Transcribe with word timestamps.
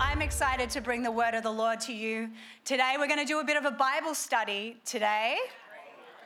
I'm 0.00 0.22
excited 0.22 0.70
to 0.70 0.80
bring 0.80 1.02
the 1.02 1.10
word 1.10 1.34
of 1.34 1.42
the 1.44 1.50
Lord 1.50 1.80
to 1.82 1.92
you. 1.92 2.30
Today, 2.64 2.94
we're 2.98 3.06
going 3.06 3.20
to 3.20 3.24
do 3.24 3.40
a 3.40 3.44
bit 3.44 3.56
of 3.56 3.64
a 3.64 3.70
Bible 3.70 4.14
study 4.14 4.76
today. 4.84 5.36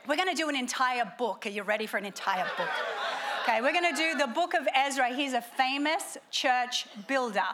We're 0.07 0.17
going 0.17 0.29
to 0.29 0.35
do 0.35 0.49
an 0.49 0.57
entire 0.57 1.13
book. 1.19 1.45
Are 1.45 1.51
you 1.51 1.63
ready 1.63 1.87
for 1.87 1.99
an 1.99 2.07
entire 2.07 2.47
book? 2.57 2.69
Okay, 3.43 3.61
we're 3.61 3.73
going 3.73 3.95
to 3.95 3.97
do 3.97 4.19
the 4.19 4.27
book 4.27 4.55
of 4.55 4.67
Ezra. 4.75 5.15
He's 5.15 5.35
a 5.35 5.43
famous 5.43 6.17
church 6.31 6.87
builder. 7.07 7.45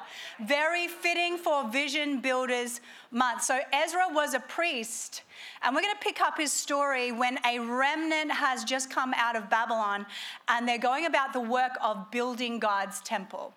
Very 0.41 0.87
fitting 0.87 1.37
for 1.37 1.69
Vision 1.69 2.21
Builders 2.21 2.81
Month. 3.11 3.43
So, 3.43 3.59
Ezra 3.73 4.07
was 4.11 4.35
a 4.35 4.41
priest, 4.41 5.23
and 5.63 5.75
we're 5.75 5.83
going 5.83 5.95
to 5.95 6.01
pick 6.01 6.21
up 6.21 6.39
his 6.39 6.53
story 6.53 7.11
when 7.11 7.39
a 7.45 7.59
remnant 7.59 8.31
has 8.33 8.65
just 8.65 8.91
come 8.91 9.15
out 9.17 9.37
of 9.37 9.51
Babylon 9.51 10.07
and 10.49 10.67
they're 10.69 10.79
going 10.79 11.07
about 11.07 11.33
the 11.33 11.41
work 11.41 11.73
of 11.83 12.11
building 12.11 12.59
God's 12.59 13.01
temple. 13.01 13.53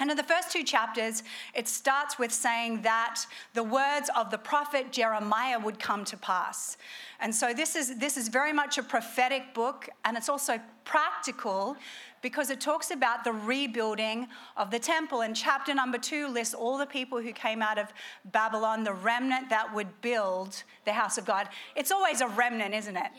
And 0.00 0.10
in 0.10 0.16
the 0.16 0.24
first 0.24 0.50
two 0.50 0.64
chapters, 0.64 1.22
it 1.54 1.68
starts 1.68 2.18
with 2.18 2.32
saying 2.32 2.82
that 2.82 3.24
the 3.52 3.62
words 3.62 4.10
of 4.16 4.30
the 4.30 4.38
prophet 4.38 4.90
Jeremiah 4.90 5.58
would 5.58 5.78
come 5.78 6.04
to 6.06 6.16
pass. 6.16 6.76
And 7.20 7.32
so 7.32 7.54
this 7.54 7.76
is, 7.76 7.96
this 7.98 8.16
is 8.16 8.26
very 8.26 8.52
much 8.52 8.76
a 8.76 8.82
prophetic 8.82 9.54
book, 9.54 9.88
and 10.04 10.16
it's 10.16 10.28
also 10.28 10.58
practical 10.84 11.76
because 12.22 12.50
it 12.50 12.60
talks 12.60 12.90
about 12.90 13.22
the 13.22 13.32
rebuilding 13.32 14.26
of 14.56 14.70
the 14.70 14.78
temple. 14.78 15.20
And 15.20 15.36
chapter 15.36 15.74
number 15.74 15.98
two 15.98 16.26
lists 16.26 16.54
all 16.54 16.76
the 16.76 16.86
people 16.86 17.20
who 17.20 17.32
came 17.32 17.62
out 17.62 17.78
of 17.78 17.92
Babylon, 18.24 18.82
the 18.82 18.94
remnant 18.94 19.50
that 19.50 19.72
would 19.74 20.00
build 20.00 20.64
the 20.86 20.92
house 20.92 21.18
of 21.18 21.26
God. 21.26 21.48
It's 21.76 21.92
always 21.92 22.20
a 22.20 22.28
remnant, 22.28 22.74
isn't 22.74 22.96
it? 22.96 23.10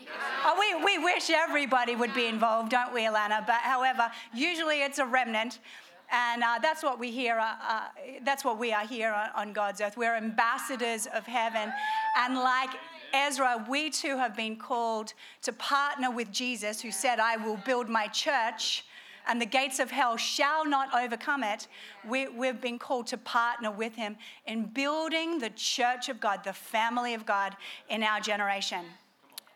Oh, 0.44 0.56
we, 0.58 0.84
we 0.84 1.02
wish 1.02 1.30
everybody 1.30 1.96
would 1.96 2.12
be 2.14 2.26
involved, 2.26 2.72
don't 2.72 2.92
we, 2.92 3.02
Alana? 3.02 3.46
But 3.46 3.60
however, 3.62 4.10
usually 4.34 4.82
it's 4.82 4.98
a 4.98 5.06
remnant. 5.06 5.60
And 6.10 6.42
uh, 6.42 6.58
that's 6.62 6.82
what 6.82 6.98
we 6.98 7.10
hear. 7.10 7.38
Uh, 7.38 7.54
uh, 7.66 7.80
that's 8.24 8.44
what 8.44 8.58
we 8.58 8.72
are 8.72 8.86
here 8.86 9.12
on, 9.12 9.30
on 9.34 9.52
God's 9.52 9.80
earth. 9.80 9.96
We're 9.96 10.14
ambassadors 10.14 11.06
of 11.06 11.24
heaven, 11.24 11.72
and 12.16 12.36
like 12.36 12.70
Ezra, 13.12 13.64
we 13.68 13.90
too 13.90 14.16
have 14.16 14.36
been 14.36 14.56
called 14.56 15.14
to 15.42 15.52
partner 15.52 16.10
with 16.10 16.30
Jesus, 16.30 16.80
who 16.80 16.90
said, 16.90 17.18
"I 17.18 17.36
will 17.36 17.58
build 17.58 17.88
my 17.88 18.06
church." 18.08 18.84
And 19.28 19.40
the 19.40 19.46
gates 19.46 19.80
of 19.80 19.90
hell 19.90 20.16
shall 20.16 20.64
not 20.64 20.94
overcome 20.94 21.42
it. 21.42 21.66
We, 22.08 22.28
we've 22.28 22.60
been 22.60 22.78
called 22.78 23.08
to 23.08 23.18
partner 23.18 23.72
with 23.72 23.96
him 23.96 24.16
in 24.46 24.66
building 24.66 25.40
the 25.40 25.50
church 25.50 26.08
of 26.08 26.20
God, 26.20 26.44
the 26.44 26.52
family 26.52 27.12
of 27.12 27.26
God 27.26 27.56
in 27.88 28.04
our 28.04 28.20
generation. 28.20 28.84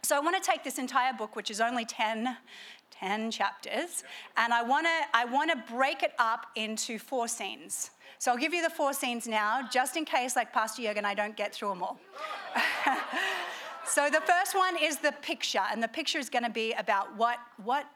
So 0.02 0.16
I 0.16 0.20
want 0.20 0.42
to 0.42 0.50
take 0.50 0.64
this 0.64 0.78
entire 0.78 1.12
book, 1.12 1.36
which 1.36 1.52
is 1.52 1.60
only 1.60 1.84
10, 1.84 2.36
10 3.00 3.30
chapters, 3.30 4.04
and 4.36 4.52
I 4.52 4.62
want 4.62 4.86
to 4.86 5.18
I 5.18 5.24
want 5.24 5.50
to 5.50 5.72
break 5.72 6.02
it 6.02 6.12
up 6.18 6.46
into 6.54 6.98
four 6.98 7.28
scenes. 7.28 7.90
So 8.18 8.30
I'll 8.30 8.36
give 8.36 8.52
you 8.52 8.62
the 8.62 8.70
four 8.70 8.92
scenes 8.92 9.26
now, 9.26 9.66
just 9.72 9.96
in 9.96 10.04
case, 10.04 10.36
like 10.36 10.52
Pastor 10.52 10.82
Jurgen, 10.82 11.06
I 11.06 11.14
don't 11.14 11.36
get 11.36 11.54
through 11.54 11.70
them 11.70 11.82
all. 11.82 11.98
so 13.86 14.10
the 14.10 14.20
first 14.20 14.54
one 14.54 14.76
is 14.76 14.98
the 14.98 15.12
picture, 15.22 15.62
and 15.72 15.82
the 15.82 15.88
picture 15.88 16.18
is 16.18 16.28
going 16.28 16.44
to 16.44 16.50
be 16.50 16.72
about 16.74 17.16
what 17.16 17.38
what 17.64 17.86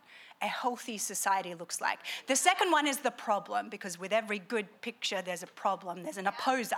a 0.43 0.47
healthy 0.47 0.99
society 0.99 1.55
looks 1.55 1.81
like. 1.81 1.99
The 2.27 2.37
second 2.37 2.71
one 2.71 2.87
is 2.87 2.99
the 2.99 3.11
problem, 3.11 3.71
because 3.71 3.99
with 3.99 4.13
every 4.13 4.41
good 4.41 4.67
picture, 4.83 5.23
there's 5.23 5.43
a 5.43 5.47
problem, 5.47 6.03
there's 6.03 6.19
an 6.19 6.27
opposer. 6.27 6.77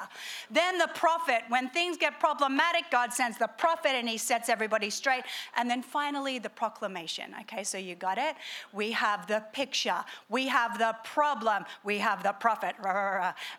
Then 0.50 0.78
the 0.78 0.89
prophet, 0.94 1.43
when 1.49 1.71
things 1.71 1.97
get 1.97 2.21
problematic, 2.21 2.84
God 2.91 3.12
sends 3.12 3.39
the 3.39 3.49
prophet 3.49 3.91
and 3.91 4.09
he 4.09 4.19
sets 4.19 4.49
everybody 4.49 4.89
straight. 4.91 5.25
And 5.56 5.69
then 5.69 5.83
finally, 5.83 6.39
the 6.39 6.50
proclamation. 6.50 7.34
Okay, 7.43 7.65
so 7.65 7.77
you 7.77 7.97
got 7.97 8.19
it? 8.19 8.37
We 8.72 8.93
have 8.93 9.27
the 9.27 9.43
picture, 9.53 10.05
we 10.28 10.47
have 10.47 10.78
the 10.78 10.94
problem, 11.03 11.65
we 11.83 11.99
have 11.99 12.23
the 12.23 12.33
prophet, 12.33 12.77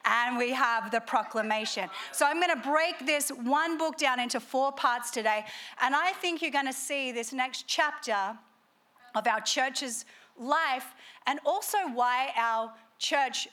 and 0.06 0.38
we 0.38 0.52
have 0.52 0.90
the 0.91 1.02
proclamation. 1.02 1.90
So 2.14 2.25
I'm 2.25 2.40
going 2.40 2.56
to 2.56 2.69
break 2.69 3.06
this 3.06 3.29
one 3.29 3.78
book 3.78 3.97
down 3.97 4.19
into 4.19 4.40
four 4.40 4.72
parts 4.72 5.12
today. 5.12 5.46
And 5.81 5.96
I 5.96 6.14
think 6.14 6.41
you're 6.41 6.52
going 6.52 6.66
to 6.68 6.74
see 6.74 7.12
this 7.12 7.34
next 7.34 7.68
chapter 7.68 8.38
of 9.17 9.28
our 9.28 9.41
church's 9.41 10.05
life 10.39 10.94
and 11.25 11.39
also 11.45 11.78
why 11.94 12.31
our 12.38 12.72
church 13.00 13.47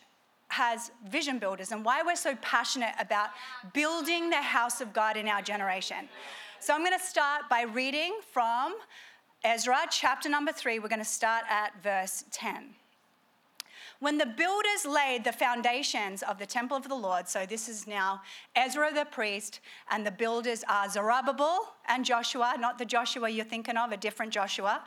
has 0.48 0.90
vision 1.08 1.38
builders 1.38 1.72
and 1.72 1.84
why 1.84 2.02
we're 2.02 2.14
so 2.14 2.36
passionate 2.42 2.94
about 3.00 3.30
building 3.72 4.30
the 4.30 4.36
house 4.36 4.80
of 4.80 4.92
God 4.92 5.16
in 5.16 5.26
our 5.26 5.42
generation. 5.42 6.08
So 6.60 6.74
I'm 6.74 6.84
going 6.84 6.98
to 6.98 7.04
start 7.04 7.48
by 7.48 7.62
reading 7.62 8.18
from 8.30 8.74
Ezra 9.42 9.78
chapter 9.90 10.28
number 10.28 10.52
3. 10.52 10.78
We're 10.78 10.88
going 10.88 10.98
to 10.98 11.04
start 11.04 11.44
at 11.48 11.70
verse 11.82 12.24
10. 12.30 12.74
When 14.00 14.18
the 14.18 14.26
builders 14.26 14.84
laid 14.86 15.24
the 15.24 15.32
foundations 15.32 16.22
of 16.22 16.38
the 16.38 16.46
temple 16.46 16.76
of 16.76 16.88
the 16.88 16.94
Lord, 16.94 17.26
so 17.26 17.46
this 17.46 17.68
is 17.68 17.86
now 17.86 18.20
Ezra 18.54 18.92
the 18.92 19.06
priest, 19.06 19.60
and 19.90 20.06
the 20.06 20.10
builders 20.10 20.62
are 20.68 20.88
Zerubbabel 20.90 21.74
and 21.88 22.04
Joshua, 22.04 22.56
not 22.58 22.76
the 22.76 22.84
Joshua 22.84 23.30
you're 23.30 23.44
thinking 23.44 23.76
of, 23.76 23.92
a 23.92 23.96
different 23.96 24.32
Joshua. 24.32 24.82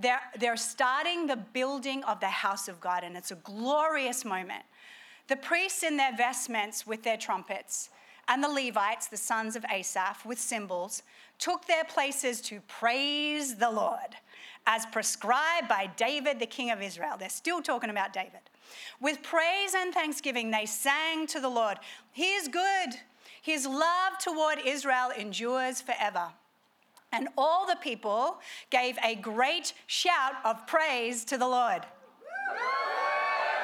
They're, 0.00 0.20
they're 0.38 0.56
starting 0.56 1.26
the 1.26 1.36
building 1.36 2.02
of 2.04 2.20
the 2.20 2.26
house 2.26 2.68
of 2.68 2.80
God, 2.80 3.04
and 3.04 3.16
it's 3.16 3.30
a 3.30 3.36
glorious 3.36 4.24
moment. 4.24 4.64
The 5.28 5.36
priests 5.36 5.82
in 5.82 5.96
their 5.96 6.16
vestments 6.16 6.86
with 6.86 7.02
their 7.02 7.16
trumpets, 7.16 7.90
and 8.26 8.42
the 8.42 8.48
Levites, 8.48 9.08
the 9.08 9.16
sons 9.16 9.56
of 9.56 9.64
Asaph, 9.70 10.24
with 10.24 10.38
cymbals, 10.38 11.02
took 11.38 11.66
their 11.66 11.84
places 11.84 12.40
to 12.42 12.60
praise 12.62 13.56
the 13.56 13.70
Lord, 13.70 14.16
as 14.66 14.86
prescribed 14.86 15.68
by 15.68 15.90
David, 15.96 16.38
the 16.38 16.46
king 16.46 16.70
of 16.70 16.80
Israel. 16.80 17.16
They're 17.18 17.28
still 17.28 17.60
talking 17.60 17.90
about 17.90 18.12
David. 18.12 18.40
With 19.00 19.22
praise 19.22 19.74
and 19.76 19.92
thanksgiving, 19.92 20.50
they 20.50 20.66
sang 20.66 21.26
to 21.28 21.40
the 21.40 21.48
Lord, 21.48 21.78
He 22.12 22.34
is 22.34 22.48
good. 22.48 22.94
His 23.42 23.66
love 23.66 24.18
toward 24.18 24.58
Israel 24.64 25.10
endures 25.16 25.80
forever. 25.80 26.28
And 27.12 27.28
all 27.36 27.66
the 27.66 27.76
people 27.76 28.38
gave 28.70 28.96
a 29.04 29.16
great 29.16 29.72
shout 29.86 30.34
of 30.44 30.66
praise 30.66 31.24
to 31.26 31.36
the 31.36 31.46
Lord. 31.46 31.84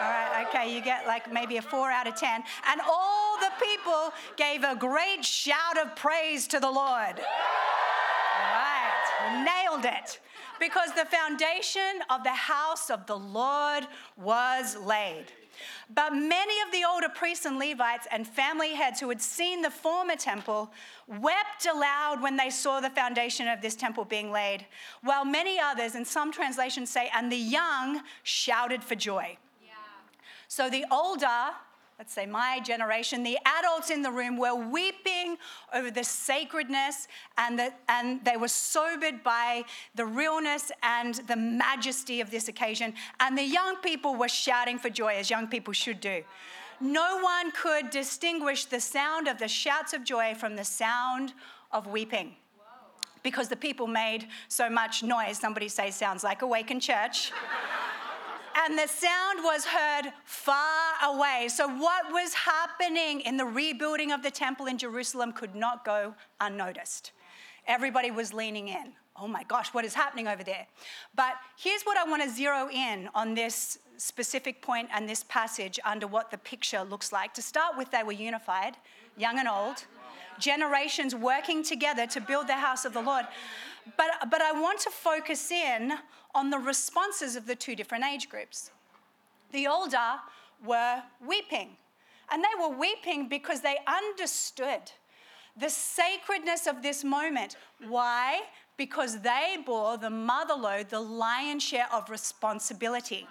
All 0.00 0.10
right, 0.10 0.46
okay, 0.48 0.74
you 0.74 0.82
get 0.82 1.06
like 1.06 1.32
maybe 1.32 1.56
a 1.56 1.62
four 1.62 1.90
out 1.90 2.06
of 2.06 2.16
10. 2.16 2.42
And 2.68 2.80
all 2.86 3.38
the 3.38 3.52
people 3.64 4.12
gave 4.36 4.62
a 4.62 4.76
great 4.76 5.24
shout 5.24 5.78
of 5.78 5.96
praise 5.96 6.46
to 6.48 6.60
the 6.60 6.70
Lord. 6.70 7.18
All 7.18 8.52
right, 8.52 9.44
nailed 9.44 9.84
it. 9.84 10.20
Because 10.58 10.92
the 10.92 11.06
foundation 11.06 12.02
of 12.10 12.24
the 12.24 12.30
house 12.30 12.90
of 12.90 13.06
the 13.06 13.16
Lord 13.16 13.86
was 14.16 14.76
laid. 14.76 15.26
But 15.92 16.14
many 16.14 16.54
of 16.66 16.72
the 16.72 16.84
older 16.84 17.08
priests 17.08 17.46
and 17.46 17.58
Levites 17.58 18.06
and 18.10 18.26
family 18.26 18.74
heads 18.74 19.00
who 19.00 19.08
had 19.08 19.20
seen 19.20 19.62
the 19.62 19.70
former 19.70 20.16
temple 20.16 20.72
wept 21.06 21.66
aloud 21.66 22.22
when 22.22 22.36
they 22.36 22.50
saw 22.50 22.80
the 22.80 22.90
foundation 22.90 23.48
of 23.48 23.60
this 23.60 23.74
temple 23.74 24.04
being 24.04 24.32
laid, 24.32 24.66
while 25.02 25.24
many 25.24 25.58
others, 25.58 25.94
and 25.94 26.06
some 26.06 26.32
translations 26.32 26.90
say, 26.90 27.10
and 27.14 27.30
the 27.30 27.36
young 27.36 28.02
shouted 28.22 28.82
for 28.82 28.94
joy. 28.94 29.36
Yeah. 29.62 29.72
So 30.48 30.68
the 30.68 30.84
older 30.90 31.54
let's 31.98 32.12
say 32.12 32.26
my 32.26 32.60
generation, 32.60 33.22
the 33.22 33.38
adults 33.46 33.90
in 33.90 34.02
the 34.02 34.10
room 34.10 34.36
were 34.36 34.54
weeping 34.54 35.05
over 35.74 35.90
the 35.90 36.04
sacredness 36.04 37.08
and, 37.36 37.58
the, 37.58 37.72
and 37.88 38.24
they 38.24 38.36
were 38.36 38.48
sobered 38.48 39.22
by 39.22 39.64
the 39.94 40.04
realness 40.04 40.70
and 40.82 41.16
the 41.26 41.36
majesty 41.36 42.20
of 42.20 42.30
this 42.30 42.48
occasion. 42.48 42.94
And 43.20 43.36
the 43.36 43.44
young 43.44 43.76
people 43.76 44.14
were 44.14 44.28
shouting 44.28 44.78
for 44.78 44.90
joy, 44.90 45.14
as 45.16 45.30
young 45.30 45.48
people 45.48 45.72
should 45.72 46.00
do. 46.00 46.22
No 46.80 47.18
one 47.20 47.50
could 47.52 47.90
distinguish 47.90 48.66
the 48.66 48.80
sound 48.80 49.28
of 49.28 49.38
the 49.38 49.48
shouts 49.48 49.92
of 49.92 50.04
joy 50.04 50.34
from 50.34 50.56
the 50.56 50.64
sound 50.64 51.32
of 51.72 51.86
weeping 51.86 52.36
because 53.22 53.48
the 53.48 53.56
people 53.56 53.86
made 53.86 54.28
so 54.48 54.70
much 54.70 55.02
noise. 55.02 55.38
Somebody 55.38 55.68
say, 55.68 55.90
sounds 55.90 56.22
like 56.22 56.42
Awaken 56.42 56.78
Church 56.78 57.32
and 58.56 58.78
the 58.78 58.86
sound 58.86 59.40
was 59.42 59.66
heard 59.66 60.12
far 60.24 60.92
away. 61.04 61.48
So, 61.48 61.68
what 61.68 62.10
was 62.10 62.32
happening 62.34 63.20
in 63.20 63.36
the 63.36 63.44
rebuilding 63.44 64.12
of 64.12 64.22
the 64.22 64.30
temple 64.30 64.66
in 64.66 64.78
Jerusalem 64.78 65.32
could 65.32 65.54
not 65.54 65.84
go 65.84 66.14
unnoticed. 66.40 67.12
Everybody 67.66 68.10
was 68.10 68.32
leaning 68.32 68.68
in. 68.68 68.92
Oh 69.18 69.28
my 69.28 69.42
gosh, 69.44 69.72
what 69.74 69.84
is 69.84 69.94
happening 69.94 70.28
over 70.28 70.44
there? 70.44 70.66
But 71.14 71.34
here's 71.56 71.82
what 71.82 71.96
I 71.98 72.04
want 72.04 72.22
to 72.22 72.30
zero 72.30 72.68
in 72.70 73.08
on 73.14 73.34
this 73.34 73.78
specific 73.96 74.60
point 74.62 74.88
and 74.92 75.08
this 75.08 75.24
passage 75.24 75.80
under 75.84 76.06
what 76.06 76.30
the 76.30 76.38
picture 76.38 76.82
looks 76.82 77.12
like. 77.12 77.32
To 77.34 77.42
start 77.42 77.76
with, 77.76 77.90
they 77.90 78.02
were 78.02 78.12
unified, 78.12 78.76
young 79.16 79.38
and 79.38 79.48
old. 79.48 79.84
generations 80.38 81.14
working 81.14 81.62
together 81.62 82.06
to 82.06 82.20
build 82.20 82.46
the 82.46 82.54
house 82.54 82.84
of 82.84 82.92
the 82.92 83.00
Lord. 83.00 83.26
But, 83.96 84.30
but 84.30 84.42
I 84.42 84.52
want 84.52 84.80
to 84.80 84.90
focus 84.90 85.50
in 85.50 85.92
on 86.36 86.50
the 86.50 86.58
responses 86.58 87.34
of 87.34 87.46
the 87.46 87.56
two 87.56 87.74
different 87.74 88.04
age 88.04 88.28
groups. 88.28 88.70
The 89.52 89.66
older 89.66 90.16
were 90.64 91.02
weeping, 91.26 91.70
and 92.30 92.44
they 92.44 92.60
were 92.60 92.76
weeping 92.76 93.28
because 93.28 93.62
they 93.62 93.78
understood 93.86 94.92
the 95.58 95.70
sacredness 95.70 96.66
of 96.66 96.82
this 96.82 97.02
moment. 97.02 97.56
Why? 97.88 98.42
Because 98.76 99.22
they 99.22 99.56
bore 99.64 99.96
the 99.96 100.10
mother 100.10 100.52
load, 100.54 100.90
the 100.90 101.00
lion's 101.00 101.62
share 101.62 101.88
of 101.90 102.10
responsibility. 102.10 103.26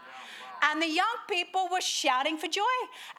And 0.64 0.82
the 0.82 0.90
young 0.90 1.18
people 1.30 1.68
were 1.72 1.82
shouting 1.82 2.38
for 2.38 2.48
joy, 2.48 2.64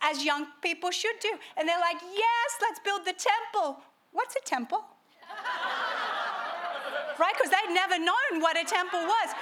as 0.00 0.24
young 0.24 0.48
people 0.62 0.90
should 0.90 1.20
do. 1.20 1.30
And 1.56 1.68
they're 1.68 1.78
like, 1.78 1.98
Yes, 2.02 2.50
let's 2.60 2.80
build 2.80 3.04
the 3.04 3.14
temple. 3.14 3.80
What's 4.10 4.34
a 4.34 4.44
temple? 4.44 4.82
right? 7.20 7.34
Because 7.36 7.52
they'd 7.52 7.72
never 7.72 7.98
known 7.98 8.40
what 8.40 8.56
a 8.56 8.64
temple 8.64 9.00
was. 9.00 9.34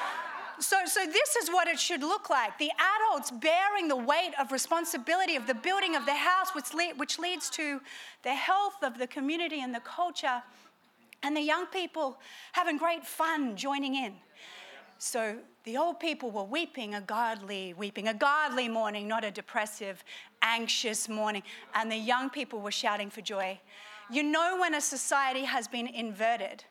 So, 0.61 0.77
so 0.87 1.05
this 1.05 1.37
is 1.37 1.49
what 1.51 1.69
it 1.69 1.79
should 1.79 2.01
look 2.01 2.31
like 2.31 2.59
the 2.59 2.71
adults 2.97 3.31
bearing 3.31 3.89
the 3.89 3.97
weight 3.97 4.33
of 4.39 4.53
responsibility 4.53 5.37
of 5.37 5.47
the 5.47 5.55
building 5.55 5.97
of 5.97 6.06
the 6.06 6.15
house, 6.15 6.55
which, 6.55 6.73
le- 6.73 6.95
which 6.97 7.19
leads 7.19 7.51
to 7.51 7.81
the 8.23 8.35
health 8.35 8.83
of 8.83 8.99
the 8.99 9.06
community 9.06 9.61
and 9.61 9.75
the 9.75 9.81
culture, 9.81 10.43
and 11.23 11.37
the 11.37 11.41
young 11.41 11.67
people 11.67 12.19
having 12.53 12.77
great 12.77 13.05
fun 13.05 13.56
joining 13.56 13.95
in. 13.95 14.15
So 14.99 15.39
the 15.65 15.77
old 15.77 15.99
people 15.99 16.31
were 16.31 16.45
weeping 16.45 16.95
a 16.95 17.01
godly 17.01 17.75
weeping, 17.75 18.09
a 18.09 18.15
godly 18.15 18.69
mourning, 18.69 19.09
not 19.09 19.25
a 19.25 19.31
depressive, 19.31 20.05
anxious 20.43 21.09
mourning. 21.09 21.43
And 21.75 21.91
the 21.91 21.97
young 21.97 22.31
people 22.31 22.61
were 22.61 22.71
shouting 22.71 23.11
for 23.11 23.21
joy. 23.21 23.59
You 24.11 24.23
know 24.23 24.59
when 24.61 24.75
a 24.75 24.81
society 24.81 25.45
has 25.45 25.67
been 25.67 25.87
inverted 25.87 26.65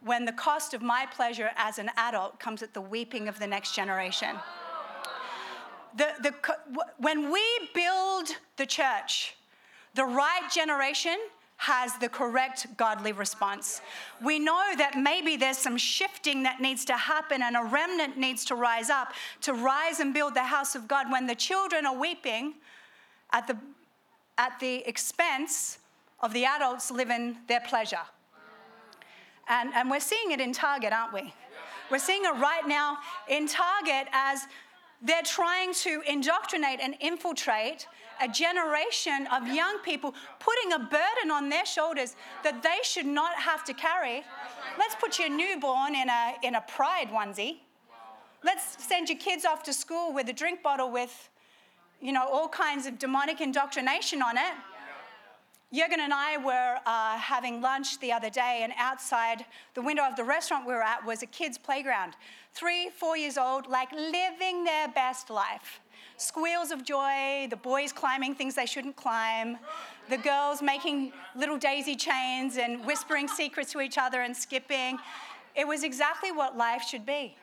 when 0.00 0.24
the 0.24 0.32
cost 0.32 0.74
of 0.74 0.82
my 0.82 1.06
pleasure 1.06 1.50
as 1.56 1.78
an 1.78 1.90
adult 1.96 2.38
comes 2.38 2.62
at 2.62 2.74
the 2.74 2.80
weeping 2.80 3.28
of 3.28 3.38
the 3.38 3.46
next 3.46 3.74
generation. 3.74 4.36
The, 5.96 6.08
the, 6.22 6.34
when 6.98 7.30
we 7.30 7.42
build 7.72 8.28
the 8.56 8.66
church, 8.66 9.36
the 9.94 10.04
right 10.04 10.50
generation 10.52 11.16
has 11.56 11.96
the 11.98 12.08
correct 12.08 12.66
godly 12.76 13.12
response. 13.12 13.80
We 14.22 14.38
know 14.38 14.74
that 14.76 14.98
maybe 14.98 15.36
there's 15.36 15.56
some 15.56 15.76
shifting 15.76 16.42
that 16.42 16.60
needs 16.60 16.84
to 16.86 16.94
happen 16.94 17.42
and 17.42 17.56
a 17.56 17.62
remnant 17.62 18.18
needs 18.18 18.44
to 18.46 18.54
rise 18.54 18.90
up 18.90 19.12
to 19.42 19.54
rise 19.54 20.00
and 20.00 20.12
build 20.12 20.34
the 20.34 20.42
house 20.42 20.74
of 20.74 20.88
God 20.88 21.10
when 21.10 21.26
the 21.26 21.34
children 21.34 21.86
are 21.86 21.96
weeping 21.96 22.54
at 23.32 23.46
the, 23.46 23.56
at 24.36 24.58
the 24.60 24.86
expense 24.86 25.78
of 26.20 26.32
the 26.32 26.44
adults 26.44 26.90
living 26.90 27.36
their 27.48 27.60
pleasure. 27.60 28.04
And, 29.48 29.72
and 29.74 29.90
we're 29.90 30.00
seeing 30.00 30.30
it 30.30 30.40
in 30.40 30.52
Target, 30.52 30.92
aren't 30.92 31.12
we? 31.12 31.32
We're 31.90 31.98
seeing 31.98 32.24
it 32.24 32.34
right 32.36 32.66
now 32.66 32.98
in 33.28 33.46
Target 33.46 34.08
as 34.12 34.46
they're 35.02 35.22
trying 35.22 35.74
to 35.74 36.02
indoctrinate 36.08 36.80
and 36.80 36.96
infiltrate 37.00 37.86
a 38.22 38.28
generation 38.28 39.26
of 39.32 39.46
young 39.48 39.78
people, 39.78 40.14
putting 40.38 40.72
a 40.72 40.78
burden 40.78 41.30
on 41.30 41.48
their 41.48 41.66
shoulders 41.66 42.16
that 42.42 42.62
they 42.62 42.78
should 42.82 43.06
not 43.06 43.34
have 43.36 43.64
to 43.64 43.74
carry. 43.74 44.24
Let's 44.78 44.94
put 44.94 45.18
your 45.18 45.28
newborn 45.28 45.94
in 45.94 46.08
a, 46.08 46.34
in 46.42 46.54
a 46.54 46.60
pride 46.62 47.08
onesie. 47.10 47.58
Let's 48.42 48.82
send 48.84 49.08
your 49.08 49.18
kids 49.18 49.44
off 49.44 49.62
to 49.64 49.72
school 49.72 50.12
with 50.12 50.28
a 50.28 50.32
drink 50.32 50.62
bottle 50.62 50.90
with, 50.90 51.28
you 52.00 52.12
know, 52.12 52.26
all 52.26 52.48
kinds 52.48 52.86
of 52.86 52.98
demonic 52.98 53.40
indoctrination 53.40 54.22
on 54.22 54.36
it. 54.36 54.54
Jurgen 55.74 55.98
and 55.98 56.14
I 56.14 56.36
were 56.36 56.78
uh, 56.86 57.18
having 57.18 57.60
lunch 57.60 57.98
the 57.98 58.12
other 58.12 58.30
day, 58.30 58.60
and 58.62 58.72
outside 58.78 59.44
the 59.74 59.82
window 59.82 60.04
of 60.04 60.14
the 60.14 60.22
restaurant 60.22 60.68
we 60.68 60.72
were 60.72 60.84
at 60.84 61.04
was 61.04 61.24
a 61.24 61.26
kids' 61.26 61.58
playground. 61.58 62.14
Three, 62.52 62.90
four 62.90 63.16
years 63.16 63.36
old, 63.36 63.66
like 63.66 63.90
living 63.90 64.62
their 64.62 64.86
best 64.86 65.30
life. 65.30 65.80
Squeals 66.16 66.70
of 66.70 66.84
joy, 66.84 67.48
the 67.50 67.56
boys 67.56 67.92
climbing 67.92 68.36
things 68.36 68.54
they 68.54 68.66
shouldn't 68.66 68.94
climb, 68.94 69.58
the 70.08 70.18
girls 70.18 70.62
making 70.62 71.12
little 71.34 71.58
daisy 71.58 71.96
chains 71.96 72.56
and 72.56 72.86
whispering 72.86 73.26
secrets 73.26 73.72
to 73.72 73.80
each 73.80 73.98
other 73.98 74.20
and 74.20 74.36
skipping. 74.36 74.96
It 75.56 75.66
was 75.66 75.82
exactly 75.82 76.30
what 76.30 76.56
life 76.56 76.82
should 76.82 77.04
be. 77.04 77.36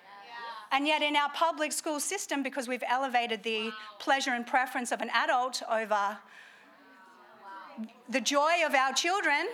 And 0.72 0.88
yet, 0.88 1.02
in 1.02 1.18
our 1.18 1.30
public 1.34 1.74
school 1.74 2.00
system, 2.00 2.44
because 2.44 2.70
we've 2.70 2.84
elevated 2.88 3.44
the 3.44 3.72
pleasure 4.00 4.32
and 4.32 4.48
preference 4.48 4.94
of 4.94 5.02
an 5.02 5.10
adult 5.14 5.62
over 5.70 6.18
the 8.10 8.22
joy 8.22 8.66
of 8.66 8.74
our 8.74 8.94
children, 8.94 9.48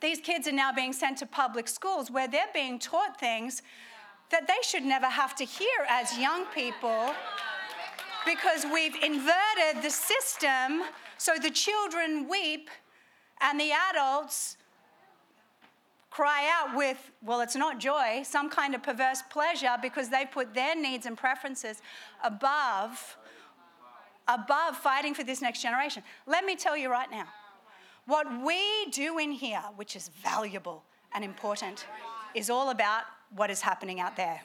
these 0.00 0.20
kids 0.20 0.48
are 0.48 0.52
now 0.52 0.72
being 0.72 0.92
sent 0.92 1.18
to 1.18 1.26
public 1.26 1.68
schools 1.68 2.10
where 2.10 2.28
they're 2.28 2.52
being 2.54 2.78
taught 2.78 3.20
things 3.20 3.62
that 4.30 4.46
they 4.46 4.58
should 4.62 4.84
never 4.84 5.06
have 5.06 5.34
to 5.36 5.44
hear 5.44 5.86
as 5.88 6.16
young 6.18 6.46
people 6.46 7.12
because 8.24 8.64
we've 8.72 8.94
inverted 9.02 9.82
the 9.82 9.90
system 9.90 10.82
so 11.18 11.34
the 11.40 11.50
children 11.50 12.28
weep 12.28 12.70
and 13.40 13.60
the 13.60 13.72
adults 13.90 14.56
cry 16.10 16.48
out 16.52 16.76
with, 16.76 17.12
well, 17.22 17.40
it's 17.40 17.56
not 17.56 17.78
joy, 17.78 18.22
some 18.24 18.50
kind 18.50 18.74
of 18.74 18.82
perverse 18.82 19.22
pleasure 19.30 19.76
because 19.80 20.08
they 20.08 20.24
put 20.24 20.54
their 20.54 20.74
needs 20.74 21.06
and 21.06 21.16
preferences 21.16 21.82
above 22.22 23.16
above 24.32 24.76
fighting 24.76 25.14
for 25.14 25.24
this 25.24 25.42
next 25.42 25.62
generation. 25.62 26.02
Let 26.26 26.44
me 26.44 26.56
tell 26.56 26.76
you 26.76 26.90
right 26.90 27.10
now 27.10 27.26
what 28.06 28.26
we 28.42 28.86
do 28.90 29.18
in 29.18 29.30
here, 29.30 29.62
which 29.76 29.94
is 29.96 30.08
valuable 30.08 30.82
and 31.14 31.24
important, 31.24 31.86
is 32.34 32.50
all 32.50 32.70
about 32.70 33.02
what 33.36 33.50
is 33.50 33.60
happening 33.60 34.00
out 34.00 34.16
there. 34.16 34.40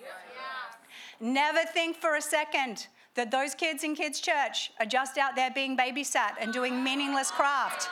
Never 1.20 1.64
think 1.66 1.98
for 1.98 2.16
a 2.16 2.22
second 2.22 2.88
that 3.16 3.32
those 3.32 3.56
kids 3.56 3.84
in 3.84 3.96
kids' 3.96 4.20
church 4.20 4.72
are 4.80 4.86
just 4.86 5.18
out 5.18 5.36
there 5.36 5.50
being 5.50 5.78
babysat 5.78 6.34
and 6.40 6.52
doing 6.52 6.84
meaningless 6.84 7.32
craft. 7.32 7.90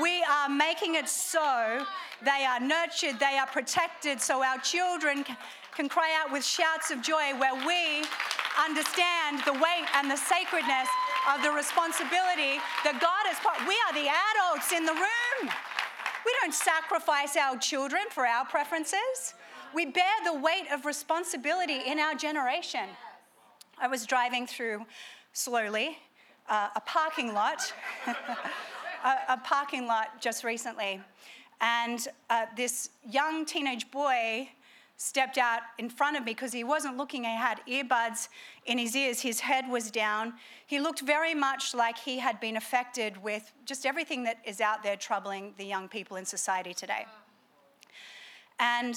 We 0.00 0.24
are 0.24 0.48
making 0.48 0.94
it 0.94 1.08
so 1.08 1.84
they 2.24 2.44
are 2.48 2.58
nurtured, 2.58 3.20
they 3.20 3.36
are 3.38 3.46
protected, 3.46 4.20
so 4.20 4.42
our 4.42 4.58
children 4.58 5.24
can 5.76 5.88
cry 5.88 6.16
out 6.18 6.32
with 6.32 6.44
shouts 6.44 6.90
of 6.90 7.02
joy 7.02 7.38
where 7.38 7.54
we 7.66 8.06
understand 8.58 9.42
the 9.44 9.52
weight 9.52 9.86
and 9.94 10.10
the 10.10 10.16
sacredness 10.16 10.88
of 11.32 11.42
the 11.42 11.50
responsibility 11.50 12.60
that 12.84 13.00
God 13.00 13.24
has 13.26 13.38
put. 13.40 13.56
We 13.66 13.76
are 13.88 13.94
the 13.94 14.08
adults 14.08 14.72
in 14.72 14.84
the 14.84 14.92
room. 14.92 15.50
We 16.24 16.32
don't 16.40 16.54
sacrifice 16.54 17.36
our 17.36 17.56
children 17.58 18.02
for 18.10 18.26
our 18.26 18.44
preferences. 18.44 19.34
We 19.74 19.86
bear 19.86 20.14
the 20.24 20.34
weight 20.34 20.66
of 20.72 20.84
responsibility 20.86 21.80
in 21.86 21.98
our 21.98 22.14
generation. 22.14 22.88
I 23.78 23.88
was 23.88 24.06
driving 24.06 24.46
through 24.46 24.86
slowly 25.32 25.98
uh, 26.48 26.68
a 26.76 26.80
parking 26.80 27.34
lot, 27.34 27.72
a, 28.06 29.16
a, 29.30 29.36
parking 29.38 29.86
lot 29.86 30.20
just 30.20 30.44
recently, 30.44 31.00
and 31.60 32.06
uh, 32.30 32.46
this 32.56 32.90
young 33.10 33.44
teenage 33.44 33.90
boy 33.90 34.48
stepped 34.96 35.38
out 35.38 35.60
in 35.78 35.88
front 35.90 36.16
of 36.16 36.24
me 36.24 36.32
because 36.32 36.52
he 36.52 36.64
wasn't 36.64 36.96
looking. 36.96 37.24
He 37.24 37.36
had 37.36 37.60
earbuds 37.68 38.28
in 38.66 38.78
his 38.78 38.94
ears. 38.94 39.20
His 39.20 39.40
head 39.40 39.68
was 39.68 39.90
down. 39.90 40.34
He 40.66 40.78
looked 40.78 41.00
very 41.00 41.34
much 41.34 41.74
like 41.74 41.98
he 41.98 42.18
had 42.18 42.38
been 42.40 42.56
affected 42.56 43.22
with 43.22 43.52
just 43.64 43.86
everything 43.86 44.24
that 44.24 44.38
is 44.44 44.60
out 44.60 44.82
there 44.82 44.96
troubling 44.96 45.54
the 45.58 45.64
young 45.64 45.88
people 45.88 46.16
in 46.16 46.24
society 46.24 46.72
today. 46.72 47.06
And 48.60 48.96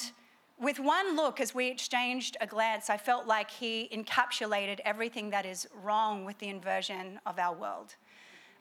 with 0.60 0.80
one 0.80 1.16
look, 1.16 1.39
as 1.39 1.54
we 1.54 1.68
exchanged 1.68 2.38
a 2.42 2.48
glance, 2.48 2.89
I 2.89 2.98
felt 2.98 3.27
like 3.27 3.50
he 3.50 3.89
encapsulated 3.92 4.80
everything 4.86 5.30
that 5.32 5.46
is 5.46 5.68
wrong 5.84 6.25
with 6.25 6.38
the 6.39 6.50
inversion 6.50 7.20
of 7.25 7.39
our 7.39 7.56
world. 7.56 7.96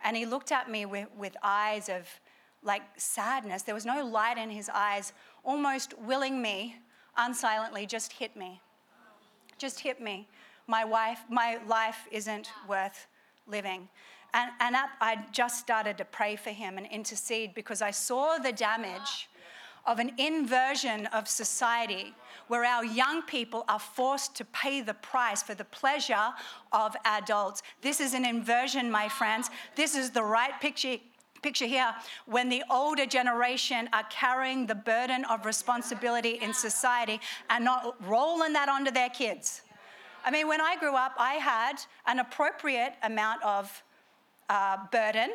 And 0.03 0.17
he 0.17 0.27
looked 0.27 0.53
at 0.53 0.71
me 0.71 0.87
with, 0.87 1.09
with 1.17 1.37
eyes 1.43 1.89
of 1.89 2.09
like 2.63 2.83
sadness. 2.97 3.63
There 3.63 3.75
was 3.75 3.87
no 3.87 4.05
light 4.05 4.39
in 4.39 4.51
his 4.51 4.69
eyes, 4.73 5.13
almost 5.45 5.99
willing 5.99 6.43
me 6.43 6.77
unsilently 7.19 7.87
just 7.87 8.13
hit 8.13 8.37
me. 8.37 8.61
Just 9.59 9.81
hit 9.81 10.01
me. 10.01 10.29
My 10.67 10.85
wife, 10.85 11.21
my 11.31 11.59
life 11.67 12.07
isn't 12.11 12.51
worth 12.69 13.07
living. 13.47 13.89
And, 14.35 14.51
and 14.61 14.75
that, 14.75 14.91
I 15.01 15.25
just 15.33 15.59
started 15.61 15.97
to 15.99 16.05
pray 16.05 16.37
for 16.37 16.51
him 16.51 16.77
and 16.77 16.87
intercede 16.87 17.55
because 17.55 17.81
I 17.81 17.91
saw 17.91 18.39
the 18.39 18.53
damage 18.53 19.29
of 19.87 19.99
an 20.01 20.13
inversion 20.19 21.07
of 21.07 21.29
society 21.29 22.13
where 22.49 22.65
our 22.65 22.85
young 22.85 23.23
people 23.23 23.65
are 23.69 23.79
forced 23.79 24.35
to 24.37 24.45
pay 24.47 24.81
the 24.81 24.95
price 24.95 25.43
for 25.43 25.55
the 25.55 25.65
pleasure 25.65 26.33
of 26.73 26.97
adults. 27.05 27.63
This 27.83 28.01
is 28.01 28.13
an 28.13 28.25
inversion, 28.25 28.91
my 28.91 29.09
friends. 29.09 29.49
This 29.77 29.97
is 29.97 30.11
the 30.11 30.25
right 30.25 30.61
picture 30.61 30.97
picture 31.43 31.67
here 31.67 31.95
when 32.27 32.49
the 32.49 32.63
older 32.71 33.07
generation 33.07 33.89
are 33.93 34.05
carrying 34.11 34.67
the 34.67 34.75
burden 34.75 35.25
of 35.27 35.45
responsibility 35.47 36.39
in 36.41 36.53
society 36.53 37.21
and 37.51 37.65
not 37.65 37.97
rolling 38.07 38.53
that 38.53 38.69
onto 38.69 38.91
their 38.91 39.11
kids. 39.11 39.63
I 40.25 40.31
mean, 40.31 40.49
when 40.49 40.61
I 40.61 40.77
grew 40.77 40.95
up, 40.95 41.15
I 41.19 41.35
had 41.35 41.77
an 42.07 42.19
appropriate 42.19 42.95
amount 43.03 43.43
of 43.45 43.83
uh, 44.49 44.79
burden 44.91 45.31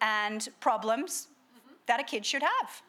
and 0.00 0.48
problems 0.60 1.28
that 1.86 2.00
a 2.00 2.04
kid 2.04 2.24
should 2.24 2.42
have. 2.42 2.82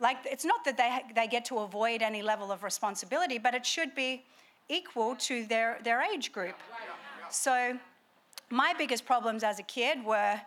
Like, 0.00 0.18
it's 0.24 0.44
not 0.44 0.64
that 0.64 0.76
they, 0.76 1.00
they 1.14 1.26
get 1.26 1.44
to 1.46 1.58
avoid 1.58 2.02
any 2.02 2.22
level 2.22 2.52
of 2.52 2.62
responsibility, 2.62 3.38
but 3.38 3.54
it 3.54 3.64
should 3.64 3.94
be 3.94 4.24
equal 4.68 5.14
to 5.16 5.46
their, 5.46 5.78
their 5.84 6.02
age 6.02 6.32
group. 6.32 6.56
So, 7.30 7.78
my 8.50 8.74
biggest 8.76 9.04
problems 9.04 9.42
as 9.42 9.58
a 9.58 9.62
kid 9.62 10.04
were 10.04 10.40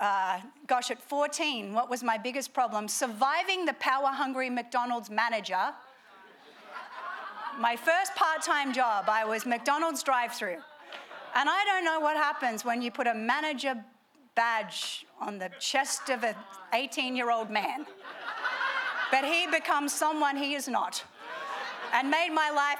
uh, 0.00 0.40
gosh, 0.66 0.90
at 0.90 1.00
14, 1.00 1.74
what 1.74 1.90
was 1.90 2.02
my 2.02 2.16
biggest 2.16 2.54
problem? 2.54 2.88
Surviving 2.88 3.66
the 3.66 3.74
power 3.74 4.06
hungry 4.06 4.48
McDonald's 4.48 5.10
manager. 5.10 5.74
my 7.58 7.76
first 7.76 8.14
part 8.14 8.42
time 8.42 8.72
job, 8.72 9.04
I 9.08 9.24
was 9.24 9.44
McDonald's 9.44 10.02
drive 10.02 10.32
through. 10.32 10.56
And 11.34 11.48
I 11.48 11.64
don't 11.66 11.84
know 11.84 12.00
what 12.00 12.16
happens 12.16 12.64
when 12.64 12.80
you 12.80 12.90
put 12.90 13.06
a 13.06 13.14
manager 13.14 13.84
badge 14.34 15.06
on 15.20 15.38
the 15.38 15.50
chest 15.60 16.08
of 16.08 16.24
an 16.24 16.34
18 16.72 17.14
year 17.14 17.30
old 17.30 17.50
man. 17.50 17.86
But 19.10 19.24
he 19.24 19.46
becomes 19.48 19.92
someone 19.92 20.36
he 20.36 20.54
is 20.54 20.66
not 20.66 21.04
and 21.92 22.10
made 22.10 22.30
my 22.30 22.50
life 22.50 22.78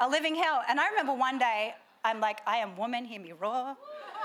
a 0.00 0.08
living 0.08 0.34
hell. 0.34 0.62
And 0.68 0.80
I 0.80 0.88
remember 0.88 1.12
one 1.12 1.38
day, 1.38 1.74
I'm 2.04 2.18
like, 2.20 2.40
I 2.46 2.56
am 2.58 2.76
woman, 2.76 3.04
hear 3.04 3.20
me 3.20 3.32
roar. 3.32 3.76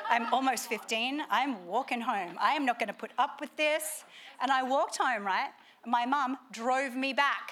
I'm 0.09 0.33
almost 0.33 0.67
15. 0.69 1.23
I'm 1.29 1.65
walking 1.65 2.01
home. 2.01 2.37
I 2.39 2.53
am 2.53 2.65
not 2.65 2.79
going 2.79 2.87
to 2.87 2.93
put 2.93 3.11
up 3.17 3.41
with 3.41 3.55
this. 3.55 4.03
And 4.41 4.51
I 4.51 4.63
walked 4.63 4.97
home, 4.97 5.25
right? 5.25 5.49
My 5.85 6.05
mum 6.05 6.37
drove 6.51 6.95
me 6.95 7.13
back. 7.13 7.51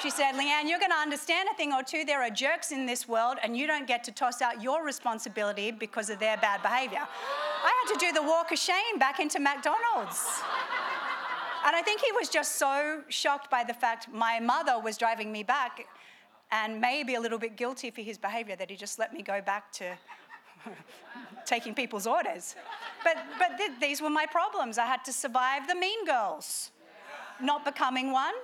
She 0.00 0.10
said, 0.10 0.32
Leanne, 0.34 0.68
you're 0.68 0.78
going 0.78 0.92
to 0.92 0.96
understand 0.96 1.48
a 1.52 1.56
thing 1.56 1.72
or 1.72 1.82
two. 1.82 2.04
There 2.04 2.22
are 2.22 2.30
jerks 2.30 2.70
in 2.70 2.86
this 2.86 3.08
world, 3.08 3.36
and 3.42 3.56
you 3.56 3.66
don't 3.66 3.86
get 3.86 4.04
to 4.04 4.12
toss 4.12 4.40
out 4.40 4.62
your 4.62 4.84
responsibility 4.84 5.72
because 5.72 6.08
of 6.08 6.20
their 6.20 6.36
bad 6.36 6.62
behavior. 6.62 7.00
I 7.00 7.84
had 7.84 7.94
to 7.94 8.06
do 8.06 8.12
the 8.12 8.22
walk 8.22 8.52
of 8.52 8.58
shame 8.58 8.98
back 8.98 9.18
into 9.18 9.40
McDonald's. 9.40 10.40
And 11.66 11.74
I 11.74 11.82
think 11.82 12.00
he 12.00 12.12
was 12.12 12.28
just 12.28 12.56
so 12.56 13.02
shocked 13.08 13.50
by 13.50 13.64
the 13.64 13.74
fact 13.74 14.08
my 14.12 14.38
mother 14.38 14.78
was 14.78 14.96
driving 14.96 15.32
me 15.32 15.42
back 15.42 15.86
and 16.52 16.80
maybe 16.80 17.16
a 17.16 17.20
little 17.20 17.38
bit 17.38 17.56
guilty 17.56 17.90
for 17.90 18.00
his 18.00 18.16
behavior 18.16 18.54
that 18.56 18.70
he 18.70 18.76
just 18.76 18.98
let 18.98 19.12
me 19.12 19.22
go 19.22 19.40
back 19.40 19.72
to 19.72 19.96
taking 21.46 21.74
people's 21.74 22.06
orders. 22.06 22.54
But, 23.04 23.16
but 23.38 23.56
th- 23.56 23.72
these 23.80 24.02
were 24.02 24.10
my 24.10 24.26
problems. 24.26 24.78
I 24.78 24.86
had 24.86 25.04
to 25.04 25.12
survive 25.12 25.66
the 25.66 25.74
mean 25.74 26.04
girls, 26.04 26.70
not 27.40 27.64
becoming 27.64 28.12
one, 28.12 28.34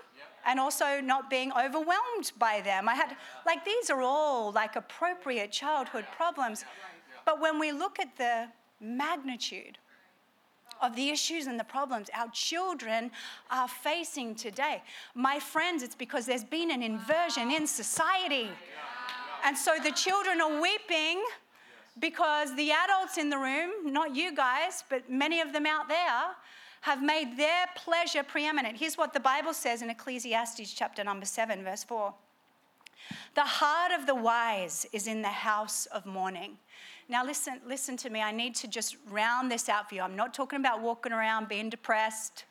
and 0.47 0.61
also 0.61 1.01
not 1.01 1.31
being 1.31 1.53
overwhelmed 1.53 2.33
by 2.39 2.61
them. 2.63 2.89
I 2.89 2.95
had, 2.95 3.17
like, 3.47 3.65
these 3.65 3.91
are 3.91 4.03
all 4.03 4.53
like 4.53 4.77
appropriate 4.77 5.51
childhood 5.53 6.07
problems. 6.17 6.65
But 7.25 7.41
when 7.41 7.59
we 7.59 7.73
look 7.73 7.99
at 7.99 8.17
the 8.17 8.49
magnitude 8.81 9.79
of 10.83 10.95
the 10.97 11.09
issues 11.09 11.47
and 11.47 11.59
the 11.59 11.65
problems 11.65 12.09
our 12.15 12.29
children 12.33 13.11
are 13.51 13.69
facing 13.69 14.35
today, 14.35 14.83
my 15.15 15.39
friends, 15.39 15.83
it's 15.83 15.95
because 15.95 16.27
there's 16.27 16.45
been 16.45 16.71
an 16.71 16.83
inversion 16.83 17.51
in 17.51 17.67
society. 17.67 18.51
And 19.45 19.57
so 19.57 19.73
the 19.83 19.93
children 19.93 20.41
are 20.41 20.61
weeping 20.61 21.23
because 21.99 22.55
the 22.57 22.73
adults 22.73 23.19
in 23.19 23.31
the 23.31 23.39
room, 23.39 23.93
not 23.93 24.15
you 24.15 24.35
guys, 24.35 24.85
but 24.89 25.11
many 25.11 25.41
of 25.41 25.53
them 25.53 25.67
out 25.67 25.89
there, 25.89 26.35
have 26.83 27.03
made 27.03 27.39
their 27.39 27.67
pleasure 27.77 28.23
preeminent. 28.23 28.77
Here's 28.77 28.99
what 28.99 29.13
the 29.13 29.21
Bible 29.21 29.55
says 29.55 29.81
in 29.81 29.89
Ecclesiastes 29.89 30.73
chapter 30.75 31.03
number 31.03 31.25
7, 31.25 31.63
verse 31.65 31.85
4. 31.85 32.13
The 33.35 33.43
heart 33.43 33.93
of 33.93 34.07
the 34.07 34.15
wise 34.15 34.87
is 34.93 35.07
in 35.07 35.23
the 35.23 35.29
house 35.29 35.87
of 35.87 36.05
mourning. 36.07 36.59
Now 37.09 37.25
listen, 37.25 37.61
listen 37.67 37.97
to 37.99 38.11
me. 38.11 38.21
I 38.21 38.33
need 38.33 38.55
to 38.57 38.69
just 38.69 38.97
round 39.09 39.51
this 39.51 39.69
out 39.69 39.89
for 39.89 39.95
you. 39.95 40.03
I'm 40.03 40.17
not 40.17 40.35
talking 40.35 40.59
about 40.59 40.81
walking 40.81 41.13
around 41.13 41.49
being 41.49 41.69
depressed, 41.69 42.45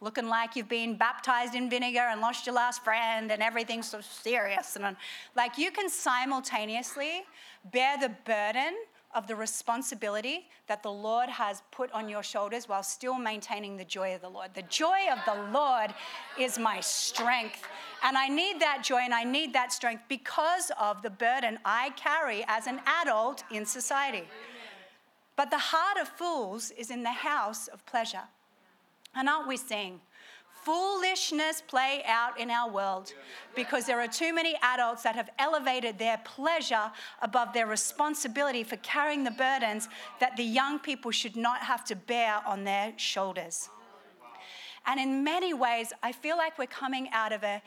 looking 0.00 0.28
like 0.28 0.54
you've 0.54 0.68
been 0.68 0.96
baptized 0.96 1.54
in 1.54 1.68
vinegar 1.70 2.06
and 2.10 2.20
lost 2.20 2.46
your 2.46 2.54
last 2.54 2.84
friend 2.84 3.32
and 3.32 3.42
everything's 3.42 3.88
so 3.88 4.00
serious. 4.00 4.76
And 4.76 4.96
like 5.34 5.58
you 5.58 5.70
can 5.70 5.88
simultaneously 5.88 7.24
bear 7.72 7.98
the 7.98 8.14
burden 8.24 8.74
of 9.14 9.26
the 9.26 9.34
responsibility 9.34 10.46
that 10.66 10.82
the 10.82 10.90
Lord 10.90 11.30
has 11.30 11.62
put 11.70 11.90
on 11.92 12.08
your 12.08 12.22
shoulders 12.22 12.68
while 12.68 12.82
still 12.82 13.14
maintaining 13.14 13.76
the 13.76 13.84
joy 13.84 14.14
of 14.14 14.20
the 14.20 14.28
Lord. 14.28 14.50
The 14.54 14.62
joy 14.62 15.06
of 15.10 15.18
the 15.24 15.50
Lord 15.52 15.94
is 16.38 16.58
my 16.58 16.80
strength. 16.80 17.62
And 18.02 18.18
I 18.18 18.28
need 18.28 18.60
that 18.60 18.82
joy 18.84 18.98
and 18.98 19.14
I 19.14 19.24
need 19.24 19.54
that 19.54 19.72
strength 19.72 20.02
because 20.08 20.70
of 20.78 21.00
the 21.02 21.10
burden 21.10 21.58
I 21.64 21.90
carry 21.96 22.44
as 22.46 22.66
an 22.66 22.80
adult 23.00 23.42
in 23.50 23.64
society. 23.64 24.24
But 25.34 25.50
the 25.50 25.58
heart 25.58 25.98
of 25.98 26.08
fools 26.08 26.70
is 26.72 26.90
in 26.90 27.02
the 27.02 27.10
house 27.10 27.68
of 27.68 27.84
pleasure. 27.86 28.24
And 29.14 29.28
aren't 29.28 29.48
we 29.48 29.56
seeing? 29.56 30.00
Foolishness 30.66 31.62
play 31.68 32.02
out 32.06 32.40
in 32.40 32.50
our 32.50 32.68
world 32.68 33.12
because 33.54 33.86
there 33.86 34.00
are 34.00 34.08
too 34.08 34.34
many 34.34 34.56
adults 34.62 35.04
that 35.04 35.14
have 35.14 35.30
elevated 35.38 35.96
their 35.96 36.18
pleasure 36.24 36.90
above 37.22 37.52
their 37.52 37.68
responsibility 37.68 38.64
for 38.64 38.76
carrying 38.78 39.22
the 39.22 39.30
burdens 39.30 39.88
that 40.18 40.36
the 40.36 40.42
young 40.42 40.80
people 40.80 41.12
should 41.12 41.36
not 41.36 41.60
have 41.60 41.84
to 41.84 41.94
bear 41.94 42.42
on 42.44 42.64
their 42.64 42.92
shoulders. 42.96 43.68
And 44.86 44.98
in 44.98 45.22
many 45.22 45.54
ways, 45.54 45.92
I 46.02 46.10
feel 46.10 46.36
like 46.36 46.58
we're 46.58 46.66
coming 46.66 47.08
out 47.12 47.32
of 47.32 47.44
a 47.44 47.62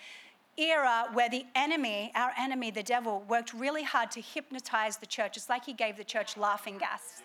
era 0.57 1.05
where 1.13 1.29
the 1.29 1.45
enemy, 1.55 2.11
our 2.15 2.33
enemy, 2.37 2.69
the 2.69 2.83
devil, 2.83 3.23
worked 3.29 3.53
really 3.53 3.83
hard 3.83 4.11
to 4.11 4.19
hypnotize 4.19 4.97
the 4.97 5.05
church. 5.05 5.37
It's 5.37 5.47
like 5.47 5.63
he 5.63 5.71
gave 5.71 5.95
the 5.95 6.03
church 6.03 6.35
laughing 6.35 6.77
gas. 6.77 7.23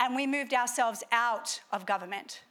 And, 0.00 0.16
we 0.16 0.26
moved 0.26 0.52
ourselves 0.52 1.04
out 1.12 1.60
of 1.70 1.86
government 1.86 2.42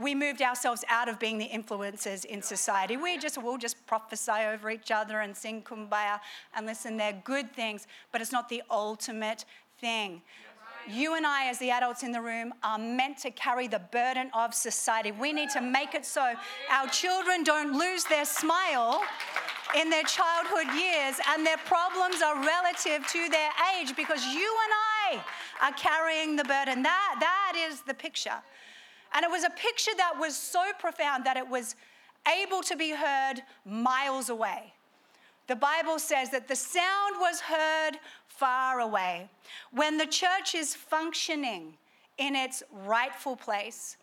we 0.00 0.14
moved 0.14 0.40
ourselves 0.40 0.84
out 0.88 1.08
of 1.08 1.18
being 1.18 1.38
the 1.38 1.48
influencers 1.48 2.24
in 2.24 2.42
society. 2.42 2.96
We 2.96 3.18
just, 3.18 3.42
we'll 3.42 3.58
just 3.58 3.86
prophesy 3.86 4.44
over 4.52 4.70
each 4.70 4.90
other 4.90 5.20
and 5.20 5.36
sing 5.36 5.62
kumbaya. 5.62 6.20
And 6.54 6.66
listen, 6.66 6.96
they're 6.96 7.20
good 7.24 7.52
things, 7.52 7.86
but 8.12 8.20
it's 8.20 8.32
not 8.32 8.48
the 8.48 8.62
ultimate 8.70 9.44
thing. 9.78 10.22
You 10.88 11.14
and 11.14 11.26
I, 11.26 11.48
as 11.48 11.58
the 11.58 11.70
adults 11.70 12.02
in 12.02 12.10
the 12.10 12.22
room, 12.22 12.54
are 12.62 12.78
meant 12.78 13.18
to 13.18 13.30
carry 13.30 13.68
the 13.68 13.78
burden 13.92 14.30
of 14.32 14.54
society. 14.54 15.12
We 15.12 15.32
need 15.32 15.50
to 15.50 15.60
make 15.60 15.94
it 15.94 16.06
so 16.06 16.32
our 16.70 16.88
children 16.88 17.44
don't 17.44 17.78
lose 17.78 18.04
their 18.04 18.24
smile 18.24 19.02
in 19.78 19.90
their 19.90 20.02
childhood 20.02 20.74
years 20.74 21.20
and 21.28 21.46
their 21.46 21.58
problems 21.58 22.22
are 22.22 22.34
relative 22.42 23.06
to 23.06 23.28
their 23.28 23.50
age 23.76 23.94
because 23.94 24.24
you 24.24 24.56
and 24.64 24.72
I 25.12 25.20
are 25.62 25.72
carrying 25.72 26.34
the 26.34 26.44
burden. 26.44 26.82
That, 26.82 27.16
that 27.20 27.68
is 27.68 27.82
the 27.82 27.94
picture. 27.94 28.42
And 29.12 29.24
it 29.24 29.30
was 29.30 29.44
a 29.44 29.50
picture 29.50 29.92
that 29.96 30.18
was 30.18 30.36
so 30.36 30.62
profound 30.78 31.24
that 31.24 31.36
it 31.36 31.48
was 31.48 31.74
able 32.28 32.62
to 32.62 32.76
be 32.76 32.90
heard 32.90 33.42
miles 33.64 34.28
away. 34.28 34.72
The 35.46 35.56
Bible 35.56 35.98
says 35.98 36.30
that 36.30 36.46
the 36.46 36.54
sound 36.54 37.16
was 37.18 37.40
heard 37.40 37.98
far 38.28 38.80
away. 38.80 39.28
When 39.72 39.96
the 39.96 40.06
church 40.06 40.54
is 40.54 40.74
functioning 40.74 41.74
in 42.18 42.36
its 42.36 42.62
rightful 42.84 43.36
place, 43.36 43.96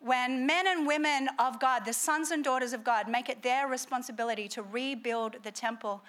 when 0.00 0.46
men 0.46 0.66
and 0.66 0.86
women 0.86 1.28
of 1.38 1.60
God, 1.60 1.84
the 1.84 1.92
sons 1.92 2.30
and 2.30 2.42
daughters 2.42 2.72
of 2.72 2.84
God, 2.84 3.08
make 3.08 3.28
it 3.28 3.42
their 3.42 3.68
responsibility 3.68 4.48
to 4.48 4.62
rebuild 4.62 5.36
the 5.42 5.50
temple, 5.50 6.02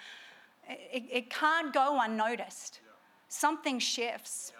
it, 0.68 1.04
it 1.10 1.30
can't 1.30 1.72
go 1.72 2.00
unnoticed. 2.00 2.80
Something 3.28 3.78
shifts. 3.78 4.52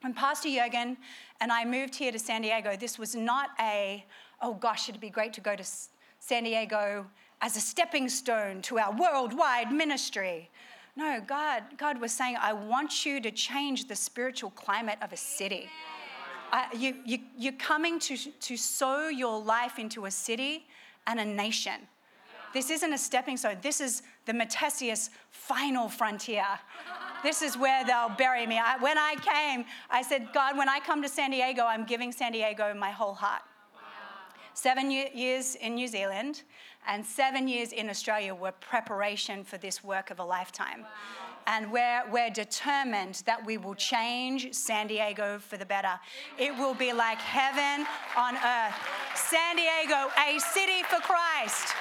When 0.00 0.14
Pastor 0.14 0.48
Jurgen 0.48 0.96
and 1.40 1.52
I 1.52 1.64
moved 1.64 1.94
here 1.94 2.12
to 2.12 2.18
San 2.18 2.42
Diego, 2.42 2.76
this 2.76 2.98
was 2.98 3.14
not 3.14 3.50
a, 3.60 4.04
oh 4.42 4.54
gosh, 4.54 4.88
it'd 4.88 5.00
be 5.00 5.10
great 5.10 5.32
to 5.34 5.40
go 5.40 5.54
to 5.54 5.64
San 6.18 6.44
Diego 6.44 7.06
as 7.40 7.56
a 7.56 7.60
stepping 7.60 8.08
stone 8.08 8.62
to 8.62 8.78
our 8.78 8.92
worldwide 8.92 9.70
ministry. 9.70 10.50
No, 10.96 11.22
God, 11.24 11.62
God 11.76 12.00
was 12.00 12.10
saying, 12.10 12.36
I 12.40 12.52
want 12.52 13.06
you 13.06 13.20
to 13.20 13.30
change 13.30 13.86
the 13.86 13.94
spiritual 13.94 14.50
climate 14.50 14.98
of 15.00 15.12
a 15.12 15.16
city. 15.16 15.68
Uh, 16.52 16.64
you, 16.76 16.96
you, 17.04 17.18
you're 17.36 17.52
coming 17.52 18.00
to, 18.00 18.16
to 18.16 18.56
sow 18.56 19.08
your 19.08 19.40
life 19.40 19.78
into 19.78 20.06
a 20.06 20.10
city 20.10 20.66
and 21.06 21.20
a 21.20 21.24
nation. 21.24 21.86
This 22.52 22.70
isn't 22.70 22.92
a 22.92 22.98
stepping 22.98 23.36
stone. 23.36 23.58
This 23.62 23.80
is 23.80 24.02
the 24.24 24.32
Matthesius 24.32 25.10
final 25.30 25.88
frontier. 25.88 26.46
This 27.22 27.42
is 27.42 27.56
where 27.56 27.84
they'll 27.84 28.08
bury 28.10 28.46
me. 28.46 28.58
I, 28.58 28.76
when 28.78 28.98
I 28.98 29.14
came, 29.16 29.64
I 29.90 30.02
said, 30.02 30.28
God, 30.32 30.56
when 30.56 30.68
I 30.68 30.80
come 30.80 31.02
to 31.02 31.08
San 31.08 31.30
Diego, 31.30 31.62
I'm 31.64 31.84
giving 31.84 32.12
San 32.12 32.32
Diego 32.32 32.74
my 32.74 32.90
whole 32.90 33.14
heart. 33.14 33.42
Seven 34.54 34.90
years 34.90 35.54
in 35.54 35.76
New 35.76 35.86
Zealand 35.86 36.42
and 36.88 37.04
seven 37.04 37.46
years 37.46 37.72
in 37.72 37.88
Australia 37.88 38.34
were 38.34 38.50
preparation 38.50 39.44
for 39.44 39.56
this 39.56 39.84
work 39.84 40.10
of 40.10 40.18
a 40.18 40.24
lifetime. 40.24 40.84
And 41.46 41.70
we're, 41.72 42.02
we're 42.10 42.30
determined 42.30 43.22
that 43.24 43.44
we 43.46 43.56
will 43.56 43.74
change 43.74 44.52
San 44.52 44.86
Diego 44.86 45.38
for 45.38 45.56
the 45.56 45.64
better. 45.64 45.98
It 46.38 46.54
will 46.54 46.74
be 46.74 46.92
like 46.92 47.18
heaven 47.18 47.86
on 48.16 48.34
earth. 48.34 48.74
San 49.14 49.56
Diego, 49.56 50.10
a 50.18 50.38
city 50.40 50.82
for 50.82 51.00
Christ 51.00 51.74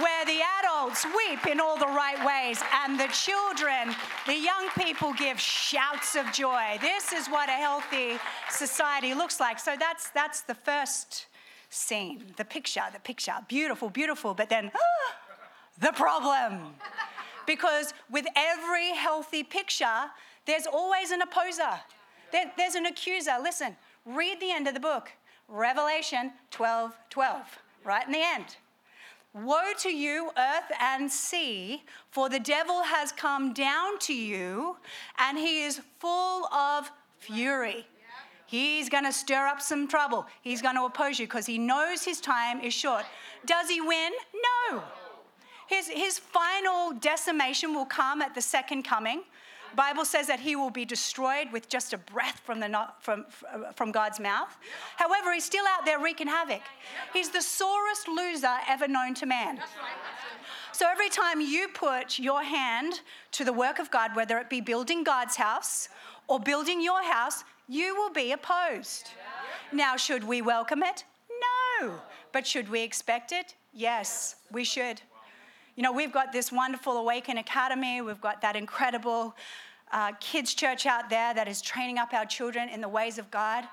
where 0.00 0.24
the 0.24 0.40
adults 0.60 1.06
weep 1.06 1.46
in 1.46 1.60
all 1.60 1.78
the 1.78 1.86
right 1.86 2.18
ways 2.24 2.60
and 2.84 2.98
the 2.98 3.08
children, 3.08 3.94
the 4.26 4.34
young 4.34 4.68
people 4.78 5.12
give 5.14 5.40
shouts 5.40 6.16
of 6.16 6.30
joy. 6.32 6.78
This 6.80 7.12
is 7.12 7.28
what 7.28 7.48
a 7.48 7.52
healthy 7.52 8.18
society 8.50 9.14
looks 9.14 9.40
like. 9.40 9.58
So 9.58 9.74
that's, 9.78 10.10
that's 10.10 10.42
the 10.42 10.54
first 10.54 11.26
scene, 11.70 12.24
the 12.36 12.44
picture, 12.44 12.82
the 12.92 13.00
picture, 13.00 13.34
beautiful, 13.48 13.88
beautiful, 13.88 14.34
but 14.34 14.48
then 14.48 14.70
the 15.80 15.92
problem. 15.92 16.74
Because 17.46 17.94
with 18.10 18.26
every 18.36 18.90
healthy 18.90 19.42
picture, 19.42 20.10
there's 20.46 20.66
always 20.66 21.10
an 21.10 21.22
opposer, 21.22 21.80
there, 22.32 22.52
there's 22.56 22.74
an 22.74 22.86
accuser. 22.86 23.32
Listen, 23.42 23.76
read 24.04 24.40
the 24.40 24.50
end 24.50 24.66
of 24.68 24.74
the 24.74 24.80
book, 24.80 25.12
Revelation 25.48 26.32
12 26.50 26.92
12, 27.10 27.58
right 27.84 28.06
in 28.06 28.12
the 28.12 28.22
end. 28.22 28.56
Woe 29.44 29.74
to 29.80 29.90
you, 29.90 30.30
earth 30.38 30.72
and 30.80 31.12
sea, 31.12 31.82
for 32.10 32.30
the 32.30 32.40
devil 32.40 32.82
has 32.82 33.12
come 33.12 33.52
down 33.52 33.98
to 33.98 34.14
you, 34.14 34.76
and 35.18 35.36
he 35.36 35.62
is 35.62 35.82
full 35.98 36.46
of 36.46 36.90
fury. 37.18 37.86
He's 38.46 38.88
going 38.88 39.04
to 39.04 39.12
stir 39.12 39.46
up 39.46 39.60
some 39.60 39.88
trouble. 39.88 40.26
He's 40.40 40.62
going 40.62 40.76
to 40.76 40.84
oppose 40.84 41.18
you 41.18 41.26
because 41.26 41.44
he 41.44 41.58
knows 41.58 42.02
his 42.02 42.20
time 42.20 42.60
is 42.60 42.72
short. 42.72 43.04
Does 43.44 43.68
he 43.68 43.82
win? 43.82 44.12
No. 44.70 44.82
His, 45.66 45.88
his 45.88 46.18
final 46.18 46.92
decimation 46.92 47.74
will 47.74 47.84
come 47.84 48.22
at 48.22 48.34
the 48.34 48.40
second 48.40 48.84
coming. 48.84 49.22
Bible 49.76 50.04
says 50.04 50.26
that 50.26 50.40
he 50.40 50.56
will 50.56 50.70
be 50.70 50.84
destroyed 50.84 51.52
with 51.52 51.68
just 51.68 51.92
a 51.92 51.98
breath 51.98 52.40
from, 52.44 52.60
the, 52.60 52.88
from, 53.00 53.26
from 53.74 53.92
God's 53.92 54.18
mouth. 54.18 54.56
However, 54.96 55.32
he's 55.32 55.44
still 55.44 55.64
out 55.68 55.84
there 55.84 55.98
wreaking 55.98 56.28
havoc. 56.28 56.62
He's 57.12 57.28
the 57.28 57.42
sorest 57.42 58.08
loser 58.08 58.56
ever 58.68 58.88
known 58.88 59.14
to 59.14 59.26
man. 59.26 59.60
So 60.72 60.86
every 60.90 61.08
time 61.08 61.40
you 61.40 61.68
put 61.68 62.18
your 62.18 62.42
hand 62.42 63.00
to 63.32 63.44
the 63.44 63.52
work 63.52 63.78
of 63.78 63.90
God, 63.90 64.16
whether 64.16 64.38
it 64.38 64.50
be 64.50 64.60
building 64.60 65.04
God's 65.04 65.36
house 65.36 65.88
or 66.26 66.40
building 66.40 66.82
your 66.82 67.02
house, 67.02 67.44
you 67.68 67.94
will 67.94 68.10
be 68.10 68.32
opposed. 68.32 69.10
Now, 69.72 69.96
should 69.96 70.24
we 70.24 70.42
welcome 70.42 70.82
it? 70.82 71.04
No. 71.80 71.94
But 72.32 72.46
should 72.46 72.68
we 72.68 72.82
expect 72.82 73.32
it? 73.32 73.54
Yes, 73.72 74.36
we 74.50 74.64
should. 74.64 75.00
You 75.76 75.82
know, 75.82 75.92
we've 75.92 76.12
got 76.12 76.32
this 76.32 76.50
wonderful 76.50 76.96
Awaken 76.96 77.36
Academy, 77.36 78.00
we've 78.00 78.20
got 78.20 78.40
that 78.40 78.56
incredible 78.56 79.34
uh, 79.96 80.12
kids' 80.20 80.52
church 80.52 80.84
out 80.84 81.08
there 81.08 81.32
that 81.32 81.48
is 81.48 81.62
training 81.62 81.96
up 81.96 82.12
our 82.12 82.26
children 82.26 82.68
in 82.68 82.82
the 82.82 82.88
ways 82.88 83.16
of 83.16 83.30
God. 83.30 83.64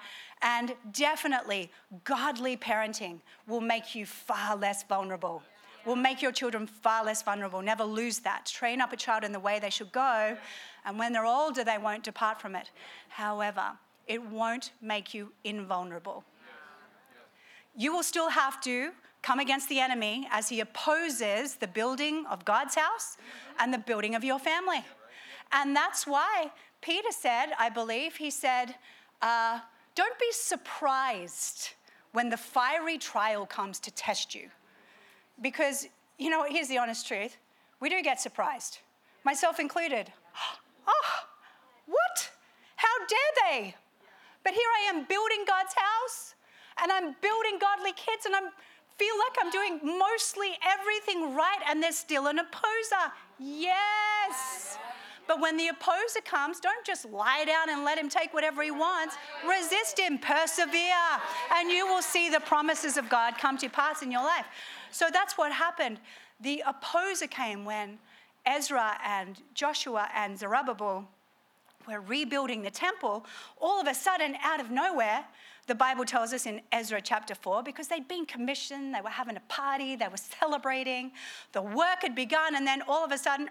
And 0.41 0.73
definitely, 0.93 1.69
godly 2.05 2.55
parenting 2.55 3.19
will 3.45 3.59
make 3.59 3.93
you 3.93 4.05
far 4.05 4.55
less 4.55 4.83
vulnerable, 4.83 5.43
will 5.85 5.97
make 5.97 6.21
your 6.21 6.31
children 6.31 6.65
far 6.65 7.03
less 7.03 7.21
vulnerable. 7.21 7.61
Never 7.61 7.83
lose 7.83 8.19
that. 8.19 8.45
Train 8.45 8.79
up 8.79 8.93
a 8.93 8.95
child 8.95 9.25
in 9.25 9.33
the 9.33 9.39
way 9.39 9.59
they 9.59 9.69
should 9.69 9.91
go, 9.91 10.37
and 10.85 10.97
when 10.97 11.11
they're 11.11 11.25
older, 11.25 11.65
they 11.65 11.77
won't 11.77 12.03
depart 12.03 12.39
from 12.39 12.55
it. 12.55 12.71
However, 13.09 13.73
it 14.07 14.23
won't 14.23 14.71
make 14.81 15.13
you 15.13 15.33
invulnerable. 15.43 16.23
You 17.75 17.91
will 17.93 18.03
still 18.03 18.29
have 18.29 18.61
to 18.61 18.91
come 19.21 19.39
against 19.39 19.67
the 19.67 19.79
enemy 19.79 20.27
as 20.31 20.47
he 20.47 20.61
opposes 20.61 21.55
the 21.55 21.67
building 21.67 22.25
of 22.29 22.45
God's 22.45 22.75
house 22.75 23.17
and 23.59 23.73
the 23.73 23.77
building 23.77 24.15
of 24.15 24.23
your 24.23 24.39
family. 24.39 24.85
And 25.53 25.75
that's 25.75 26.07
why 26.07 26.51
Peter 26.81 27.11
said, 27.11 27.47
I 27.59 27.69
believe, 27.69 28.15
he 28.15 28.31
said, 28.31 28.75
uh, 29.21 29.59
Don't 29.95 30.17
be 30.19 30.31
surprised 30.31 31.69
when 32.11 32.29
the 32.29 32.37
fiery 32.37 32.97
trial 32.97 33.45
comes 33.45 33.79
to 33.81 33.91
test 33.91 34.33
you. 34.33 34.49
Because, 35.41 35.87
you 36.17 36.29
know, 36.29 36.45
here's 36.47 36.67
the 36.67 36.77
honest 36.77 37.07
truth 37.07 37.37
we 37.79 37.89
do 37.89 38.01
get 38.01 38.19
surprised, 38.19 38.79
myself 39.23 39.59
included. 39.59 40.11
Oh, 40.85 41.19
what? 41.85 42.29
How 42.75 42.89
dare 43.07 43.33
they? 43.47 43.75
But 44.43 44.51
here 44.51 44.67
I 44.81 44.89
am 44.89 45.05
building 45.05 45.45
God's 45.47 45.73
house 45.73 46.35
and 46.81 46.91
I'm 46.91 47.15
building 47.21 47.57
godly 47.57 47.93
kids 47.93 48.25
and 48.25 48.35
I 48.35 48.41
feel 48.97 49.15
like 49.17 49.37
I'm 49.41 49.49
doing 49.49 49.97
mostly 49.97 50.57
everything 50.61 51.33
right 51.33 51.59
and 51.69 51.81
there's 51.81 51.97
still 51.97 52.27
an 52.27 52.39
opposer. 52.39 53.13
Yes. 53.39 54.77
But 55.27 55.39
when 55.39 55.57
the 55.57 55.69
opposer 55.69 56.21
comes, 56.25 56.59
don't 56.59 56.85
just 56.85 57.05
lie 57.05 57.45
down 57.45 57.69
and 57.69 57.83
let 57.83 57.97
him 57.97 58.09
take 58.09 58.33
whatever 58.33 58.61
he 58.61 58.71
wants. 58.71 59.15
Resist 59.47 59.99
him, 59.99 60.17
persevere, 60.17 61.21
and 61.55 61.69
you 61.69 61.87
will 61.87 62.01
see 62.01 62.29
the 62.29 62.39
promises 62.39 62.97
of 62.97 63.09
God 63.09 63.37
come 63.37 63.57
to 63.59 63.69
pass 63.69 64.01
in 64.01 64.11
your 64.11 64.23
life. 64.23 64.45
So 64.91 65.07
that's 65.11 65.37
what 65.37 65.51
happened. 65.51 65.99
The 66.39 66.63
opposer 66.67 67.27
came 67.27 67.63
when 67.65 67.99
Ezra 68.45 68.99
and 69.05 69.41
Joshua 69.53 70.09
and 70.13 70.37
Zerubbabel 70.37 71.07
were 71.87 72.01
rebuilding 72.01 72.61
the 72.61 72.71
temple. 72.71 73.25
All 73.61 73.79
of 73.79 73.87
a 73.87 73.93
sudden, 73.93 74.35
out 74.43 74.59
of 74.59 74.71
nowhere, 74.71 75.25
the 75.67 75.75
Bible 75.75 76.03
tells 76.03 76.33
us 76.33 76.45
in 76.45 76.61
Ezra 76.73 77.01
chapter 77.01 77.35
4, 77.35 77.63
because 77.63 77.87
they'd 77.87 78.07
been 78.07 78.25
commissioned, 78.25 78.93
they 78.93 79.01
were 79.01 79.09
having 79.09 79.37
a 79.37 79.41
party, 79.47 79.95
they 79.95 80.07
were 80.09 80.17
celebrating, 80.17 81.11
the 81.53 81.61
work 81.61 82.01
had 82.01 82.15
begun, 82.15 82.55
and 82.55 82.67
then 82.67 82.81
all 82.87 83.05
of 83.05 83.11
a 83.11 83.17
sudden, 83.17 83.49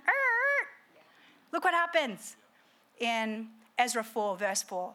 look 1.52 1.64
what 1.64 1.74
happens 1.74 2.36
in 2.98 3.48
Ezra 3.78 4.04
4, 4.04 4.36
verse 4.36 4.62
4. 4.62 4.92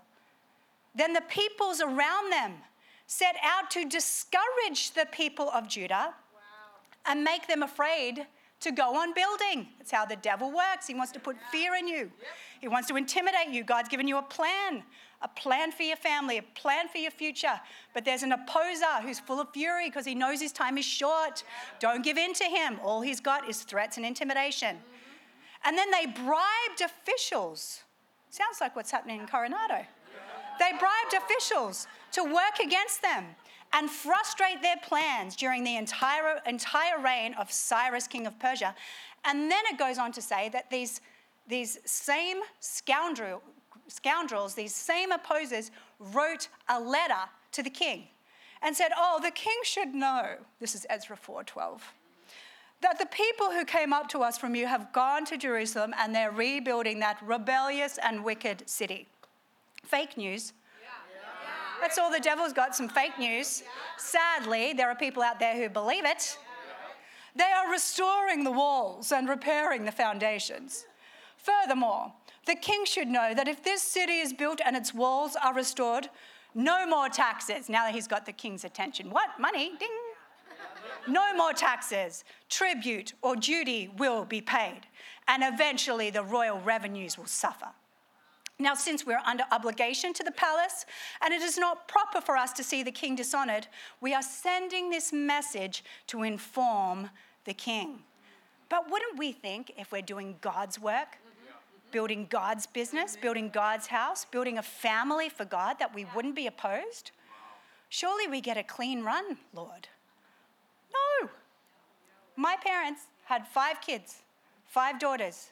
Then 0.95 1.13
the 1.13 1.21
peoples 1.21 1.81
around 1.81 2.31
them 2.31 2.53
set 3.05 3.35
out 3.43 3.69
to 3.71 3.85
discourage 3.85 4.91
the 4.91 5.07
people 5.11 5.49
of 5.51 5.67
Judah 5.67 6.13
wow. 6.33 6.41
and 7.05 7.23
make 7.23 7.47
them 7.47 7.63
afraid 7.63 8.25
to 8.59 8.71
go 8.71 8.95
on 8.95 9.13
building. 9.13 9.67
That's 9.77 9.91
how 9.91 10.05
the 10.05 10.15
devil 10.15 10.51
works. 10.51 10.87
He 10.87 10.95
wants 10.95 11.11
to 11.11 11.19
put 11.19 11.37
fear 11.51 11.75
in 11.75 11.87
you, 11.87 12.11
he 12.59 12.67
wants 12.67 12.87
to 12.89 12.95
intimidate 12.95 13.49
you. 13.49 13.63
God's 13.63 13.89
given 13.89 14.07
you 14.07 14.17
a 14.17 14.23
plan 14.23 14.83
a 15.21 15.27
plan 15.27 15.71
for 15.71 15.83
your 15.83 15.97
family, 15.97 16.37
a 16.37 16.43
plan 16.43 16.87
for 16.87 16.99
your 16.99 17.11
future. 17.11 17.59
But 17.93 18.05
there's 18.05 18.23
an 18.23 18.31
opposer 18.31 19.01
who's 19.01 19.19
full 19.19 19.39
of 19.39 19.49
fury 19.51 19.89
because 19.89 20.05
he 20.05 20.13
knows 20.13 20.39
his 20.39 20.51
time 20.51 20.77
is 20.77 20.85
short. 20.85 21.43
Don't 21.79 22.03
give 22.03 22.17
in 22.17 22.33
to 22.35 22.43
him. 22.43 22.79
All 22.83 23.01
he's 23.01 23.19
got 23.19 23.49
is 23.49 23.63
threats 23.63 23.97
and 23.97 24.05
intimidation. 24.05 24.77
And 25.65 25.77
then 25.77 25.91
they 25.91 26.05
bribed 26.05 26.81
officials. 26.81 27.81
Sounds 28.29 28.61
like 28.61 28.75
what's 28.75 28.91
happening 28.91 29.19
in 29.19 29.27
Coronado. 29.27 29.85
They 30.59 30.71
bribed 30.71 31.13
officials 31.15 31.87
to 32.13 32.23
work 32.23 32.59
against 32.63 33.01
them 33.01 33.25
and 33.73 33.89
frustrate 33.89 34.61
their 34.61 34.77
plans 34.77 35.35
during 35.35 35.63
the 35.63 35.75
entire, 35.75 36.39
entire 36.45 36.99
reign 36.99 37.33
of 37.35 37.51
Cyrus, 37.51 38.07
king 38.07 38.25
of 38.25 38.37
Persia. 38.39 38.73
And 39.25 39.51
then 39.51 39.63
it 39.71 39.77
goes 39.77 39.97
on 39.97 40.11
to 40.13 40.21
say 40.21 40.49
that 40.49 40.69
these, 40.69 41.01
these 41.47 41.79
same 41.85 42.37
scoundrel, 42.59 43.41
scoundrels, 43.87 44.55
these 44.55 44.73
same 44.73 45.11
opposers, 45.11 45.71
wrote 45.99 46.47
a 46.69 46.79
letter 46.79 47.29
to 47.51 47.63
the 47.63 47.69
king 47.69 48.07
and 48.61 48.75
said, 48.75 48.91
Oh, 48.97 49.19
the 49.21 49.31
king 49.31 49.57
should 49.63 49.93
know, 49.93 50.37
this 50.59 50.75
is 50.75 50.85
Ezra 50.89 51.17
4:12, 51.17 51.81
that 52.81 52.99
the 52.99 53.05
people 53.07 53.51
who 53.51 53.65
came 53.65 53.91
up 53.91 54.07
to 54.09 54.19
us 54.19 54.37
from 54.37 54.55
you 54.55 54.67
have 54.67 54.93
gone 54.93 55.25
to 55.25 55.37
Jerusalem 55.37 55.93
and 55.97 56.13
they're 56.13 56.31
rebuilding 56.31 56.99
that 56.99 57.17
rebellious 57.23 57.97
and 58.03 58.23
wicked 58.23 58.69
city. 58.69 59.07
Fake 59.83 60.17
news. 60.17 60.53
That's 61.81 61.97
all 61.97 62.11
the 62.11 62.19
devil's 62.19 62.53
got, 62.53 62.75
some 62.75 62.89
fake 62.89 63.19
news. 63.19 63.63
Sadly, 63.97 64.73
there 64.73 64.89
are 64.89 64.95
people 64.95 65.21
out 65.21 65.39
there 65.39 65.55
who 65.55 65.69
believe 65.69 66.05
it. 66.05 66.37
They 67.35 67.43
are 67.43 67.71
restoring 67.71 68.43
the 68.43 68.51
walls 68.51 69.11
and 69.11 69.29
repairing 69.29 69.85
the 69.85 69.91
foundations. 69.91 70.85
Furthermore, 71.37 72.11
the 72.47 72.55
king 72.55 72.83
should 72.85 73.07
know 73.07 73.33
that 73.35 73.47
if 73.47 73.63
this 73.63 73.83
city 73.83 74.17
is 74.17 74.33
built 74.33 74.59
and 74.65 74.75
its 74.75 74.93
walls 74.93 75.35
are 75.41 75.53
restored, 75.53 76.09
no 76.55 76.87
more 76.87 77.09
taxes. 77.09 77.69
Now 77.69 77.85
that 77.85 77.93
he's 77.93 78.07
got 78.07 78.25
the 78.25 78.31
king's 78.31 78.63
attention. 78.63 79.11
What? 79.11 79.39
Money? 79.39 79.71
Ding. 79.79 79.87
No 81.07 81.35
more 81.35 81.53
taxes. 81.53 82.23
Tribute 82.49 83.13
or 83.21 83.35
duty 83.35 83.89
will 83.97 84.25
be 84.25 84.41
paid. 84.41 84.81
And 85.27 85.43
eventually 85.43 86.09
the 86.09 86.23
royal 86.23 86.59
revenues 86.59 87.17
will 87.17 87.25
suffer. 87.25 87.67
Now, 88.59 88.73
since 88.73 89.05
we're 89.05 89.21
under 89.25 89.43
obligation 89.51 90.13
to 90.13 90.23
the 90.23 90.31
palace 90.31 90.85
and 91.21 91.31
it 91.31 91.41
is 91.41 91.57
not 91.59 91.87
proper 91.87 92.19
for 92.19 92.35
us 92.35 92.51
to 92.53 92.63
see 92.63 92.81
the 92.81 92.91
king 92.91 93.15
dishonored, 93.15 93.67
we 94.01 94.15
are 94.15 94.23
sending 94.23 94.89
this 94.89 95.13
message 95.13 95.83
to 96.07 96.23
inform 96.23 97.11
the 97.45 97.53
king. 97.53 97.99
But 98.69 98.89
wouldn't 98.89 99.17
we 99.17 99.31
think 99.31 99.73
if 99.77 99.91
we're 99.91 100.01
doing 100.01 100.35
God's 100.41 100.79
work, 100.79 101.17
building 101.91 102.25
God's 102.29 102.65
business, 102.65 103.15
building 103.15 103.49
God's 103.49 103.87
house, 103.87 104.25
building 104.25 104.57
a 104.57 104.63
family 104.63 105.29
for 105.29 105.45
God, 105.45 105.77
that 105.79 105.93
we 105.93 106.05
wouldn't 106.15 106.35
be 106.35 106.47
opposed? 106.47 107.11
Surely 107.89 108.27
we 108.27 108.41
get 108.41 108.57
a 108.57 108.63
clean 108.63 109.03
run, 109.03 109.37
Lord. 109.53 109.87
No. 111.21 111.29
My 112.35 112.55
parents 112.63 113.01
had 113.25 113.47
five 113.47 113.81
kids, 113.81 114.23
five 114.65 114.99
daughters. 114.99 115.49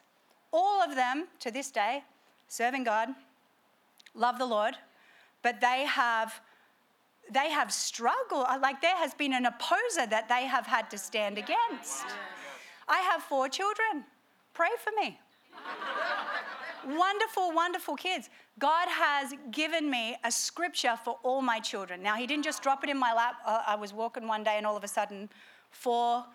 All 0.51 0.81
of 0.81 0.95
them, 0.95 1.27
to 1.39 1.51
this 1.51 1.71
day, 1.71 2.03
serving 2.47 2.83
God, 2.83 3.09
love 4.13 4.37
the 4.37 4.45
Lord, 4.45 4.75
but 5.41 5.61
they 5.61 5.85
have 5.85 6.41
they 7.31 7.49
have 7.49 7.73
struggled 7.73 8.45
uh, 8.47 8.59
like 8.61 8.81
there 8.81 8.95
has 8.95 9.15
been 9.15 9.33
an 9.33 9.47
opposer 9.47 10.05
that 10.07 10.29
they 10.29 10.45
have 10.45 10.67
had 10.67 10.91
to 10.91 10.97
stand 10.97 11.39
against. 11.39 12.05
I 12.87 12.99
have 12.99 13.23
four 13.23 13.49
children. 13.49 14.05
Pray 14.53 14.69
for 14.83 14.91
me. 15.01 15.19
Wonderful, 16.85 17.51
wonderful 17.53 17.95
kids. 17.95 18.29
God 18.59 18.87
has 18.87 19.33
given 19.51 19.89
me 19.89 20.15
a 20.23 20.31
scripture 20.31 20.95
for 21.03 21.17
all 21.23 21.41
my 21.41 21.59
children. 21.59 22.01
Now, 22.01 22.15
He 22.15 22.27
didn't 22.27 22.45
just 22.45 22.63
drop 22.63 22.83
it 22.83 22.89
in 22.89 22.97
my 22.97 23.13
lap. 23.13 23.35
Uh, 23.45 23.63
I 23.65 23.75
was 23.75 23.93
walking 23.93 24.27
one 24.27 24.43
day 24.43 24.55
and 24.57 24.65
all 24.65 24.77
of 24.77 24.83
a 24.83 24.87
sudden, 24.87 25.29
four 25.71 26.25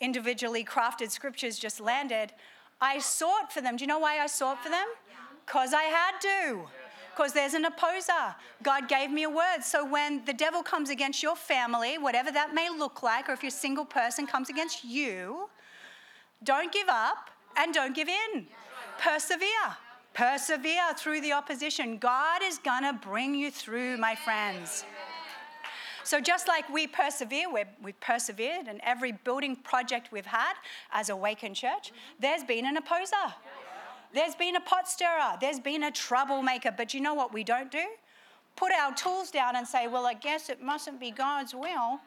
individually 0.00 0.64
crafted 0.64 1.10
scriptures 1.10 1.58
just 1.58 1.80
landed. 1.80 2.32
I 2.80 2.98
sought 2.98 3.52
for 3.52 3.60
them. 3.60 3.76
Do 3.76 3.84
you 3.84 3.88
know 3.88 3.98
why 3.98 4.18
I 4.18 4.26
sought 4.26 4.62
for 4.62 4.68
them? 4.68 4.86
Because 5.44 5.72
I 5.72 5.84
had 5.84 6.18
to. 6.20 6.62
Because 7.14 7.32
there's 7.32 7.54
an 7.54 7.64
opposer. 7.64 8.34
God 8.62 8.88
gave 8.88 9.10
me 9.10 9.22
a 9.22 9.30
word. 9.30 9.62
So 9.62 9.86
when 9.86 10.22
the 10.26 10.34
devil 10.34 10.62
comes 10.62 10.90
against 10.90 11.22
your 11.22 11.34
family, 11.34 11.96
whatever 11.96 12.30
that 12.30 12.54
may 12.54 12.68
look 12.68 13.02
like, 13.02 13.28
or 13.28 13.32
if 13.32 13.42
you're 13.42 13.48
a 13.48 13.52
single 13.52 13.86
person 13.86 14.26
comes 14.26 14.50
against 14.50 14.84
you, 14.84 15.48
don't 16.44 16.70
give 16.70 16.88
up 16.88 17.30
and 17.56 17.72
don't 17.72 17.94
give 17.94 18.08
in. 18.08 18.46
Persevere. 18.98 19.76
Persevere 20.16 20.94
through 20.96 21.20
the 21.20 21.32
opposition. 21.32 21.98
God 21.98 22.40
is 22.42 22.56
going 22.56 22.84
to 22.84 22.94
bring 22.94 23.34
you 23.34 23.50
through, 23.50 23.98
my 23.98 24.14
friends. 24.14 24.86
So, 26.04 26.22
just 26.22 26.48
like 26.48 26.66
we 26.70 26.86
persevere, 26.86 27.52
we 27.52 27.60
have 27.60 28.00
persevered 28.00 28.66
in 28.66 28.80
every 28.82 29.12
building 29.12 29.56
project 29.56 30.08
we've 30.10 30.24
had 30.24 30.54
as 30.90 31.10
Awaken 31.10 31.52
Church, 31.52 31.92
there's 32.18 32.44
been 32.44 32.64
an 32.64 32.78
opposer. 32.78 33.26
There's 34.14 34.34
been 34.34 34.56
a 34.56 34.60
pot 34.60 34.88
stirrer. 34.88 35.36
There's 35.38 35.60
been 35.60 35.82
a 35.82 35.90
troublemaker. 35.90 36.72
But 36.74 36.94
you 36.94 37.02
know 37.02 37.12
what 37.12 37.34
we 37.34 37.44
don't 37.44 37.70
do? 37.70 37.84
Put 38.56 38.72
our 38.72 38.94
tools 38.94 39.30
down 39.30 39.56
and 39.56 39.68
say, 39.68 39.86
well, 39.86 40.06
I 40.06 40.14
guess 40.14 40.48
it 40.48 40.62
mustn't 40.62 40.98
be 40.98 41.10
God's 41.10 41.54
will. 41.54 42.00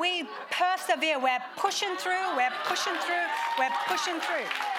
We 0.00 0.26
persevere. 0.50 1.18
We're 1.18 1.42
pushing 1.58 1.94
through. 1.96 2.36
We're 2.38 2.52
pushing 2.64 2.94
through. 2.94 3.26
We're 3.58 3.76
pushing 3.86 4.18
through. 4.20 4.77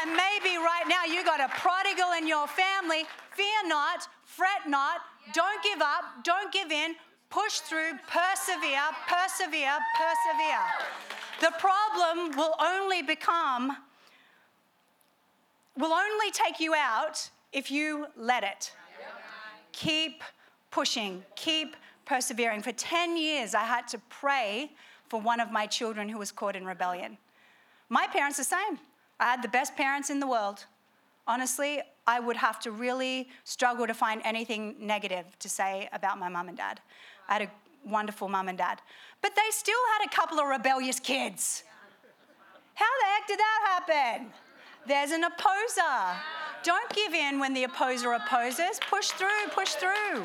And 0.00 0.10
maybe 0.10 0.56
right 0.56 0.84
now 0.88 1.04
you 1.04 1.24
got 1.24 1.40
a 1.40 1.48
prodigal 1.48 2.12
in 2.16 2.26
your 2.26 2.46
family. 2.46 3.04
Fear 3.32 3.66
not, 3.66 4.06
fret 4.24 4.68
not, 4.68 5.00
don't 5.32 5.62
give 5.62 5.80
up, 5.80 6.04
don't 6.22 6.52
give 6.52 6.70
in, 6.70 6.94
push 7.30 7.58
through, 7.58 7.92
persevere, 8.06 8.82
persevere, 9.08 9.76
persevere. 9.96 10.64
The 11.40 11.52
problem 11.58 12.36
will 12.36 12.54
only 12.60 13.02
become, 13.02 13.76
will 15.76 15.92
only 15.92 16.30
take 16.32 16.60
you 16.60 16.74
out 16.74 17.28
if 17.52 17.70
you 17.70 18.06
let 18.16 18.44
it. 18.44 18.72
Keep 19.72 20.22
pushing, 20.70 21.24
keep 21.36 21.76
persevering. 22.04 22.62
For 22.62 22.72
10 22.72 23.16
years, 23.16 23.54
I 23.54 23.64
had 23.64 23.86
to 23.88 23.98
pray 24.10 24.72
for 25.08 25.20
one 25.20 25.40
of 25.40 25.50
my 25.50 25.66
children 25.66 26.08
who 26.08 26.18
was 26.18 26.32
caught 26.32 26.56
in 26.56 26.64
rebellion. 26.64 27.18
My 27.88 28.06
parents, 28.06 28.38
the 28.38 28.44
same. 28.44 28.78
I 29.20 29.24
had 29.24 29.42
the 29.42 29.48
best 29.48 29.76
parents 29.76 30.10
in 30.10 30.20
the 30.20 30.26
world. 30.26 30.64
Honestly, 31.26 31.80
I 32.06 32.20
would 32.20 32.36
have 32.36 32.58
to 32.60 32.70
really 32.70 33.28
struggle 33.44 33.86
to 33.86 33.94
find 33.94 34.22
anything 34.24 34.76
negative 34.80 35.26
to 35.40 35.48
say 35.48 35.88
about 35.92 36.18
my 36.18 36.28
mum 36.28 36.48
and 36.48 36.56
dad. 36.56 36.80
I 37.28 37.34
had 37.34 37.42
a 37.42 37.50
wonderful 37.84 38.28
mum 38.28 38.48
and 38.48 38.56
dad. 38.56 38.80
But 39.20 39.32
they 39.34 39.50
still 39.50 39.78
had 39.98 40.06
a 40.06 40.14
couple 40.14 40.38
of 40.38 40.46
rebellious 40.46 41.00
kids. 41.00 41.64
How 42.74 42.86
the 43.00 43.06
heck 43.06 43.26
did 43.26 43.38
that 43.38 43.82
happen? 43.86 44.30
There's 44.86 45.10
an 45.10 45.24
opposer. 45.24 46.16
Don't 46.62 46.90
give 46.94 47.12
in 47.12 47.38
when 47.38 47.52
the 47.52 47.64
opposer 47.64 48.12
opposes. 48.12 48.80
Push 48.88 49.08
through, 49.08 49.48
push 49.50 49.74
through. 49.74 50.22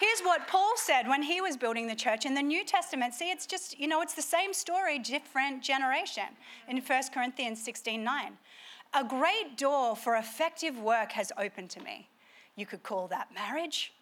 Here's 0.00 0.20
what 0.20 0.48
Paul 0.48 0.72
said 0.76 1.06
when 1.06 1.22
he 1.22 1.42
was 1.42 1.58
building 1.58 1.86
the 1.86 1.94
church 1.94 2.24
in 2.24 2.32
the 2.32 2.42
New 2.42 2.64
Testament. 2.64 3.12
See, 3.12 3.30
it's 3.30 3.44
just, 3.44 3.78
you 3.78 3.86
know, 3.86 4.00
it's 4.00 4.14
the 4.14 4.22
same 4.22 4.54
story, 4.54 4.98
different 4.98 5.62
generation 5.62 6.24
in 6.68 6.78
1 6.78 7.02
Corinthians 7.12 7.62
16 7.62 8.02
9. 8.02 8.32
A 8.94 9.04
great 9.04 9.58
door 9.58 9.94
for 9.94 10.16
effective 10.16 10.78
work 10.78 11.12
has 11.12 11.30
opened 11.36 11.68
to 11.70 11.82
me. 11.82 12.08
You 12.56 12.64
could 12.64 12.82
call 12.82 13.08
that 13.08 13.28
marriage, 13.34 13.92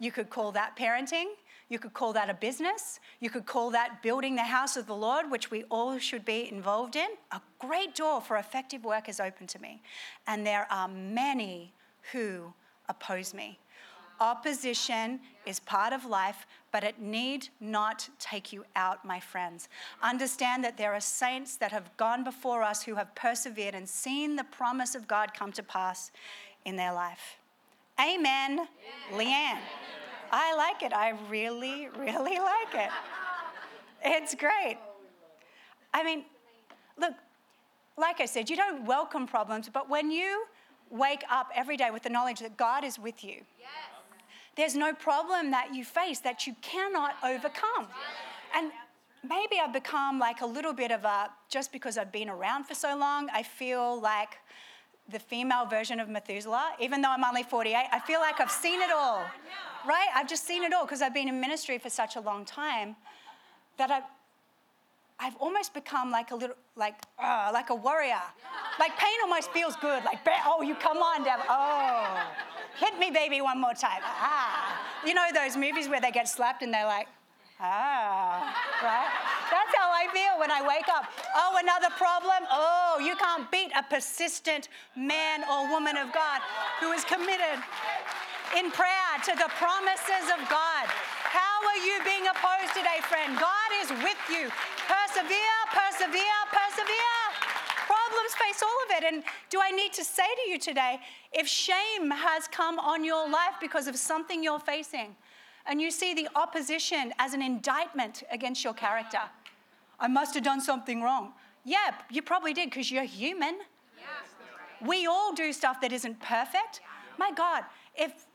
you 0.00 0.10
could 0.10 0.28
call 0.28 0.50
that 0.50 0.76
parenting, 0.76 1.26
you 1.68 1.78
could 1.78 1.94
call 1.94 2.12
that 2.14 2.28
a 2.28 2.34
business, 2.34 2.98
you 3.20 3.30
could 3.30 3.46
call 3.46 3.70
that 3.70 4.02
building 4.02 4.34
the 4.34 4.42
house 4.42 4.76
of 4.76 4.88
the 4.88 4.96
Lord, 4.96 5.30
which 5.30 5.52
we 5.52 5.62
all 5.70 5.96
should 5.98 6.24
be 6.24 6.50
involved 6.50 6.96
in. 6.96 7.10
A 7.30 7.40
great 7.60 7.94
door 7.94 8.20
for 8.20 8.38
effective 8.38 8.84
work 8.84 9.06
has 9.06 9.20
opened 9.20 9.50
to 9.50 9.60
me. 9.60 9.82
And 10.26 10.44
there 10.44 10.66
are 10.68 10.88
many 10.88 11.72
who 12.10 12.52
oppose 12.88 13.32
me. 13.32 13.60
Opposition 14.20 15.20
is 15.46 15.60
part 15.60 15.92
of 15.92 16.04
life, 16.04 16.46
but 16.72 16.84
it 16.84 17.00
need 17.00 17.48
not 17.60 18.08
take 18.18 18.52
you 18.52 18.64
out, 18.76 19.04
my 19.04 19.20
friends. 19.20 19.68
Understand 20.02 20.64
that 20.64 20.76
there 20.76 20.92
are 20.92 21.00
saints 21.00 21.56
that 21.56 21.72
have 21.72 21.94
gone 21.96 22.24
before 22.24 22.62
us 22.62 22.82
who 22.82 22.94
have 22.94 23.14
persevered 23.14 23.74
and 23.74 23.88
seen 23.88 24.36
the 24.36 24.44
promise 24.44 24.94
of 24.94 25.06
God 25.06 25.34
come 25.34 25.52
to 25.52 25.62
pass 25.62 26.10
in 26.64 26.76
their 26.76 26.92
life. 26.92 27.38
Amen, 28.00 28.66
Leanne. 29.12 29.58
I 30.32 30.54
like 30.56 30.82
it. 30.82 30.92
I 30.92 31.12
really, 31.30 31.88
really 31.96 32.38
like 32.38 32.74
it. 32.74 32.90
It's 34.04 34.34
great. 34.34 34.78
I 35.92 36.02
mean, 36.02 36.24
look, 36.98 37.14
like 37.96 38.20
I 38.20 38.26
said, 38.26 38.50
you 38.50 38.56
don't 38.56 38.84
welcome 38.84 39.26
problems, 39.26 39.70
but 39.72 39.88
when 39.88 40.10
you 40.10 40.44
wake 40.90 41.22
up 41.30 41.50
every 41.54 41.76
day 41.76 41.90
with 41.92 42.02
the 42.02 42.10
knowledge 42.10 42.40
that 42.40 42.56
God 42.56 42.84
is 42.84 42.98
with 42.98 43.22
you, 43.22 43.42
yes. 43.58 43.93
There's 44.56 44.76
no 44.76 44.92
problem 44.92 45.50
that 45.50 45.74
you 45.74 45.84
face 45.84 46.20
that 46.20 46.46
you 46.46 46.54
cannot 46.62 47.16
overcome. 47.24 47.88
And 48.54 48.70
maybe 49.28 49.56
I've 49.62 49.72
become 49.72 50.18
like 50.18 50.42
a 50.42 50.46
little 50.46 50.72
bit 50.72 50.92
of 50.92 51.04
a, 51.04 51.30
just 51.48 51.72
because 51.72 51.98
I've 51.98 52.12
been 52.12 52.28
around 52.28 52.64
for 52.64 52.74
so 52.74 52.96
long, 52.96 53.28
I 53.32 53.42
feel 53.42 54.00
like 54.00 54.38
the 55.10 55.18
female 55.18 55.66
version 55.66 55.98
of 56.00 56.08
Methuselah. 56.08 56.74
Even 56.80 57.02
though 57.02 57.10
I'm 57.10 57.24
only 57.24 57.42
48, 57.42 57.74
I 57.92 57.98
feel 58.00 58.20
like 58.20 58.40
I've 58.40 58.50
seen 58.50 58.80
it 58.80 58.90
all. 58.90 59.24
Right? 59.86 60.08
I've 60.14 60.28
just 60.28 60.46
seen 60.46 60.62
it 60.62 60.72
all 60.72 60.84
because 60.84 61.02
I've 61.02 61.14
been 61.14 61.28
in 61.28 61.40
ministry 61.40 61.78
for 61.78 61.90
such 61.90 62.16
a 62.16 62.20
long 62.20 62.44
time 62.44 62.96
that 63.76 63.90
I've, 63.90 64.04
I've 65.18 65.36
almost 65.36 65.74
become 65.74 66.10
like 66.10 66.30
a 66.30 66.36
little, 66.36 66.56
like, 66.76 66.94
uh, 67.18 67.50
like 67.52 67.70
a 67.70 67.74
warrior. 67.74 68.22
Like 68.78 68.96
pain 68.98 69.14
almost 69.22 69.50
feels 69.50 69.76
good. 69.76 70.04
Like, 70.04 70.20
oh, 70.46 70.62
you 70.62 70.74
come 70.76 70.98
on, 70.98 71.24
devil. 71.24 71.44
Oh. 71.48 72.26
Hit 72.76 72.98
me, 72.98 73.10
baby, 73.10 73.40
one 73.40 73.60
more 73.60 73.74
time. 73.74 74.02
Ah. 74.02 74.80
You 75.06 75.14
know 75.14 75.26
those 75.32 75.56
movies 75.56 75.88
where 75.88 76.00
they 76.00 76.10
get 76.10 76.28
slapped 76.28 76.62
and 76.62 76.74
they're 76.74 76.86
like, 76.86 77.06
ah, 77.60 78.42
right? 78.82 79.12
That's 79.50 79.72
how 79.78 79.90
I 79.92 80.08
feel 80.12 80.40
when 80.40 80.50
I 80.50 80.60
wake 80.66 80.88
up. 80.88 81.06
Oh, 81.36 81.58
another 81.62 81.94
problem? 81.96 82.42
Oh, 82.50 82.98
you 82.98 83.14
can't 83.16 83.50
beat 83.50 83.70
a 83.78 83.82
persistent 83.82 84.68
man 84.96 85.44
or 85.50 85.70
woman 85.70 85.96
of 85.96 86.12
God 86.12 86.40
who 86.80 86.90
is 86.92 87.04
committed 87.04 87.62
in 88.58 88.70
prayer 88.70 89.12
to 89.24 89.32
the 89.38 89.50
promises 89.58 90.26
of 90.34 90.42
God. 90.50 90.86
How 91.30 91.58
are 91.70 91.80
you 91.82 92.02
being 92.02 92.26
opposed 92.26 92.74
today, 92.74 93.02
friend? 93.06 93.38
God 93.38 93.70
is 93.82 93.90
with 94.02 94.18
you. 94.30 94.50
Persevere, 94.86 95.58
persevere, 95.70 96.40
persevere 96.50 97.33
problems, 98.14 98.34
face 98.34 98.62
all 98.62 98.78
of 98.84 99.02
it. 99.02 99.12
And 99.12 99.24
do 99.50 99.60
I 99.62 99.70
need 99.70 99.92
to 99.94 100.04
say 100.04 100.26
to 100.44 100.50
you 100.50 100.58
today 100.58 101.00
if 101.32 101.46
shame 101.46 102.10
has 102.10 102.48
come 102.48 102.78
on 102.78 103.04
your 103.04 103.28
life 103.28 103.54
because 103.60 103.86
of 103.86 103.96
something 103.96 104.42
you're 104.42 104.58
facing, 104.58 105.16
and 105.66 105.80
you 105.80 105.90
see 105.90 106.14
the 106.14 106.28
opposition 106.34 107.12
as 107.18 107.32
an 107.32 107.40
indictment 107.40 108.22
against 108.30 108.62
your 108.62 108.74
character, 108.74 109.22
I 109.98 110.08
must 110.08 110.34
have 110.34 110.44
done 110.44 110.60
something 110.60 111.02
wrong. 111.02 111.32
Yeah, 111.64 111.94
you 112.10 112.20
probably 112.20 112.52
did 112.52 112.68
because 112.70 112.90
you're 112.90 113.04
human. 113.04 113.60
We 114.84 115.06
all 115.06 115.32
do 115.34 115.52
stuff 115.52 115.80
that 115.80 115.92
isn't 115.92 116.20
perfect. 116.20 116.82
My 117.16 117.30
God, 117.32 117.64
if 117.96 118.26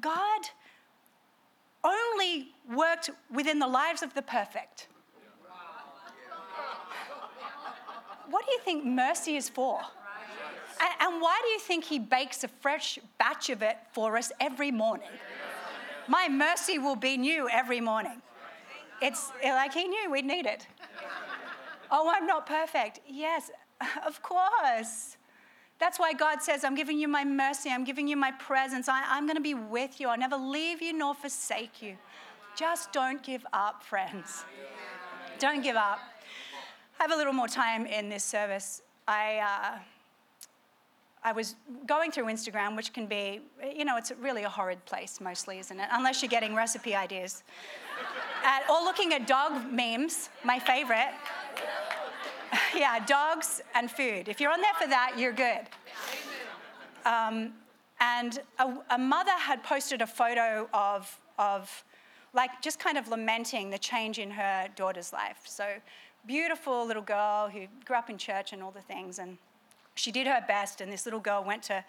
God 0.00 0.40
only 1.82 2.48
worked 2.74 3.08
within 3.32 3.58
the 3.58 3.68
lives 3.68 4.02
of 4.02 4.12
the 4.12 4.20
perfect, 4.20 4.88
what 8.30 8.44
do 8.44 8.52
you 8.52 8.58
think 8.60 8.84
mercy 8.84 9.36
is 9.36 9.48
for? 9.48 9.80
And, 10.80 10.90
and 11.00 11.22
why 11.22 11.38
do 11.42 11.48
you 11.48 11.58
think 11.58 11.84
he 11.84 11.98
bakes 11.98 12.44
a 12.44 12.48
fresh 12.48 12.98
batch 13.18 13.50
of 13.50 13.62
it 13.62 13.78
for 13.92 14.16
us 14.16 14.30
every 14.40 14.70
morning? 14.70 15.08
My 16.08 16.28
mercy 16.28 16.78
will 16.78 16.96
be 16.96 17.16
new 17.16 17.48
every 17.48 17.80
morning. 17.80 18.22
It's 19.02 19.30
like 19.42 19.74
he 19.74 19.84
knew 19.84 20.10
we'd 20.10 20.24
need 20.24 20.46
it. 20.46 20.66
Oh, 21.90 22.12
I'm 22.14 22.26
not 22.26 22.46
perfect. 22.46 23.00
Yes, 23.06 23.50
of 24.06 24.22
course. 24.22 25.16
That's 25.78 25.98
why 25.98 26.14
God 26.14 26.42
says, 26.42 26.64
I'm 26.64 26.74
giving 26.74 26.98
you 26.98 27.06
my 27.06 27.24
mercy, 27.24 27.70
I'm 27.70 27.84
giving 27.84 28.08
you 28.08 28.16
my 28.16 28.30
presence, 28.32 28.88
I, 28.88 29.18
am 29.18 29.26
going 29.26 29.36
to 29.36 29.42
be 29.42 29.52
with 29.52 30.00
you, 30.00 30.08
I'll 30.08 30.16
never 30.16 30.36
leave 30.36 30.80
you 30.80 30.94
nor 30.94 31.14
forsake 31.14 31.82
you. 31.82 31.96
Just 32.56 32.92
don't 32.92 33.22
give 33.22 33.44
up, 33.52 33.82
friends. 33.82 34.46
Don't 35.38 35.62
give 35.62 35.76
up. 35.76 35.98
I 36.98 37.02
have 37.02 37.12
a 37.12 37.16
little 37.16 37.32
more 37.32 37.48
time 37.48 37.86
in 37.86 38.08
this 38.08 38.24
service. 38.24 38.80
I, 39.06 39.36
uh, 39.36 39.78
I 41.22 41.32
was 41.32 41.56
going 41.86 42.10
through 42.10 42.24
Instagram, 42.26 42.74
which 42.74 42.92
can 42.92 43.06
be, 43.06 43.40
you 43.74 43.84
know, 43.84 43.98
it's 43.98 44.12
really 44.20 44.44
a 44.44 44.48
horrid 44.48 44.82
place 44.86 45.20
mostly, 45.20 45.58
isn't 45.58 45.78
it? 45.78 45.88
Unless 45.92 46.22
you're 46.22 46.30
getting 46.30 46.54
recipe 46.54 46.94
ideas. 46.94 47.42
at, 48.44 48.62
or 48.70 48.82
looking 48.82 49.12
at 49.12 49.26
dog 49.26 49.70
memes, 49.70 50.30
my 50.42 50.58
favorite. 50.58 51.12
yeah, 52.74 53.04
dogs 53.04 53.60
and 53.74 53.90
food. 53.90 54.28
If 54.28 54.40
you're 54.40 54.52
on 54.52 54.62
there 54.62 54.74
for 54.80 54.88
that, 54.88 55.14
you're 55.18 55.32
good. 55.32 55.66
Um, 57.04 57.52
and 58.00 58.38
a, 58.58 58.72
a, 58.90 58.98
mother 58.98 59.32
had 59.32 59.62
posted 59.62 60.02
a 60.02 60.06
photo 60.06 60.68
of, 60.72 61.18
of, 61.38 61.84
like, 62.34 62.62
just 62.62 62.78
kind 62.78 62.98
of 62.98 63.08
lamenting 63.08 63.70
the 63.70 63.78
change 63.78 64.18
in 64.18 64.30
her 64.30 64.68
daughter's 64.76 65.12
life. 65.12 65.40
So, 65.44 65.66
beautiful 66.26 66.86
little 66.86 67.02
girl 67.02 67.48
who 67.48 67.66
grew 67.84 67.96
up 67.96 68.10
in 68.10 68.18
church 68.18 68.52
and 68.52 68.62
all 68.62 68.70
the 68.70 68.80
things. 68.80 69.18
And 69.18 69.38
she 69.94 70.12
did 70.12 70.26
her 70.26 70.44
best, 70.46 70.80
and 70.80 70.92
this 70.92 71.06
little 71.06 71.20
girl 71.20 71.42
went 71.44 71.62
to, 71.64 71.84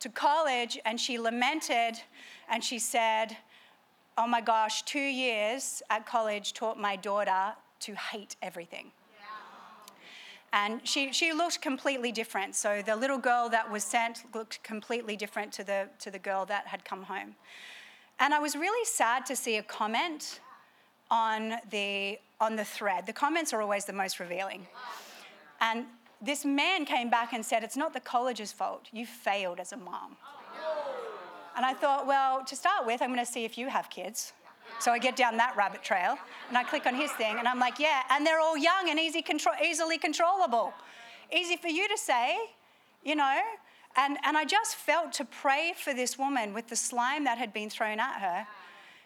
to 0.00 0.08
college 0.08 0.78
and 0.84 1.00
she 1.00 1.18
lamented 1.18 2.00
and 2.48 2.62
she 2.62 2.78
said, 2.78 3.36
Oh 4.18 4.26
my 4.26 4.40
gosh, 4.40 4.82
two 4.82 4.98
years 4.98 5.82
at 5.88 6.04
college 6.04 6.52
taught 6.52 6.78
my 6.78 6.96
daughter 6.96 7.54
to 7.80 7.94
hate 7.94 8.36
everything. 8.42 8.90
And 10.52 10.86
she, 10.86 11.12
she 11.12 11.32
looked 11.32 11.62
completely 11.62 12.12
different. 12.12 12.54
So 12.54 12.82
the 12.84 12.94
little 12.94 13.16
girl 13.16 13.48
that 13.48 13.70
was 13.70 13.84
sent 13.84 14.22
looked 14.34 14.62
completely 14.62 15.16
different 15.16 15.50
to 15.52 15.64
the, 15.64 15.88
to 16.00 16.10
the 16.10 16.18
girl 16.18 16.44
that 16.44 16.66
had 16.66 16.84
come 16.84 17.04
home. 17.04 17.34
And 18.20 18.34
I 18.34 18.38
was 18.38 18.54
really 18.54 18.84
sad 18.84 19.24
to 19.26 19.36
see 19.36 19.56
a 19.56 19.62
comment 19.62 20.40
on 21.12 21.58
the, 21.70 22.18
on 22.40 22.56
the 22.56 22.64
thread. 22.64 23.06
The 23.06 23.12
comments 23.12 23.52
are 23.52 23.60
always 23.60 23.84
the 23.84 23.92
most 23.92 24.18
revealing. 24.18 24.66
And 25.60 25.84
this 26.20 26.44
man 26.44 26.86
came 26.86 27.10
back 27.10 27.34
and 27.34 27.44
said, 27.44 27.62
It's 27.62 27.76
not 27.76 27.92
the 27.92 28.00
college's 28.00 28.50
fault. 28.50 28.88
You 28.92 29.06
failed 29.06 29.60
as 29.60 29.72
a 29.72 29.76
mom. 29.76 30.16
And 31.54 31.66
I 31.66 31.74
thought, 31.74 32.06
well, 32.06 32.42
to 32.44 32.56
start 32.56 32.86
with, 32.86 33.02
I'm 33.02 33.12
going 33.12 33.24
to 33.24 33.30
see 33.30 33.44
if 33.44 33.58
you 33.58 33.68
have 33.68 33.90
kids. 33.90 34.32
So 34.78 34.90
I 34.90 34.98
get 34.98 35.16
down 35.16 35.36
that 35.36 35.54
rabbit 35.54 35.82
trail 35.82 36.16
and 36.48 36.56
I 36.56 36.64
click 36.64 36.86
on 36.86 36.94
his 36.94 37.12
thing 37.12 37.36
and 37.38 37.46
I'm 37.46 37.58
like, 37.58 37.78
yeah, 37.78 38.02
and 38.10 38.26
they're 38.26 38.40
all 38.40 38.56
young 38.56 38.88
and 38.88 38.98
easy 38.98 39.20
control, 39.20 39.54
easily 39.62 39.98
controllable. 39.98 40.72
Easy 41.30 41.56
for 41.56 41.68
you 41.68 41.86
to 41.88 41.98
say, 41.98 42.36
you 43.04 43.14
know. 43.14 43.40
And, 43.96 44.16
and 44.24 44.38
I 44.38 44.46
just 44.46 44.76
felt 44.76 45.12
to 45.14 45.26
pray 45.26 45.74
for 45.76 45.92
this 45.92 46.18
woman 46.18 46.54
with 46.54 46.68
the 46.68 46.76
slime 46.76 47.24
that 47.24 47.36
had 47.36 47.52
been 47.52 47.68
thrown 47.68 48.00
at 48.00 48.20
her. 48.20 48.46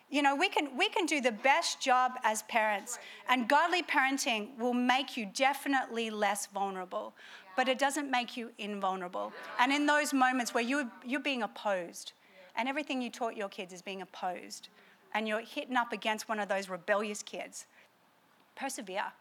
You 0.09 0.23
know, 0.23 0.37
we 0.37 0.49
can, 0.49 0.77
we 0.77 0.89
can 0.89 1.05
do 1.05 1.21
the 1.21 1.33
best 1.33 1.81
job 1.81 2.13
as 2.23 2.43
parents, 2.45 2.99
and 3.29 3.49
godly 3.49 3.83
parenting 3.83 4.57
will 4.57 4.73
make 4.73 5.17
you 5.17 5.27
definitely 5.35 6.11
less 6.11 6.47
vulnerable, 6.47 7.13
but 7.57 7.69
it 7.69 7.79
doesn't 7.79 8.09
make 8.11 8.37
you 8.37 8.51
invulnerable. 8.59 9.33
And 9.59 9.73
in 9.73 9.85
those 9.85 10.13
moments 10.13 10.55
where 10.55 10.63
you're, 10.63 10.89
you're 11.05 11.21
being 11.21 11.43
opposed, 11.43 12.13
and 12.55 12.69
everything 12.69 13.03
you 13.03 13.11
taught 13.11 13.37
your 13.37 13.49
kids 13.49 13.73
is 13.73 13.83
being 13.83 14.01
opposed, 14.01 14.69
and 15.13 15.27
you're 15.27 15.41
hitting 15.41 15.77
up 15.77 15.93
against 15.93 16.29
one 16.29 16.39
of 16.39 16.49
those 16.49 16.69
rebellious 16.69 17.23
kids, 17.23 17.67
persevere, 18.55 19.13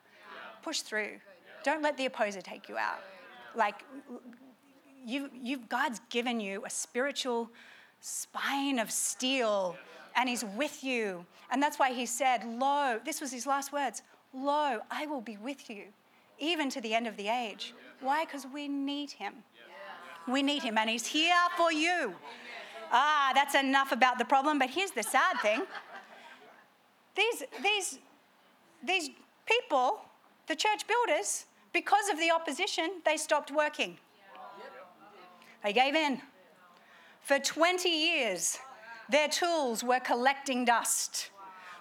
push 0.62 0.82
through. 0.82 1.20
Don't 1.64 1.82
let 1.82 1.98
the 1.98 2.06
opposer 2.06 2.42
take 2.42 2.70
you 2.70 2.78
out. 2.78 3.02
Like, 3.56 3.84
you, 5.04 5.32
you've, 5.42 5.68
God's 5.68 6.00
given 6.10 6.40
you 6.40 6.64
a 6.64 6.70
spiritual 6.70 7.50
spine 8.02 8.78
of 8.78 8.92
steel, 8.92 9.76
and 10.16 10.30
He's 10.30 10.44
with 10.44 10.84
you. 10.84 11.26
And 11.52 11.62
that's 11.62 11.78
why 11.78 11.94
He 11.94 12.06
said, 12.06 12.46
Lo, 12.46 13.00
this 13.06 13.22
was 13.22 13.32
His 13.32 13.46
last 13.46 13.72
words, 13.72 14.02
Lo, 14.34 14.80
I 14.92 15.06
will 15.06 15.22
be 15.22 15.38
with 15.38 15.70
you, 15.70 15.86
even 16.40 16.70
to 16.70 16.82
the 16.82 16.94
end 16.94 17.08
of 17.08 17.16
the 17.18 17.28
age. 17.28 17.74
Why? 18.02 18.26
Because 18.26 18.46
we 18.46 18.68
need 18.68 19.12
Him. 19.12 19.34
We 20.28 20.42
need 20.42 20.64
Him, 20.64 20.78
and 20.78 20.90
He's 20.90 21.06
here 21.06 21.36
for 21.58 21.72
you. 21.72 22.16
Ah, 22.92 23.32
that's 23.34 23.56
enough 23.56 23.92
about 23.92 24.18
the 24.18 24.26
problem. 24.26 24.60
But 24.60 24.70
here's 24.70 24.92
the 24.92 25.04
sad 25.04 25.40
thing 25.42 25.64
these, 27.16 27.44
these, 27.64 28.00
these 28.84 29.10
people, 29.46 30.02
the 30.48 30.56
church 30.56 30.86
builders, 30.88 31.46
because 31.74 32.10
of 32.10 32.20
the 32.20 32.32
opposition, 32.32 33.02
they 33.06 33.18
stopped 33.18 33.52
working. 33.52 33.98
They 35.64 35.74
gave 35.74 35.96
in. 35.96 36.22
For 37.22 37.40
20 37.40 37.90
years, 37.90 38.60
their 39.10 39.28
tools 39.28 39.84
were 39.84 40.00
collecting 40.00 40.66
dust. 40.66 41.30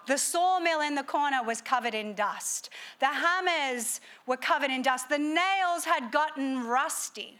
The 0.07 0.17
sawmill 0.17 0.81
in 0.81 0.95
the 0.95 1.03
corner 1.03 1.41
was 1.43 1.61
covered 1.61 1.95
in 1.95 2.13
dust. 2.13 2.69
The 2.99 3.07
hammers 3.07 4.01
were 4.27 4.37
covered 4.37 4.69
in 4.69 4.83
dust. 4.83 5.09
The 5.09 5.17
nails 5.17 5.85
had 5.85 6.11
gotten 6.11 6.65
rusty. 6.65 7.39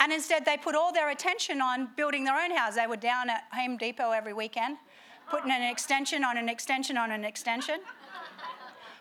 And 0.00 0.12
instead, 0.12 0.44
they 0.44 0.56
put 0.56 0.74
all 0.74 0.92
their 0.92 1.10
attention 1.10 1.60
on 1.60 1.88
building 1.96 2.24
their 2.24 2.38
own 2.38 2.50
house. 2.56 2.76
They 2.76 2.86
were 2.86 2.96
down 2.96 3.28
at 3.28 3.44
Home 3.52 3.76
Depot 3.76 4.12
every 4.12 4.32
weekend, 4.32 4.78
putting 5.30 5.50
an 5.50 5.62
extension 5.62 6.24
on 6.24 6.38
an 6.38 6.48
extension 6.48 6.96
on 6.96 7.10
an 7.10 7.24
extension, 7.24 7.80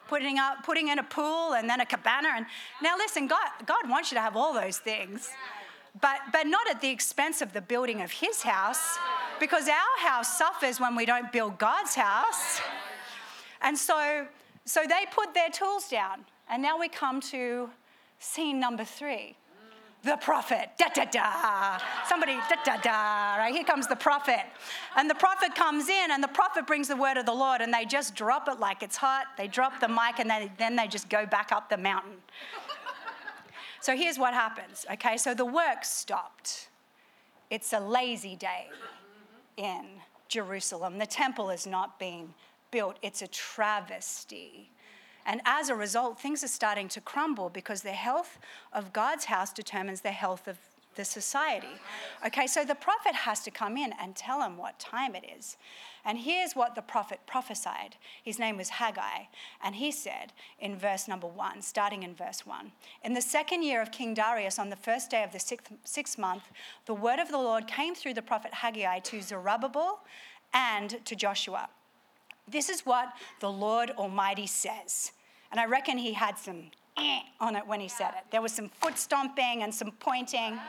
putting 0.08 0.40
up, 0.40 0.64
putting 0.64 0.90
in 0.90 1.00
a 1.00 1.04
pool 1.04 1.54
and 1.54 1.70
then 1.70 1.80
a 1.80 1.86
cabana. 1.86 2.30
And 2.36 2.46
now, 2.82 2.98
listen, 2.98 3.28
God, 3.28 3.48
God 3.66 3.90
wants 3.90 4.12
you 4.12 4.16
to 4.16 4.22
have 4.22 4.36
all 4.36 4.54
those 4.54 4.80
things, 4.80 5.30
but 6.02 6.20
but 6.32 6.48
not 6.48 6.70
at 6.70 6.82
the 6.82 6.90
expense 6.90 7.42
of 7.42 7.54
the 7.54 7.62
building 7.62 8.02
of 8.02 8.12
His 8.12 8.42
house, 8.42 8.98
because 9.40 9.68
our 9.68 10.10
house 10.10 10.38
suffers 10.38 10.80
when 10.80 10.96
we 10.96 11.06
don't 11.06 11.32
build 11.32 11.58
God's 11.58 11.96
house. 11.96 12.62
And 13.62 13.78
so, 13.78 14.28
so 14.66 14.82
they 14.88 15.06
put 15.12 15.34
their 15.34 15.50
tools 15.50 15.90
down, 15.90 16.26
and 16.50 16.62
now 16.62 16.78
we 16.80 16.90
come 16.90 17.22
to 17.22 17.70
scene 18.20 18.60
number 18.60 18.84
three 18.84 19.36
the 20.08 20.18
prophet. 20.18 20.70
Da 20.78 20.88
da 20.94 21.06
da. 21.06 21.78
Somebody, 22.08 22.36
da 22.36 22.56
da 22.64 22.78
da. 22.78 23.38
Right? 23.38 23.54
Here 23.54 23.64
comes 23.64 23.88
the 23.88 23.96
prophet. 23.96 24.46
And 24.96 25.10
the 25.10 25.16
prophet 25.16 25.54
comes 25.54 25.90
in, 25.90 26.12
and 26.12 26.24
the 26.24 26.30
prophet 26.30 26.66
brings 26.66 26.88
the 26.88 26.96
word 26.96 27.18
of 27.18 27.26
the 27.26 27.34
Lord, 27.34 27.62
and 27.62 27.74
they 27.74 27.86
just 27.86 28.16
drop 28.16 28.48
it 28.48 28.60
like 28.60 28.82
it's 28.84 28.96
hot. 28.96 29.26
They 29.38 29.48
drop 29.48 29.80
the 29.80 29.88
mic, 29.88 30.20
and 30.20 30.30
they, 30.30 30.52
then 30.58 30.76
they 30.76 30.88
just 30.88 31.10
go 31.10 31.26
back 31.26 31.52
up 31.52 31.70
the 31.70 31.78
mountain. 31.78 32.14
So 33.88 33.96
here's 33.96 34.20
what 34.20 34.34
happens. 34.34 34.86
Okay, 34.92 35.16
so 35.16 35.34
the 35.34 35.46
work 35.46 35.86
stopped. 35.86 36.68
It's 37.50 37.72
a 37.72 37.80
lazy 37.80 38.36
day 38.36 38.68
in 39.56 39.86
Jerusalem. 40.28 40.98
The 40.98 41.06
temple 41.06 41.50
is 41.52 41.66
not 41.66 41.98
being 41.98 42.34
built, 42.70 42.98
it's 43.02 43.22
a 43.22 43.28
travesty. 43.28 44.72
And 45.26 45.40
as 45.46 45.70
a 45.70 45.76
result, 45.76 46.20
things 46.20 46.44
are 46.44 46.50
starting 46.50 46.90
to 46.90 47.00
crumble 47.00 47.48
because 47.48 47.82
the 47.82 47.94
health 47.94 48.40
of 48.74 48.92
God's 48.92 49.24
house 49.24 49.54
determines 49.54 50.02
the 50.02 50.12
health 50.12 50.50
of 50.50 50.58
the 50.98 51.06
society. 51.06 51.80
Okay, 52.26 52.48
so 52.48 52.66
the 52.66 52.76
prophet 52.76 53.16
has 53.16 53.40
to 53.42 53.52
come 53.52 53.78
in 53.78 53.94
and 54.02 54.16
tell 54.16 54.42
him 54.42 54.58
what 54.58 54.78
time 54.80 55.16
it 55.16 55.24
is. 55.38 55.56
And 56.04 56.18
here's 56.18 56.54
what 56.54 56.76
the 56.76 56.82
prophet 56.82 57.20
prophesied. 57.26 57.96
His 58.24 58.40
name 58.40 58.58
was 58.58 58.70
Haggai. 58.70 59.26
And 59.64 59.76
he 59.76 59.92
said 59.92 60.34
in 60.60 60.78
verse 60.78 61.08
number 61.08 61.28
one, 61.28 61.62
starting 61.62 62.04
in 62.04 62.16
verse 62.16 62.46
one 62.46 62.72
In 63.04 63.14
the 63.14 63.22
second 63.22 63.64
year 63.64 63.82
of 63.82 63.92
King 63.92 64.14
Darius, 64.14 64.60
on 64.60 64.70
the 64.70 64.76
first 64.76 65.10
day 65.10 65.24
of 65.24 65.32
the 65.32 65.40
sixth, 65.40 65.72
sixth 65.84 66.18
month, 66.18 66.44
the 66.86 66.94
word 66.94 67.20
of 67.20 67.30
the 67.30 67.38
Lord 67.38 67.68
came 67.68 67.96
through 67.96 68.16
the 68.16 68.22
prophet 68.22 68.54
Haggai 68.54 69.00
to 69.00 69.22
Zerubbabel 69.22 70.00
and 70.54 71.04
to 71.06 71.16
Joshua. 71.16 71.70
This 72.48 72.70
is 72.70 72.86
what 72.86 73.14
the 73.40 73.52
Lord 73.52 73.92
Almighty 73.92 74.48
says. 74.48 75.12
And 75.52 75.60
I 75.60 75.66
reckon 75.66 75.98
he 75.98 76.14
had 76.14 76.38
some 76.38 76.72
eh 76.98 77.20
on 77.40 77.56
it 77.56 77.66
when 77.68 77.80
he 77.80 77.88
said 77.88 78.10
it. 78.10 78.26
There 78.32 78.42
was 78.42 78.52
some 78.52 78.70
foot 78.70 78.98
stomping 78.98 79.64
and 79.64 79.74
some 79.74 79.92
pointing. 80.00 80.60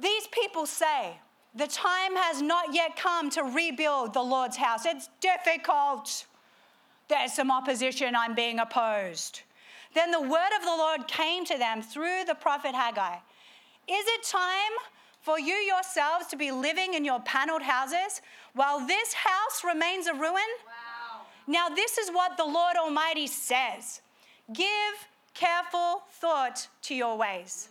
These 0.00 0.26
people 0.28 0.66
say, 0.66 1.18
the 1.54 1.66
time 1.66 2.14
has 2.16 2.42
not 2.42 2.74
yet 2.74 2.96
come 2.96 3.30
to 3.30 3.42
rebuild 3.42 4.12
the 4.12 4.22
Lord's 4.22 4.58
house. 4.58 4.84
It's 4.84 5.08
difficult. 5.20 6.26
There's 7.08 7.32
some 7.32 7.50
opposition. 7.50 8.14
I'm 8.14 8.34
being 8.34 8.58
opposed. 8.58 9.40
Then 9.94 10.10
the 10.10 10.20
word 10.20 10.50
of 10.54 10.62
the 10.62 10.76
Lord 10.76 11.08
came 11.08 11.46
to 11.46 11.56
them 11.56 11.80
through 11.80 12.24
the 12.26 12.34
prophet 12.34 12.74
Haggai. 12.74 13.16
Is 13.88 14.04
it 14.06 14.22
time 14.24 14.76
for 15.22 15.40
you 15.40 15.54
yourselves 15.54 16.26
to 16.26 16.36
be 16.36 16.52
living 16.52 16.92
in 16.92 17.04
your 17.04 17.20
paneled 17.20 17.62
houses 17.62 18.20
while 18.52 18.86
this 18.86 19.14
house 19.14 19.64
remains 19.64 20.06
a 20.08 20.12
ruin? 20.12 20.34
Wow. 20.66 21.22
Now, 21.46 21.68
this 21.70 21.96
is 21.96 22.10
what 22.10 22.36
the 22.36 22.44
Lord 22.44 22.76
Almighty 22.76 23.26
says 23.26 24.02
Give 24.52 24.94
careful 25.34 26.02
thought 26.10 26.68
to 26.82 26.94
your 26.94 27.16
ways. 27.16 27.68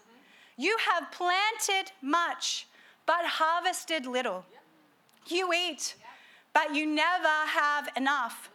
You 0.58 0.78
have 0.92 1.12
planted 1.12 1.92
much, 2.02 2.68
but 3.06 3.26
harvested 3.26 4.06
little. 4.06 4.46
You 5.28 5.52
eat, 5.54 5.96
but 6.54 6.76
you 6.76 6.86
never 6.86 7.28
have 7.28 7.90
enough. 7.98 8.50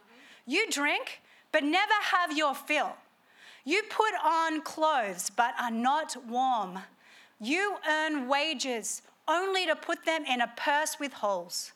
You 0.45 0.69
drink, 0.69 1.21
but 1.51 1.63
never 1.63 1.93
have 2.11 2.35
your 2.35 2.55
fill. 2.55 2.93
You 3.63 3.83
put 3.89 4.13
on 4.23 4.61
clothes, 4.61 5.29
but 5.29 5.53
are 5.59 5.71
not 5.71 6.15
warm. 6.27 6.79
You 7.39 7.77
earn 7.87 8.27
wages 8.27 9.01
only 9.27 9.65
to 9.65 9.75
put 9.75 10.05
them 10.05 10.25
in 10.25 10.41
a 10.41 10.51
purse 10.55 10.97
with 10.99 11.13
holes. 11.13 11.73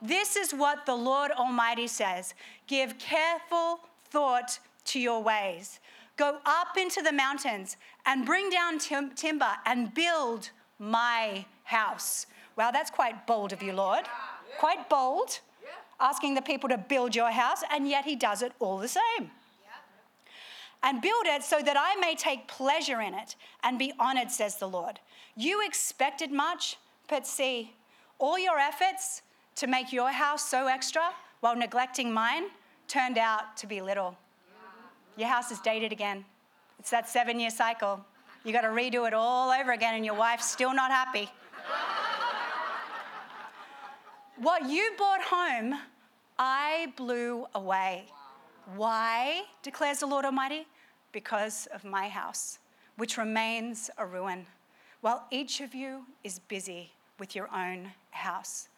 This 0.00 0.36
is 0.36 0.52
what 0.52 0.86
the 0.86 0.94
Lord 0.94 1.30
Almighty 1.32 1.86
says 1.86 2.34
Give 2.66 2.98
careful 2.98 3.80
thought 4.10 4.58
to 4.86 5.00
your 5.00 5.22
ways. 5.22 5.80
Go 6.16 6.38
up 6.46 6.76
into 6.78 7.02
the 7.02 7.12
mountains 7.12 7.76
and 8.06 8.24
bring 8.24 8.48
down 8.50 8.78
tim- 8.78 9.10
timber 9.10 9.50
and 9.66 9.92
build 9.92 10.50
my 10.78 11.44
house. 11.64 12.26
Well, 12.56 12.72
that's 12.72 12.90
quite 12.90 13.26
bold 13.26 13.52
of 13.52 13.62
you, 13.62 13.72
Lord. 13.72 14.06
Quite 14.58 14.88
bold, 14.88 15.40
asking 16.00 16.34
the 16.34 16.42
people 16.42 16.68
to 16.70 16.78
build 16.78 17.14
your 17.14 17.30
house, 17.30 17.62
and 17.70 17.88
yet 17.88 18.04
he 18.04 18.16
does 18.16 18.42
it 18.42 18.52
all 18.58 18.78
the 18.78 18.88
same. 18.88 19.30
and 20.82 21.02
build 21.02 21.26
it 21.26 21.42
so 21.42 21.60
that 21.62 21.76
I 21.76 21.98
may 22.00 22.14
take 22.14 22.46
pleasure 22.46 23.00
in 23.00 23.12
it 23.14 23.34
and 23.64 23.78
be 23.78 23.92
honored, 23.98 24.30
says 24.30 24.56
the 24.56 24.68
Lord. 24.68 25.00
You 25.36 25.66
expected 25.66 26.30
much, 26.30 26.76
but 27.08 27.26
see, 27.26 27.74
all 28.18 28.38
your 28.38 28.58
efforts 28.58 29.22
to 29.56 29.66
make 29.66 29.92
your 29.92 30.10
house 30.12 30.48
so 30.48 30.66
extra 30.68 31.10
while 31.40 31.56
neglecting 31.56 32.12
mine 32.12 32.44
turned 32.88 33.18
out 33.18 33.56
to 33.56 33.66
be 33.66 33.80
little. 33.80 34.16
Your 35.16 35.28
house 35.28 35.50
is 35.50 35.60
dated 35.60 35.92
again. 35.92 36.24
It's 36.78 36.90
that 36.90 37.08
seven 37.08 37.40
year 37.40 37.50
cycle. 37.50 38.04
You 38.44 38.52
got 38.52 38.60
to 38.60 38.68
redo 38.68 39.08
it 39.08 39.14
all 39.14 39.50
over 39.50 39.72
again, 39.72 39.94
and 39.94 40.04
your 40.04 40.14
wife's 40.14 40.48
still 40.48 40.74
not 40.74 40.90
happy. 40.90 41.30
what 44.36 44.68
you 44.68 44.92
brought 44.96 45.22
home, 45.22 45.74
I 46.38 46.92
blew 46.96 47.46
away. 47.54 48.04
Why, 48.76 49.44
declares 49.62 50.00
the 50.00 50.06
Lord 50.06 50.24
Almighty? 50.24 50.66
Because 51.12 51.66
of 51.74 51.82
my 51.82 52.08
house, 52.08 52.58
which 52.96 53.16
remains 53.16 53.90
a 53.96 54.04
ruin, 54.04 54.44
while 55.00 55.26
each 55.30 55.60
of 55.60 55.74
you 55.74 56.04
is 56.24 56.40
busy 56.40 56.92
with 57.18 57.34
your 57.34 57.48
own 57.54 57.90
house. 58.10 58.68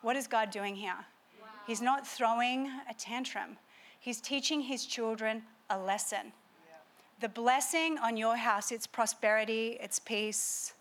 What 0.00 0.16
is 0.16 0.26
God 0.26 0.50
doing 0.50 0.74
here? 0.74 1.04
He's 1.66 1.82
not 1.82 2.06
throwing 2.06 2.70
a 2.88 2.94
tantrum, 2.96 3.58
He's 4.00 4.20
teaching 4.20 4.60
His 4.60 4.86
children 4.86 5.42
a 5.70 5.78
lesson. 5.78 6.32
The 7.20 7.28
blessing 7.28 7.98
on 7.98 8.16
your 8.16 8.36
house, 8.36 8.72
its 8.72 8.86
prosperity, 8.86 9.78
its 9.80 9.98
peace, 9.98 10.74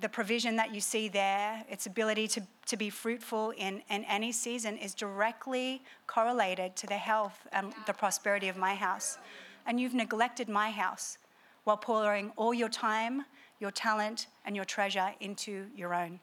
the 0.00 0.08
provision 0.08 0.56
that 0.56 0.74
you 0.74 0.80
see 0.80 1.08
there, 1.08 1.64
its 1.68 1.86
ability 1.86 2.26
to, 2.28 2.42
to 2.66 2.76
be 2.76 2.88
fruitful 2.88 3.50
in, 3.50 3.82
in 3.90 4.04
any 4.04 4.32
season, 4.32 4.78
is 4.78 4.94
directly 4.94 5.82
correlated 6.06 6.74
to 6.76 6.86
the 6.86 6.96
health 6.96 7.46
and 7.52 7.74
the 7.86 7.92
prosperity 7.92 8.48
of 8.48 8.56
my 8.56 8.74
house. 8.74 9.18
And 9.66 9.78
you've 9.78 9.94
neglected 9.94 10.48
my 10.48 10.70
house 10.70 11.18
while 11.64 11.76
pouring 11.76 12.32
all 12.36 12.54
your 12.54 12.70
time, 12.70 13.24
your 13.58 13.70
talent, 13.70 14.26
and 14.46 14.56
your 14.56 14.64
treasure 14.64 15.12
into 15.20 15.66
your 15.76 15.94
own. 15.94 16.18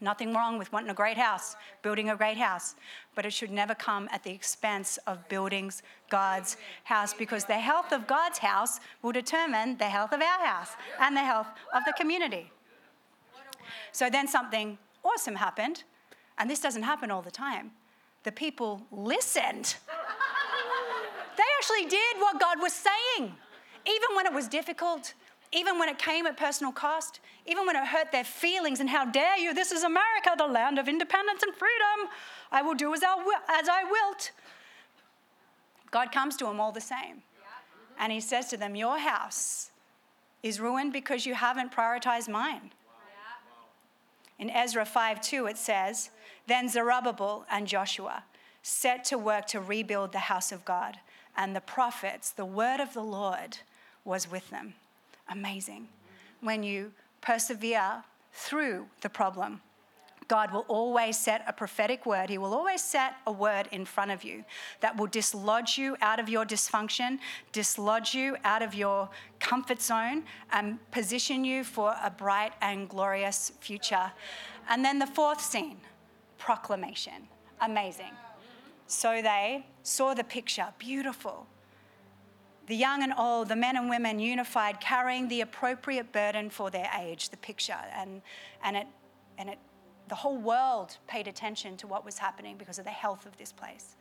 Nothing 0.00 0.34
wrong 0.34 0.58
with 0.58 0.70
wanting 0.72 0.90
a 0.90 0.94
great 0.94 1.16
house, 1.16 1.56
building 1.82 2.10
a 2.10 2.16
great 2.16 2.36
house, 2.36 2.74
but 3.14 3.24
it 3.24 3.32
should 3.32 3.50
never 3.50 3.74
come 3.74 4.08
at 4.12 4.22
the 4.22 4.30
expense 4.30 4.98
of 5.06 5.26
building 5.28 5.72
God's 6.10 6.58
house 6.84 7.14
because 7.14 7.46
the 7.46 7.54
health 7.54 7.92
of 7.92 8.06
God's 8.06 8.38
house 8.38 8.78
will 9.00 9.12
determine 9.12 9.78
the 9.78 9.86
health 9.86 10.12
of 10.12 10.20
our 10.20 10.44
house 10.44 10.72
and 11.00 11.16
the 11.16 11.24
health 11.24 11.46
of 11.74 11.82
the 11.86 11.94
community. 11.96 12.52
So 13.92 14.10
then 14.10 14.28
something 14.28 14.76
awesome 15.02 15.36
happened, 15.36 15.84
and 16.36 16.50
this 16.50 16.60
doesn't 16.60 16.82
happen 16.82 17.10
all 17.10 17.22
the 17.22 17.30
time. 17.30 17.70
The 18.24 18.32
people 18.32 18.82
listened. 18.92 19.76
they 21.36 21.42
actually 21.58 21.86
did 21.88 22.18
what 22.18 22.38
God 22.38 22.60
was 22.60 22.74
saying, 22.74 23.32
even 23.86 24.08
when 24.14 24.26
it 24.26 24.32
was 24.32 24.46
difficult, 24.46 25.14
even 25.52 25.78
when 25.78 25.88
it 25.88 25.98
came 25.98 26.26
at 26.26 26.36
personal 26.36 26.72
cost, 26.72 27.20
even 27.46 27.66
when 27.66 27.76
it 27.76 27.86
hurt 27.86 28.10
their 28.12 28.24
feelings, 28.24 28.80
and 28.80 28.90
how 28.90 29.04
dare 29.04 29.38
you, 29.38 29.54
this 29.54 29.72
is 29.72 29.84
America, 29.84 30.30
the 30.36 30.46
land 30.46 30.78
of 30.78 30.88
independence 30.88 31.42
and 31.42 31.54
freedom. 31.54 32.12
I 32.50 32.62
will 32.62 32.74
do 32.74 32.92
as 32.94 33.02
I, 33.02 33.14
will, 33.14 33.38
as 33.48 33.68
I 33.68 33.84
wilt. 33.84 34.32
God 35.90 36.12
comes 36.12 36.36
to 36.38 36.46
them 36.46 36.60
all 36.60 36.72
the 36.72 36.80
same. 36.80 37.22
And 37.98 38.12
he 38.12 38.20
says 38.20 38.48
to 38.48 38.56
them, 38.56 38.76
Your 38.76 38.98
house 38.98 39.70
is 40.42 40.60
ruined 40.60 40.92
because 40.92 41.24
you 41.24 41.34
haven't 41.34 41.72
prioritized 41.72 42.28
mine. 42.28 42.72
In 44.38 44.50
Ezra 44.50 44.84
5 44.84 45.20
2, 45.22 45.46
it 45.46 45.56
says, 45.56 46.10
Then 46.46 46.68
Zerubbabel 46.68 47.46
and 47.50 47.66
Joshua 47.66 48.24
set 48.62 49.04
to 49.04 49.16
work 49.16 49.46
to 49.46 49.60
rebuild 49.60 50.12
the 50.12 50.18
house 50.18 50.52
of 50.52 50.64
God, 50.64 50.98
and 51.36 51.54
the 51.54 51.60
prophets, 51.60 52.30
the 52.30 52.44
word 52.44 52.80
of 52.80 52.92
the 52.92 53.02
Lord, 53.02 53.58
was 54.04 54.30
with 54.30 54.50
them 54.50 54.74
amazing. 55.28 55.88
When 56.40 56.62
you 56.62 56.92
persevere 57.20 58.04
through 58.32 58.86
the 59.00 59.08
problem, 59.08 59.60
God 60.28 60.52
will 60.52 60.64
always 60.68 61.16
set 61.16 61.44
a 61.46 61.52
prophetic 61.52 62.04
word. 62.04 62.30
He 62.30 62.38
will 62.38 62.52
always 62.52 62.82
set 62.82 63.14
a 63.26 63.32
word 63.32 63.68
in 63.70 63.84
front 63.84 64.10
of 64.10 64.24
you 64.24 64.44
that 64.80 64.96
will 64.96 65.06
dislodge 65.06 65.78
you 65.78 65.96
out 66.00 66.18
of 66.18 66.28
your 66.28 66.44
dysfunction, 66.44 67.18
dislodge 67.52 68.12
you 68.12 68.36
out 68.42 68.62
of 68.62 68.74
your 68.74 69.08
comfort 69.38 69.80
zone, 69.80 70.24
and 70.50 70.78
position 70.90 71.44
you 71.44 71.62
for 71.62 71.94
a 72.02 72.10
bright 72.10 72.52
and 72.60 72.88
glorious 72.88 73.52
future. 73.60 74.10
And 74.68 74.84
then 74.84 74.98
the 74.98 75.06
fourth 75.06 75.40
scene 75.40 75.78
proclamation. 76.38 77.28
Amazing. 77.60 78.12
So 78.88 79.22
they 79.22 79.66
saw 79.82 80.14
the 80.14 80.24
picture, 80.24 80.66
beautiful 80.78 81.46
the 82.66 82.74
young 82.74 83.02
and 83.02 83.12
old, 83.16 83.48
the 83.48 83.56
men 83.56 83.76
and 83.76 83.88
women 83.88 84.18
unified, 84.18 84.80
carrying 84.80 85.28
the 85.28 85.40
appropriate 85.40 86.12
burden 86.12 86.50
for 86.50 86.70
their 86.70 86.90
age, 86.98 87.28
the 87.28 87.36
picture. 87.36 87.78
And, 87.94 88.22
and, 88.62 88.76
it, 88.76 88.86
and 89.38 89.50
it, 89.50 89.58
the 90.08 90.16
whole 90.16 90.36
world 90.36 90.96
paid 91.06 91.28
attention 91.28 91.76
to 91.78 91.86
what 91.86 92.04
was 92.04 92.18
happening 92.18 92.56
because 92.56 92.78
of 92.78 92.84
the 92.84 92.90
health 92.90 93.24
of 93.24 93.36
this 93.36 93.52
place. 93.52 93.96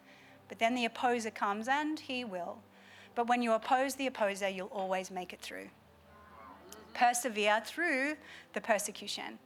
But 0.47 0.59
then 0.59 0.73
the 0.73 0.85
opposer 0.85 1.31
comes, 1.31 1.67
and 1.67 1.99
he 1.99 2.25
will. 2.25 2.57
But 3.13 3.27
when 3.27 3.41
you 3.41 3.53
oppose 3.53 3.95
the 3.95 4.07
opposer, 4.07 4.49
you'll 4.49 4.67
always 4.67 5.11
make 5.11 5.31
it 5.31 5.41
through. 5.41 5.69
Persevere 6.93 7.61
through 7.65 8.15
the 8.53 8.61
persecution. 8.61 9.39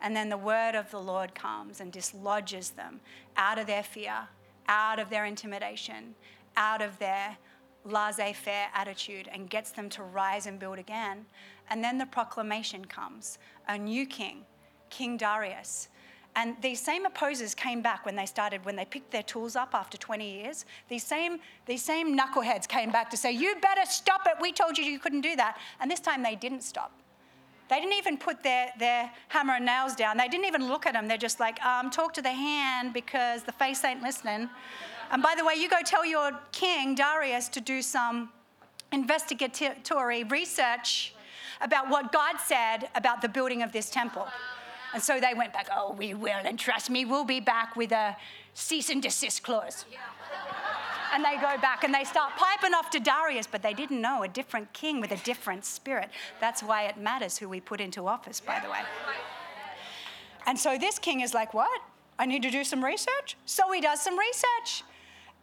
And 0.00 0.16
then 0.16 0.28
the 0.28 0.38
word 0.38 0.74
of 0.74 0.90
the 0.90 1.00
Lord 1.00 1.34
comes 1.34 1.80
and 1.80 1.92
dislodges 1.92 2.70
them 2.70 3.00
out 3.36 3.58
of 3.58 3.66
their 3.66 3.82
fear, 3.82 4.28
out 4.66 4.98
of 4.98 5.10
their 5.10 5.24
intimidation, 5.24 6.14
out 6.56 6.82
of 6.82 6.98
their 6.98 7.36
laissez 7.84 8.32
faire 8.32 8.68
attitude 8.74 9.28
and 9.32 9.50
gets 9.50 9.70
them 9.72 9.88
to 9.90 10.02
rise 10.02 10.46
and 10.46 10.58
build 10.58 10.78
again. 10.78 11.26
And 11.70 11.82
then 11.82 11.98
the 11.98 12.06
proclamation 12.06 12.84
comes 12.84 13.38
a 13.68 13.78
new 13.78 14.06
king, 14.06 14.44
King 14.90 15.16
Darius. 15.16 15.88
And 16.34 16.56
these 16.62 16.80
same 16.80 17.04
opposers 17.04 17.54
came 17.54 17.82
back 17.82 18.06
when 18.06 18.16
they 18.16 18.24
started, 18.24 18.64
when 18.64 18.74
they 18.74 18.86
picked 18.86 19.10
their 19.10 19.22
tools 19.22 19.54
up 19.54 19.74
after 19.74 19.98
20 19.98 20.42
years. 20.42 20.64
These 20.88 21.04
same, 21.04 21.40
these 21.66 21.82
same 21.82 22.16
knuckleheads 22.16 22.66
came 22.66 22.90
back 22.90 23.10
to 23.10 23.16
say, 23.16 23.32
You 23.32 23.54
better 23.60 23.84
stop 23.84 24.22
it. 24.26 24.34
We 24.40 24.52
told 24.52 24.78
you 24.78 24.84
you 24.84 24.98
couldn't 24.98 25.20
do 25.20 25.36
that. 25.36 25.58
And 25.80 25.90
this 25.90 26.00
time 26.00 26.22
they 26.22 26.36
didn't 26.36 26.62
stop. 26.62 27.01
They 27.68 27.76
didn't 27.80 27.94
even 27.94 28.18
put 28.18 28.42
their, 28.42 28.70
their 28.78 29.10
hammer 29.28 29.54
and 29.54 29.66
nails 29.66 29.94
down. 29.94 30.16
They 30.16 30.28
didn't 30.28 30.46
even 30.46 30.68
look 30.68 30.86
at 30.86 30.92
them. 30.92 31.08
They're 31.08 31.16
just 31.16 31.40
like, 31.40 31.62
um, 31.64 31.90
Talk 31.90 32.12
to 32.14 32.22
the 32.22 32.32
hand 32.32 32.92
because 32.92 33.42
the 33.44 33.52
face 33.52 33.84
ain't 33.84 34.02
listening. 34.02 34.48
And 35.10 35.22
by 35.22 35.34
the 35.36 35.44
way, 35.44 35.54
you 35.54 35.68
go 35.68 35.80
tell 35.84 36.04
your 36.04 36.32
king, 36.52 36.94
Darius, 36.94 37.48
to 37.50 37.60
do 37.60 37.82
some 37.82 38.30
investigatory 38.92 40.24
research 40.24 41.14
about 41.60 41.88
what 41.88 42.12
God 42.12 42.36
said 42.44 42.88
about 42.94 43.22
the 43.22 43.28
building 43.28 43.62
of 43.62 43.72
this 43.72 43.90
temple. 43.90 44.26
And 44.94 45.02
so 45.02 45.20
they 45.20 45.32
went 45.34 45.52
back, 45.52 45.68
oh, 45.74 45.92
we 45.92 46.12
will, 46.12 46.40
and 46.44 46.58
trust 46.58 46.90
me, 46.90 47.04
we'll 47.04 47.24
be 47.24 47.40
back 47.40 47.76
with 47.76 47.92
a 47.92 48.16
cease 48.52 48.90
and 48.90 49.02
desist 49.02 49.42
clause. 49.42 49.86
And 51.12 51.24
they 51.24 51.36
go 51.36 51.58
back 51.60 51.84
and 51.84 51.92
they 51.94 52.04
start 52.04 52.32
piping 52.36 52.74
off 52.74 52.88
to 52.90 53.00
Darius, 53.00 53.46
but 53.46 53.62
they 53.62 53.74
didn't 53.74 54.00
know 54.00 54.22
a 54.22 54.28
different 54.28 54.72
king 54.72 55.00
with 55.00 55.12
a 55.12 55.18
different 55.18 55.64
spirit. 55.64 56.08
That's 56.40 56.62
why 56.62 56.84
it 56.84 56.96
matters 56.96 57.36
who 57.36 57.48
we 57.48 57.60
put 57.60 57.80
into 57.80 58.06
office, 58.06 58.40
by 58.40 58.60
the 58.60 58.70
way. 58.70 58.80
And 60.46 60.58
so 60.58 60.78
this 60.78 60.98
king 60.98 61.20
is 61.20 61.34
like, 61.34 61.52
what? 61.54 61.80
I 62.18 62.26
need 62.26 62.42
to 62.42 62.50
do 62.50 62.64
some 62.64 62.84
research? 62.84 63.36
So 63.46 63.70
he 63.72 63.80
does 63.80 64.00
some 64.00 64.18
research. 64.18 64.84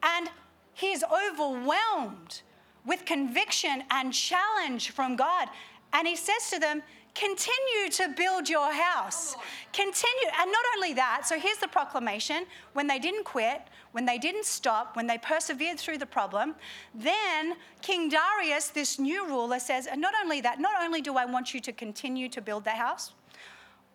And 0.01 0.29
he's 0.73 1.03
overwhelmed 1.03 2.41
with 2.85 3.05
conviction 3.05 3.83
and 3.91 4.11
challenge 4.11 4.89
from 4.91 5.15
God. 5.15 5.49
And 5.93 6.07
he 6.07 6.15
says 6.15 6.49
to 6.51 6.59
them, 6.59 6.81
Continue 7.15 7.89
to 7.91 8.09
build 8.15 8.47
your 8.47 8.71
house. 8.71 9.35
Continue. 9.73 10.29
And 10.39 10.51
not 10.51 10.63
only 10.75 10.93
that, 10.93 11.27
so 11.27 11.37
here's 11.39 11.57
the 11.57 11.67
proclamation 11.67 12.45
when 12.73 12.87
they 12.87 12.99
didn't 12.99 13.25
quit, 13.25 13.61
when 13.91 14.05
they 14.05 14.17
didn't 14.17 14.45
stop, 14.45 14.95
when 14.95 15.07
they 15.07 15.17
persevered 15.17 15.79
through 15.79 15.97
the 15.97 16.05
problem, 16.05 16.55
then 16.93 17.55
King 17.81 18.09
Darius, 18.09 18.69
this 18.69 18.99
new 18.99 19.25
ruler, 19.27 19.59
says, 19.59 19.87
And 19.87 19.99
not 19.99 20.13
only 20.23 20.41
that, 20.41 20.59
not 20.59 20.81
only 20.81 21.01
do 21.01 21.17
I 21.17 21.25
want 21.25 21.53
you 21.53 21.59
to 21.61 21.71
continue 21.71 22.29
to 22.29 22.41
build 22.41 22.63
the 22.63 22.71
house, 22.71 23.13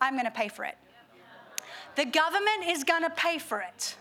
I'm 0.01 0.15
going 0.15 0.27
to 0.27 0.31
pay 0.31 0.49
for 0.49 0.65
it. 0.65 0.77
The 1.97 2.05
government 2.05 2.67
is 2.67 2.83
going 2.85 3.03
to 3.03 3.11
pay 3.11 3.39
for 3.39 3.61
it 3.61 3.97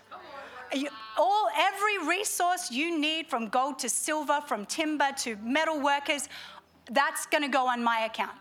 all 1.16 1.48
every 1.56 2.08
resource 2.08 2.70
you 2.70 2.98
need 2.98 3.26
from 3.28 3.48
gold 3.48 3.78
to 3.80 3.88
silver, 3.88 4.40
from 4.46 4.66
timber 4.66 5.10
to 5.18 5.36
metal 5.36 5.80
workers, 5.80 6.28
that's 6.90 7.26
going 7.26 7.42
to 7.42 7.48
go 7.48 7.66
on 7.66 7.82
my 7.82 8.00
account. 8.00 8.36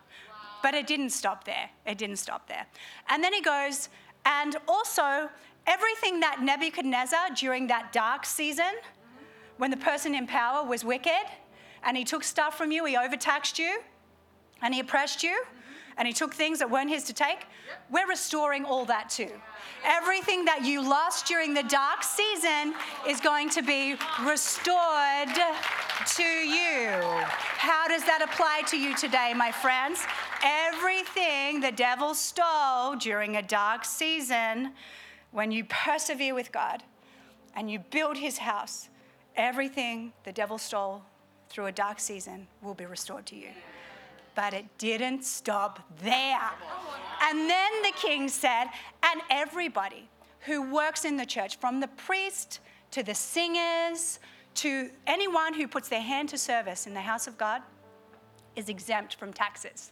But 0.63 0.73
it 0.73 0.87
didn't 0.87 1.11
stop 1.11 1.43
there. 1.43 1.69
It 1.85 1.99
didn't 1.99 2.15
stop 2.15 2.47
there. 2.47 2.65
And 3.09 3.23
then 3.23 3.33
he 3.33 3.41
goes, 3.41 3.89
and 4.25 4.55
also 4.67 5.29
everything 5.67 6.21
that 6.21 6.41
Nebuchadnezzar 6.41 7.31
during 7.35 7.67
that 7.67 7.93
dark 7.93 8.25
season, 8.25 8.73
when 9.57 9.69
the 9.69 9.77
person 9.77 10.15
in 10.15 10.25
power 10.25 10.65
was 10.65 10.83
wicked, 10.83 11.25
and 11.83 11.95
he 11.95 12.03
took 12.03 12.23
stuff 12.23 12.57
from 12.57 12.71
you, 12.71 12.85
he 12.85 12.97
overtaxed 12.97 13.59
you, 13.59 13.81
and 14.61 14.73
he 14.73 14.79
oppressed 14.79 15.21
you, 15.21 15.43
and 15.97 16.07
he 16.07 16.13
took 16.13 16.33
things 16.33 16.59
that 16.59 16.69
weren't 16.69 16.89
his 16.89 17.03
to 17.05 17.13
take, 17.13 17.45
we're 17.89 18.07
restoring 18.07 18.65
all 18.65 18.85
that 18.85 19.09
too. 19.09 19.31
Everything 19.85 20.45
that 20.45 20.65
you 20.65 20.81
lost 20.81 21.25
during 21.25 21.53
the 21.53 21.63
dark 21.63 22.03
season 22.03 22.73
is 23.07 23.19
going 23.19 23.49
to 23.51 23.61
be 23.61 23.95
restored 24.23 25.29
to 26.05 26.23
you. 26.23 26.89
How 27.57 27.87
does 27.87 28.03
that 28.03 28.21
apply 28.21 28.63
to 28.67 28.77
you 28.77 28.95
today, 28.95 29.33
my 29.35 29.51
friends? 29.51 30.03
Everything 30.43 31.61
the 31.61 31.71
devil 31.71 32.13
stole 32.13 32.95
during 32.95 33.37
a 33.37 33.41
dark 33.41 33.85
season, 33.85 34.71
when 35.31 35.51
you 35.51 35.65
persevere 35.65 36.35
with 36.35 36.51
God 36.51 36.83
and 37.55 37.69
you 37.69 37.79
build 37.79 38.17
his 38.17 38.37
house, 38.37 38.89
everything 39.35 40.13
the 40.23 40.31
devil 40.31 40.57
stole 40.57 41.01
through 41.49 41.65
a 41.65 41.71
dark 41.71 41.99
season 41.99 42.47
will 42.61 42.73
be 42.73 42.85
restored 42.85 43.25
to 43.27 43.35
you. 43.35 43.49
But 44.35 44.53
it 44.53 44.65
didn't 44.77 45.23
stop 45.25 45.79
there. 46.01 46.51
And 47.21 47.49
then 47.49 47.71
the 47.83 47.91
king 47.95 48.27
said, 48.27 48.65
and 49.03 49.21
everybody 49.29 50.09
who 50.41 50.73
works 50.73 51.05
in 51.05 51.17
the 51.17 51.25
church, 51.25 51.57
from 51.57 51.79
the 51.79 51.87
priest 51.87 52.59
to 52.91 53.03
the 53.03 53.15
singers 53.15 54.19
to 54.55 54.89
anyone 55.07 55.53
who 55.53 55.67
puts 55.67 55.89
their 55.89 56.01
hand 56.01 56.29
to 56.29 56.37
service 56.37 56.85
in 56.85 56.93
the 56.93 57.01
house 57.01 57.27
of 57.27 57.37
God, 57.37 57.61
is 58.55 58.69
exempt 58.69 59.15
from 59.15 59.33
taxes. 59.33 59.91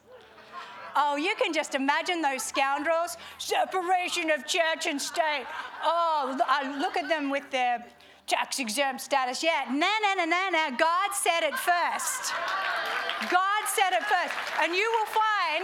Oh, 0.95 1.15
you 1.15 1.33
can 1.41 1.53
just 1.53 1.73
imagine 1.73 2.21
those 2.21 2.43
scoundrels. 2.43 3.15
Separation 3.37 4.29
of 4.29 4.45
church 4.45 4.87
and 4.87 5.01
state. 5.01 5.45
Oh, 5.83 6.37
look 6.79 6.97
at 6.97 7.07
them 7.07 7.29
with 7.29 7.49
their 7.49 7.85
tax 8.31 8.59
exempt 8.59 9.01
status. 9.01 9.43
Yeah, 9.43 9.65
no, 9.69 9.91
no, 10.01 10.13
no, 10.15 10.25
no, 10.25 10.49
no. 10.51 10.77
God 10.77 11.09
said 11.13 11.41
it 11.43 11.55
first. 11.59 12.33
God 13.29 13.61
said 13.67 13.91
it 13.91 14.03
first. 14.03 14.33
And 14.61 14.73
you 14.73 14.87
will 14.95 15.11
find 15.11 15.63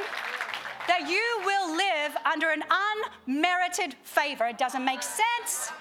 that 0.88 1.08
you 1.10 1.26
will 1.46 1.76
live 1.76 2.16
under 2.26 2.50
an 2.50 2.64
unmerited 3.26 3.96
favor. 4.04 4.46
It 4.46 4.58
doesn't 4.58 4.84
make 4.84 5.02
sense. 5.02 5.72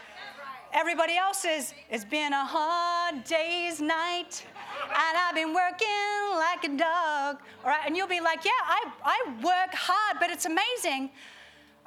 Everybody 0.73 1.17
else 1.17 1.45
is, 1.45 1.75
it's 1.91 2.05
been 2.05 2.33
a 2.33 2.45
hard 2.45 3.25
day's 3.25 3.81
night 3.81 4.45
and 4.85 5.19
I've 5.19 5.35
been 5.35 5.55
working 5.55 5.87
like 6.35 6.65
a 6.65 6.77
dog. 6.77 7.43
All 7.65 7.71
right, 7.71 7.81
and 7.85 7.97
you'll 7.97 8.07
be 8.07 8.21
like, 8.21 8.45
yeah, 8.45 8.51
I, 8.65 8.91
I 9.03 9.31
work 9.43 9.75
hard, 9.75 10.19
but 10.21 10.31
it's 10.31 10.47
amazing. 10.47 11.11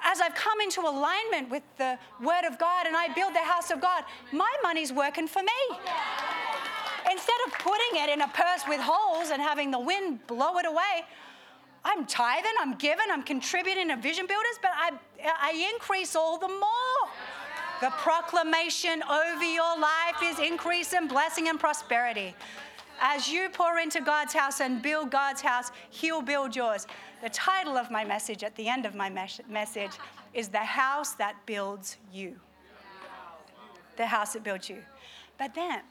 As 0.04 0.22
I've 0.22 0.36
come 0.36 0.62
into 0.62 0.82
alignment 0.82 1.50
with 1.50 1.64
the 1.78 1.97
Word 2.22 2.45
of 2.45 2.58
God 2.58 2.88
and 2.88 2.95
I 2.95 3.14
build 3.14 3.34
the 3.34 3.39
house 3.39 3.72
of 3.72 3.82
God, 3.82 4.04
my 4.32 4.52
money's 4.64 4.93
working 4.93 5.28
for 5.28 5.41
me. 5.41 5.78
Instead 7.12 7.36
of 7.47 7.54
putting 7.60 8.04
it 8.04 8.10
in 8.10 8.22
a 8.22 8.28
purse 8.28 8.64
with 8.68 8.80
holes 8.82 9.32
and 9.32 9.41
having 9.41 9.72
the 9.72 9.80
wind 9.80 10.26
blow 10.28 10.58
it 10.58 10.66
away, 10.66 11.06
I'm 11.84 12.06
tithing, 12.06 12.52
I'm 12.60 12.76
giving, 12.76 13.06
I'm 13.10 13.24
contributing 13.24 13.88
to 13.88 13.95
Vision 13.95 14.28
Builders, 14.28 14.60
but 14.62 14.72
I, 14.74 14.91
I 15.24 15.72
increase 15.74 16.16
all 16.16 16.38
the 16.38 16.47
more. 16.47 17.10
The 17.82 17.89
proclamation 17.91 19.02
over 19.04 19.43
your 19.43 19.80
life 19.80 20.22
is 20.22 20.39
increase 20.39 20.93
and 20.93 21.08
blessing 21.08 21.47
and 21.47 21.58
prosperity. 21.60 22.36
As 23.00 23.30
you 23.30 23.47
pour 23.50 23.80
into 23.80 24.02
God's 24.02 24.34
house 24.34 24.60
and 24.60 24.82
build 24.82 25.10
God's 25.12 25.41
house, 25.41 25.72
He'll 25.89 26.22
build 26.22 26.56
yours. 26.56 26.86
The 27.22 27.30
title 27.30 27.78
of 27.78 27.92
my 27.92 28.06
message 28.06 28.44
at 28.44 28.56
the 28.56 28.68
end 28.68 28.86
of 28.86 28.96
my 28.96 29.10
mes- 29.10 29.42
message 29.50 29.92
is 30.34 30.48
The 30.48 30.60
House 30.60 31.14
That 31.16 31.36
Builds 31.46 31.98
You. 32.14 32.36
The 33.98 34.06
house 34.06 34.34
that 34.34 34.44
builds 34.44 34.70
you. 34.70 34.78
But 35.38 35.54
then, 35.54 35.82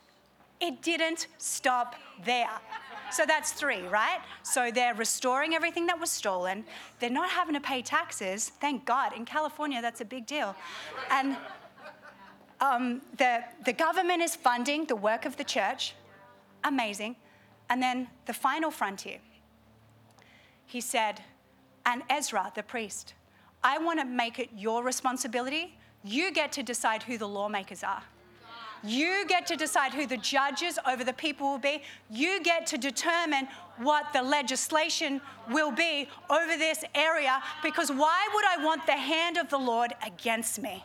it 0.61 0.81
didn't 0.81 1.27
stop 1.37 1.95
there. 2.25 2.49
So 3.11 3.25
that's 3.27 3.53
three, 3.53 3.83
right? 3.89 4.21
So 4.43 4.71
they're 4.71 4.95
restoring 4.95 5.55
everything 5.55 5.87
that 5.87 6.01
was 6.01 6.11
stolen. 6.11 6.65
They're 6.99 7.11
not 7.11 7.31
having 7.31 7.55
to 7.55 7.61
pay 7.61 7.83
taxes. 7.83 8.53
Thank 8.61 8.87
God. 8.87 9.13
In 9.15 9.25
California, 9.25 9.83
that's 9.83 10.01
a 10.01 10.05
big 10.05 10.27
deal. 10.27 10.57
And 11.11 11.37
um, 12.61 13.03
the, 13.17 13.45
the 13.65 13.73
government 13.73 14.23
is 14.23 14.35
funding 14.35 14.87
the 14.87 14.97
work 14.97 15.27
of 15.27 15.37
the 15.37 15.45
church. 15.45 15.95
Amazing. 16.65 17.17
And 17.71 17.83
then 17.83 18.09
the 18.27 18.33
final 18.33 18.71
frontier. 18.71 19.19
He 20.69 20.83
said, 20.83 21.23
and 21.87 22.03
Ezra, 22.11 22.53
the 22.55 22.63
priest, 22.63 23.15
I 23.65 23.79
want 23.79 23.99
to 24.01 24.05
make 24.05 24.39
it 24.39 24.51
your 24.55 24.85
responsibility. 24.85 25.75
You 26.05 26.31
get 26.31 26.53
to 26.53 26.63
decide 26.63 27.03
who 27.03 27.17
the 27.17 27.27
lawmakers 27.27 27.83
are. 27.83 28.03
You 28.85 29.25
get 29.27 29.47
to 29.47 29.57
decide 29.57 29.93
who 29.93 30.07
the 30.07 30.19
judges 30.19 30.79
over 30.87 31.03
the 31.03 31.15
people 31.15 31.51
will 31.51 31.59
be. 31.59 31.83
You 32.11 32.43
get 32.43 32.67
to 32.69 32.79
determine 32.79 33.49
what 33.79 34.13
the 34.13 34.23
legislation 34.23 35.23
will 35.51 35.73
be 35.73 36.07
over 36.29 36.57
this 36.59 36.85
area 36.95 37.43
because 37.63 37.91
why 37.91 38.29
would 38.35 38.45
I 38.45 38.63
want 38.63 38.85
the 38.85 38.93
hand 38.93 39.39
of 39.39 39.49
the 39.49 39.59
Lord 39.59 39.95
against 40.07 40.61
me? 40.61 40.85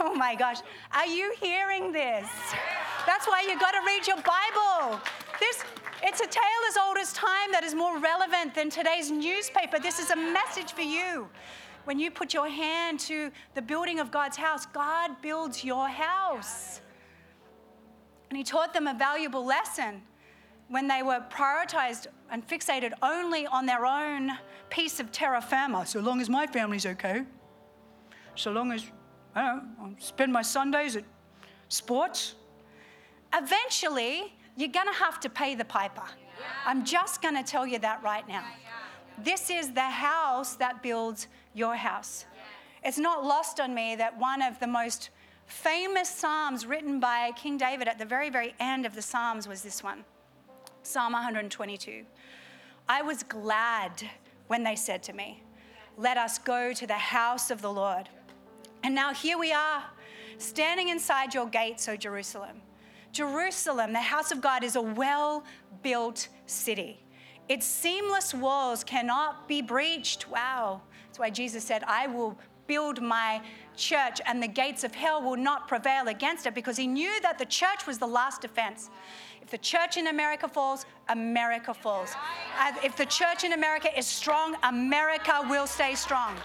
Oh 0.00 0.14
my 0.14 0.34
gosh, 0.34 0.58
are 0.92 1.06
you 1.06 1.34
hearing 1.38 1.92
this? 1.92 2.28
That's 3.06 3.26
why 3.26 3.44
you 3.46 3.58
got 3.58 3.72
to 3.72 3.80
read 3.86 4.06
your 4.06 4.16
Bible. 4.16 5.00
This 5.38 5.64
it's 6.02 6.20
a 6.20 6.26
tale 6.26 6.42
as 6.68 6.76
old 6.76 6.98
as 6.98 7.12
time 7.12 7.52
that 7.52 7.62
is 7.64 7.74
more 7.74 7.98
relevant 7.98 8.54
than 8.54 8.70
today's 8.70 9.10
newspaper. 9.10 9.78
This 9.78 9.98
is 9.98 10.10
a 10.10 10.16
message 10.16 10.72
for 10.72 10.82
you. 10.82 11.28
When 11.84 11.98
you 11.98 12.10
put 12.10 12.34
your 12.34 12.48
hand 12.48 13.00
to 13.00 13.30
the 13.54 13.62
building 13.62 14.00
of 14.00 14.10
God's 14.10 14.36
house, 14.36 14.66
God 14.66 15.20
builds 15.22 15.64
your 15.64 15.88
house. 15.88 16.80
And 18.28 18.36
he 18.36 18.44
taught 18.44 18.72
them 18.72 18.86
a 18.86 18.94
valuable 18.94 19.44
lesson 19.44 20.02
when 20.68 20.86
they 20.86 21.02
were 21.02 21.20
prioritized 21.30 22.06
and 22.30 22.46
fixated 22.46 22.92
only 23.02 23.46
on 23.46 23.66
their 23.66 23.84
own 23.84 24.30
piece 24.68 25.00
of 25.00 25.10
terra 25.10 25.40
firma. 25.40 25.84
So 25.84 26.00
long 26.00 26.20
as 26.20 26.28
my 26.28 26.46
family's 26.46 26.86
okay, 26.86 27.24
so 28.36 28.52
long 28.52 28.70
as 28.72 28.84
I 29.34 29.42
know, 29.42 29.62
I 29.82 29.94
spend 29.98 30.32
my 30.32 30.42
Sundays 30.42 30.96
at 30.96 31.04
sports. 31.68 32.34
Eventually, 33.34 34.32
you're 34.60 34.70
going 34.70 34.88
to 34.88 34.98
have 34.98 35.18
to 35.20 35.30
pay 35.30 35.54
the 35.54 35.64
piper. 35.64 36.02
I'm 36.66 36.84
just 36.84 37.22
going 37.22 37.34
to 37.34 37.42
tell 37.42 37.66
you 37.66 37.78
that 37.78 38.02
right 38.02 38.26
now. 38.28 38.44
This 39.18 39.50
is 39.50 39.72
the 39.72 39.80
house 39.80 40.56
that 40.56 40.82
builds 40.82 41.28
your 41.54 41.76
house. 41.76 42.26
It's 42.84 42.98
not 42.98 43.24
lost 43.24 43.60
on 43.60 43.74
me 43.74 43.96
that 43.96 44.18
one 44.18 44.42
of 44.42 44.58
the 44.60 44.66
most 44.66 45.10
famous 45.46 46.08
Psalms 46.08 46.64
written 46.66 47.00
by 47.00 47.32
King 47.32 47.56
David 47.56 47.88
at 47.88 47.98
the 47.98 48.04
very, 48.04 48.30
very 48.30 48.54
end 48.60 48.86
of 48.86 48.94
the 48.94 49.02
Psalms 49.02 49.48
was 49.48 49.62
this 49.62 49.82
one 49.82 50.04
Psalm 50.82 51.12
122. 51.12 52.04
I 52.88 53.02
was 53.02 53.22
glad 53.22 54.08
when 54.46 54.62
they 54.62 54.76
said 54.76 55.02
to 55.04 55.12
me, 55.12 55.42
Let 55.96 56.16
us 56.16 56.38
go 56.38 56.72
to 56.72 56.86
the 56.86 56.94
house 56.94 57.50
of 57.50 57.60
the 57.62 57.72
Lord. 57.72 58.08
And 58.82 58.94
now 58.94 59.12
here 59.12 59.38
we 59.38 59.52
are, 59.52 59.84
standing 60.38 60.88
inside 60.88 61.34
your 61.34 61.46
gates, 61.46 61.88
O 61.88 61.96
Jerusalem. 61.96 62.62
Jerusalem, 63.12 63.92
the 63.92 64.00
house 64.00 64.30
of 64.30 64.40
God, 64.40 64.62
is 64.62 64.76
a 64.76 64.82
well 64.82 65.44
built 65.82 66.28
city. 66.46 67.02
Its 67.48 67.66
seamless 67.66 68.32
walls 68.32 68.84
cannot 68.84 69.48
be 69.48 69.60
breached. 69.60 70.28
Wow. 70.28 70.82
That's 71.06 71.18
why 71.18 71.30
Jesus 71.30 71.64
said, 71.64 71.82
I 71.84 72.06
will 72.06 72.38
build 72.68 73.02
my 73.02 73.42
church 73.76 74.20
and 74.26 74.40
the 74.40 74.46
gates 74.46 74.84
of 74.84 74.94
hell 74.94 75.20
will 75.20 75.36
not 75.36 75.66
prevail 75.66 76.06
against 76.06 76.46
it 76.46 76.54
because 76.54 76.76
he 76.76 76.86
knew 76.86 77.20
that 77.22 77.36
the 77.36 77.44
church 77.44 77.84
was 77.84 77.98
the 77.98 78.06
last 78.06 78.40
defense. 78.40 78.90
If 79.42 79.50
the 79.50 79.58
church 79.58 79.96
in 79.96 80.06
America 80.06 80.46
falls, 80.46 80.86
America 81.08 81.74
falls. 81.74 82.14
If 82.84 82.96
the 82.96 83.06
church 83.06 83.42
in 83.42 83.54
America 83.54 83.88
is 83.98 84.06
strong, 84.06 84.54
America 84.62 85.44
will 85.48 85.66
stay 85.66 85.96
strong. 85.96 86.36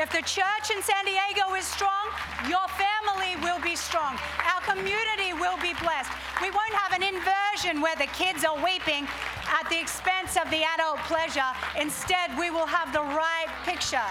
If 0.00 0.10
the 0.10 0.22
church 0.22 0.74
in 0.74 0.82
San 0.82 1.04
Diego 1.04 1.54
is 1.54 1.66
strong, 1.66 2.06
your 2.48 2.66
family 2.74 3.36
will 3.44 3.60
be 3.60 3.76
strong. 3.76 4.18
Our 4.52 4.59
community 4.66 5.32
will 5.34 5.56
be 5.58 5.74
blessed. 5.82 6.10
We 6.40 6.50
won't 6.50 6.74
have 6.74 6.92
an 6.92 7.02
inversion 7.02 7.80
where 7.80 7.96
the 7.96 8.06
kids 8.16 8.44
are 8.44 8.56
weeping 8.62 9.06
at 9.48 9.68
the 9.68 9.78
expense 9.78 10.36
of 10.36 10.50
the 10.50 10.62
adult 10.62 10.98
pleasure. 11.00 11.50
Instead, 11.78 12.36
we 12.38 12.50
will 12.50 12.66
have 12.66 12.92
the 12.92 13.00
right 13.00 13.48
picture. 13.64 14.10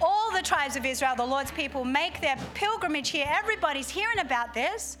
All 0.00 0.32
the 0.32 0.42
tribes 0.42 0.76
of 0.76 0.84
Israel, 0.84 1.14
the 1.16 1.24
Lord's 1.24 1.52
people, 1.52 1.84
make 1.84 2.20
their 2.20 2.36
pilgrimage 2.54 3.10
here. 3.10 3.26
Everybody's 3.28 3.88
hearing 3.88 4.18
about 4.18 4.52
this. 4.52 4.98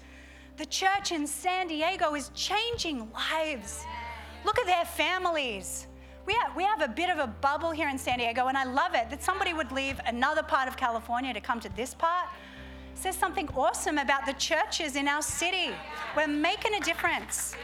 The 0.56 0.66
church 0.66 1.12
in 1.12 1.26
San 1.26 1.66
Diego 1.66 2.14
is 2.14 2.30
changing 2.34 3.10
lives. 3.12 3.84
Look 4.44 4.58
at 4.58 4.66
their 4.66 4.84
families. 4.84 5.86
We 6.26 6.34
have, 6.34 6.54
we 6.54 6.62
have 6.62 6.82
a 6.82 6.88
bit 6.88 7.10
of 7.10 7.18
a 7.18 7.26
bubble 7.26 7.72
here 7.72 7.88
in 7.88 7.98
San 7.98 8.18
Diego, 8.18 8.46
and 8.46 8.56
I 8.56 8.64
love 8.64 8.94
it 8.94 9.10
that 9.10 9.22
somebody 9.22 9.52
would 9.52 9.72
leave 9.72 9.98
another 10.06 10.42
part 10.42 10.68
of 10.68 10.76
California 10.76 11.34
to 11.34 11.40
come 11.40 11.58
to 11.60 11.68
this 11.70 11.94
part. 11.94 12.28
Says 12.94 13.16
something 13.16 13.48
awesome 13.56 13.98
about 13.98 14.26
the 14.26 14.34
churches 14.34 14.96
in 14.96 15.08
our 15.08 15.22
city. 15.22 15.70
We're 16.16 16.28
making 16.28 16.74
a 16.74 16.80
difference. 16.80 17.56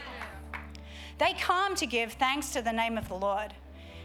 They 1.17 1.33
come 1.39 1.75
to 1.75 1.85
give 1.85 2.13
thanks 2.13 2.49
to 2.53 2.61
the 2.61 2.71
name 2.71 2.97
of 2.97 3.07
the 3.07 3.15
Lord. 3.15 3.53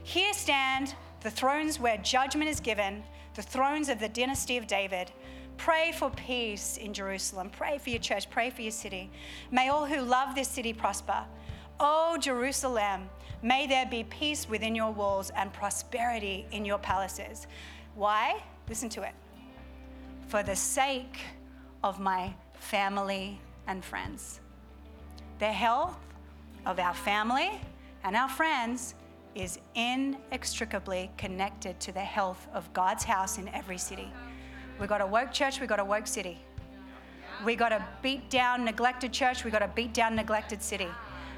Here 0.03 0.33
stand 0.33 0.95
the 1.23 1.31
thrones 1.31 1.81
where 1.81 1.97
judgment 1.99 2.51
is 2.51 2.61
given, 2.61 3.03
the 3.35 3.43
thrones 3.43 3.89
of 3.89 3.99
the 3.99 4.09
dynasty 4.09 4.57
of 4.57 4.67
David. 4.67 5.11
Pray 5.57 5.93
for 5.93 6.11
peace 6.11 6.77
in 6.77 6.93
Jerusalem. 6.93 7.51
Pray 7.51 7.79
for 7.79 7.91
your 7.91 8.01
church. 8.01 8.29
Pray 8.31 8.51
for 8.51 8.63
your 8.63 8.71
city. 8.71 9.11
May 9.51 9.69
all 9.69 9.87
who 9.87 10.03
love 10.03 10.35
this 10.35 10.49
city 10.49 10.73
prosper. 10.73 11.25
O 11.81 12.17
Jerusalem, 12.21 13.09
may 13.43 13.67
there 13.67 13.87
be 13.87 14.05
peace 14.05 14.49
within 14.49 14.75
your 14.75 14.93
walls 14.93 15.31
and 15.37 15.53
prosperity 15.53 16.47
in 16.53 16.65
your 16.65 16.79
palaces. 16.79 17.47
Why? 17.95 18.43
Listen 18.69 18.89
to 18.91 19.03
it. 19.03 19.15
For 20.27 20.43
the 20.43 20.57
sake 20.57 21.21
of 21.83 22.01
my 22.01 22.35
family 22.55 23.41
and 23.67 23.85
friends. 23.85 24.41
The 25.39 25.53
health 25.53 25.97
of 26.67 26.79
our 26.79 26.95
family 26.95 27.61
and 28.03 28.17
our 28.17 28.29
friends 28.29 28.95
is 29.35 29.59
inextricably 29.75 31.11
connected 31.17 31.79
to 31.81 31.93
the 31.93 32.01
health 32.01 32.47
of 32.55 32.73
God's 32.73 33.05
house 33.05 33.39
in 33.39 33.49
every 33.49 33.79
city. 33.79 34.13
We 34.81 34.87
got 34.87 35.01
a 35.01 35.07
woke 35.07 35.33
church, 35.33 35.61
we 35.61 35.67
got 35.67 35.81
a 35.81 35.85
woke 35.85 36.07
city. 36.07 36.39
We 37.45 37.57
got 37.57 37.73
a 37.73 37.85
beat 38.01 38.31
down, 38.31 38.65
neglected 38.65 39.13
church, 39.13 39.45
we 39.45 39.51
got 39.51 39.63
a 39.63 39.69
beat 39.69 39.93
down, 39.93 40.15
neglected 40.15 40.63
city. 40.63 40.89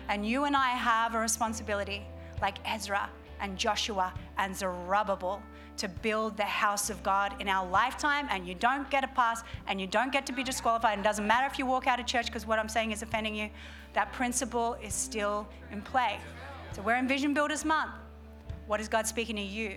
And 0.08 0.26
you 0.26 0.44
and 0.44 0.54
I 0.54 0.70
have 0.70 1.14
a 1.14 1.18
responsibility, 1.18 2.06
like 2.40 2.58
Ezra 2.66 3.08
and 3.40 3.56
Joshua 3.56 4.12
and 4.38 4.54
Zerubbabel, 4.54 5.42
to 5.78 5.88
build 5.88 6.36
the 6.36 6.44
house 6.44 6.90
of 6.90 7.02
God 7.02 7.40
in 7.40 7.48
our 7.48 7.68
lifetime. 7.68 8.26
And 8.30 8.46
you 8.46 8.54
don't 8.54 8.88
get 8.90 9.04
a 9.04 9.08
pass 9.08 9.42
and 9.66 9.80
you 9.80 9.86
don't 9.86 10.12
get 10.12 10.26
to 10.26 10.32
be 10.32 10.42
disqualified. 10.42 10.94
And 10.94 11.00
it 11.00 11.04
doesn't 11.04 11.26
matter 11.26 11.46
if 11.46 11.58
you 11.58 11.66
walk 11.66 11.86
out 11.86 12.00
of 12.00 12.06
church 12.06 12.26
because 12.26 12.46
what 12.46 12.58
I'm 12.58 12.68
saying 12.68 12.92
is 12.92 13.02
offending 13.02 13.34
you. 13.34 13.50
That 13.94 14.12
principle 14.12 14.76
is 14.82 14.94
still 14.94 15.46
in 15.72 15.82
play. 15.82 16.18
So 16.72 16.82
we're 16.82 16.96
in 16.96 17.08
Vision 17.08 17.34
Builders 17.34 17.64
Month. 17.64 17.92
What 18.66 18.80
is 18.80 18.88
God 18.88 19.06
speaking 19.06 19.36
to 19.36 19.42
you? 19.42 19.76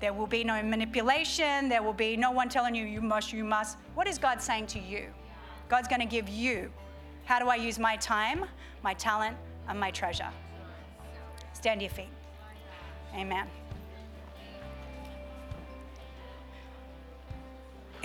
There 0.00 0.12
will 0.12 0.26
be 0.26 0.44
no 0.44 0.62
manipulation. 0.62 1.68
There 1.68 1.82
will 1.82 1.92
be 1.92 2.16
no 2.16 2.30
one 2.30 2.48
telling 2.48 2.74
you, 2.74 2.84
you 2.84 3.00
must, 3.00 3.32
you 3.32 3.44
must. 3.44 3.78
What 3.94 4.06
is 4.06 4.18
God 4.18 4.42
saying 4.42 4.66
to 4.68 4.78
you? 4.78 5.06
God's 5.68 5.88
going 5.88 6.00
to 6.00 6.06
give 6.06 6.28
you. 6.28 6.70
How 7.24 7.38
do 7.38 7.48
I 7.48 7.56
use 7.56 7.78
my 7.78 7.96
time, 7.96 8.44
my 8.82 8.94
talent, 8.94 9.36
and 9.68 9.80
my 9.80 9.90
treasure? 9.90 10.28
Stand 11.54 11.80
to 11.80 11.86
your 11.86 11.92
feet. 11.92 12.10
Amen. 13.14 13.46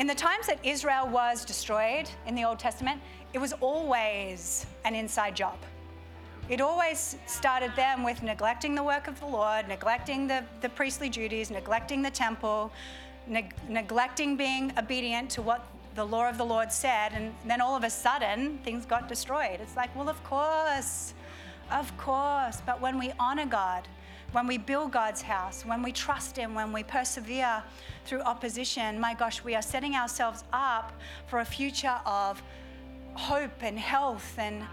In 0.01 0.07
the 0.07 0.15
times 0.15 0.47
that 0.47 0.57
Israel 0.65 1.07
was 1.07 1.45
destroyed 1.45 2.09
in 2.25 2.33
the 2.33 2.43
Old 2.43 2.57
Testament, 2.57 2.99
it 3.33 3.37
was 3.37 3.53
always 3.61 4.65
an 4.83 4.95
inside 4.95 5.35
job. 5.35 5.59
It 6.49 6.59
always 6.59 7.17
started 7.27 7.75
them 7.75 8.01
with 8.01 8.23
neglecting 8.23 8.73
the 8.73 8.81
work 8.81 9.07
of 9.07 9.19
the 9.19 9.27
Lord, 9.27 9.67
neglecting 9.67 10.25
the, 10.25 10.43
the 10.61 10.69
priestly 10.69 11.07
duties, 11.07 11.51
neglecting 11.51 12.01
the 12.01 12.09
temple, 12.09 12.71
neg- 13.27 13.53
neglecting 13.69 14.35
being 14.35 14.73
obedient 14.75 15.29
to 15.35 15.43
what 15.43 15.67
the 15.93 16.03
law 16.03 16.27
of 16.27 16.39
the 16.39 16.45
Lord 16.45 16.71
said. 16.71 17.09
And 17.13 17.31
then 17.45 17.61
all 17.61 17.75
of 17.75 17.83
a 17.83 17.89
sudden, 17.91 18.57
things 18.63 18.87
got 18.87 19.07
destroyed. 19.07 19.59
It's 19.61 19.75
like, 19.75 19.95
well, 19.95 20.09
of 20.09 20.23
course, 20.23 21.13
of 21.69 21.95
course. 21.99 22.59
But 22.65 22.81
when 22.81 22.97
we 22.97 23.13
honor 23.19 23.45
God, 23.45 23.87
when 24.31 24.47
we 24.47 24.57
build 24.57 24.91
God's 24.91 25.21
house, 25.21 25.65
when 25.65 25.81
we 25.83 25.91
trust 25.91 26.37
Him, 26.37 26.55
when 26.55 26.71
we 26.71 26.83
persevere 26.83 27.63
through 28.05 28.21
opposition, 28.21 28.99
my 28.99 29.13
gosh, 29.13 29.43
we 29.43 29.55
are 29.55 29.61
setting 29.61 29.95
ourselves 29.95 30.43
up 30.53 30.93
for 31.27 31.39
a 31.39 31.45
future 31.45 31.99
of 32.05 32.41
hope 33.13 33.61
and 33.61 33.77
health 33.77 34.35
and 34.37 34.63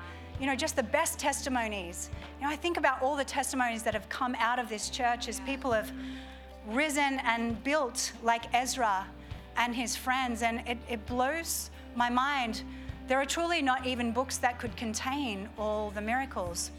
you 0.40 0.46
know 0.46 0.54
just 0.54 0.76
the 0.76 0.82
best 0.82 1.18
testimonies. 1.18 2.10
You 2.38 2.46
know 2.46 2.52
i 2.52 2.56
think 2.56 2.76
about 2.76 3.02
all 3.02 3.16
the 3.16 3.24
testimonies 3.24 3.82
that 3.82 3.94
have 3.94 4.08
come 4.08 4.36
out 4.38 4.60
of 4.60 4.68
this 4.68 4.90
church 4.90 5.28
as 5.28 5.40
people 5.40 5.72
have 5.72 5.90
risen 6.68 7.18
and 7.24 7.62
built 7.64 8.12
like 8.22 8.44
ezra 8.54 9.06
and 9.56 9.74
his 9.74 9.96
friends 9.96 10.42
and 10.42 10.62
it, 10.68 10.78
it 10.88 11.04
blows 11.06 11.70
my 11.96 12.08
mind. 12.08 12.62
There 13.08 13.18
are 13.20 13.24
truly 13.24 13.62
not 13.62 13.86
even 13.86 14.12
books 14.12 14.36
that 14.38 14.60
could 14.60 14.76
contain 14.76 15.48
all 15.58 15.90
the 15.90 16.00
miracles 16.00 16.70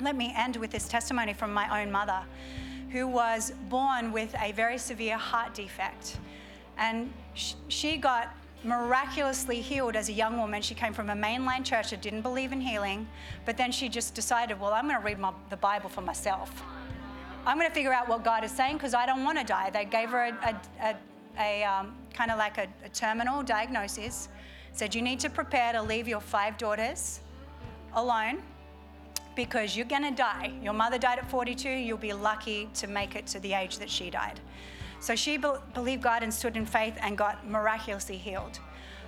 let 0.00 0.16
me 0.16 0.32
end 0.36 0.56
with 0.56 0.70
this 0.70 0.88
testimony 0.88 1.32
from 1.32 1.52
my 1.52 1.82
own 1.82 1.90
mother 1.90 2.20
who 2.90 3.06
was 3.06 3.52
born 3.68 4.12
with 4.12 4.34
a 4.40 4.52
very 4.52 4.78
severe 4.78 5.16
heart 5.16 5.54
defect 5.54 6.18
and 6.78 7.12
she 7.34 7.96
got 7.96 8.34
miraculously 8.64 9.60
healed 9.60 9.96
as 9.96 10.08
a 10.08 10.12
young 10.12 10.38
woman. 10.38 10.60
She 10.60 10.74
came 10.74 10.92
from 10.92 11.10
a 11.10 11.14
mainline 11.14 11.64
church 11.64 11.90
that 11.90 12.02
didn't 12.02 12.22
believe 12.22 12.52
in 12.52 12.60
healing, 12.60 13.08
but 13.44 13.56
then 13.56 13.72
she 13.72 13.88
just 13.88 14.14
decided, 14.14 14.60
well, 14.60 14.72
I'm 14.72 14.86
going 14.86 14.98
to 14.98 15.04
read 15.04 15.18
my, 15.18 15.32
the 15.48 15.56
Bible 15.56 15.88
for 15.88 16.00
myself. 16.00 16.62
I'm 17.46 17.56
going 17.56 17.68
to 17.68 17.74
figure 17.74 17.92
out 17.92 18.08
what 18.08 18.22
God 18.22 18.44
is 18.44 18.50
saying 18.50 18.74
because 18.74 18.92
I 18.92 19.06
don't 19.06 19.24
want 19.24 19.38
to 19.38 19.44
die. 19.44 19.70
They 19.70 19.86
gave 19.86 20.10
her 20.10 20.24
a, 20.24 20.56
a, 20.82 20.96
a, 21.38 21.62
a 21.62 21.64
um, 21.64 21.94
kind 22.12 22.30
of 22.30 22.38
like 22.38 22.58
a, 22.58 22.66
a 22.84 22.88
terminal 22.90 23.42
diagnosis. 23.42 24.28
Said, 24.72 24.94
you 24.94 25.02
need 25.02 25.20
to 25.20 25.30
prepare 25.30 25.72
to 25.72 25.82
leave 25.82 26.06
your 26.06 26.20
five 26.20 26.58
daughters 26.58 27.20
alone 27.94 28.42
because 29.44 29.74
you're 29.74 29.86
going 29.86 30.02
to 30.02 30.10
die. 30.10 30.52
Your 30.62 30.74
mother 30.74 30.98
died 30.98 31.18
at 31.18 31.30
42. 31.30 31.66
You'll 31.66 31.96
be 31.96 32.12
lucky 32.12 32.68
to 32.74 32.86
make 32.86 33.16
it 33.16 33.26
to 33.28 33.40
the 33.40 33.54
age 33.54 33.78
that 33.78 33.88
she 33.88 34.10
died. 34.10 34.38
So 35.00 35.16
she 35.16 35.38
be- 35.38 35.48
believed 35.72 36.02
God 36.02 36.22
and 36.22 36.32
stood 36.32 36.58
in 36.58 36.66
faith 36.66 36.94
and 37.00 37.16
got 37.16 37.48
miraculously 37.48 38.18
healed. 38.18 38.58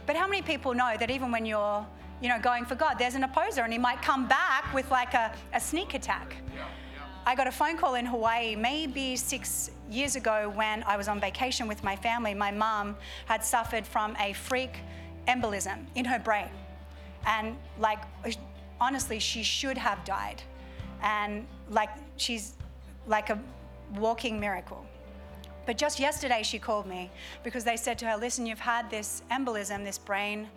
But 0.06 0.16
how 0.16 0.26
many 0.26 0.40
people 0.40 0.72
know 0.72 0.94
that 0.98 1.10
even 1.10 1.30
when 1.30 1.44
you're, 1.44 1.86
you 2.22 2.30
know, 2.30 2.40
going 2.40 2.64
for 2.64 2.76
God, 2.76 2.94
there's 2.98 3.14
an 3.14 3.24
opposer 3.24 3.60
and 3.60 3.70
he 3.74 3.78
might 3.78 4.00
come 4.00 4.26
back 4.26 4.72
with 4.72 4.90
like 4.90 5.12
a, 5.12 5.34
a 5.52 5.60
sneak 5.60 5.92
attack. 5.92 6.36
I 7.26 7.34
got 7.34 7.46
a 7.46 7.52
phone 7.52 7.76
call 7.76 7.96
in 7.96 8.06
Hawaii 8.06 8.56
maybe 8.56 9.16
six 9.16 9.70
years 9.90 10.16
ago 10.16 10.50
when 10.54 10.82
I 10.84 10.96
was 10.96 11.08
on 11.08 11.20
vacation 11.20 11.68
with 11.68 11.84
my 11.84 11.94
family. 11.94 12.32
My 12.32 12.50
mom 12.50 12.96
had 13.26 13.44
suffered 13.44 13.86
from 13.86 14.16
a 14.18 14.32
freak 14.32 14.78
embolism 15.28 15.84
in 15.94 16.06
her 16.06 16.18
brain. 16.18 16.48
And 17.26 17.54
like, 17.78 18.00
honestly, 18.82 19.18
she 19.18 19.42
should 19.42 19.78
have 19.78 20.04
died. 20.04 20.42
And 21.02 21.46
like, 21.70 21.90
she's 22.16 22.54
like 23.06 23.30
a 23.30 23.38
walking 23.96 24.38
miracle. 24.40 24.84
But 25.66 25.78
just 25.78 26.00
yesterday, 26.00 26.42
she 26.42 26.58
called 26.58 26.86
me 26.86 27.10
because 27.44 27.64
they 27.64 27.76
said 27.76 27.96
to 28.00 28.06
her, 28.06 28.16
Listen, 28.16 28.44
you've 28.46 28.66
had 28.74 28.90
this 28.90 29.22
embolism, 29.30 29.84
this 29.84 29.98
brain 29.98 30.48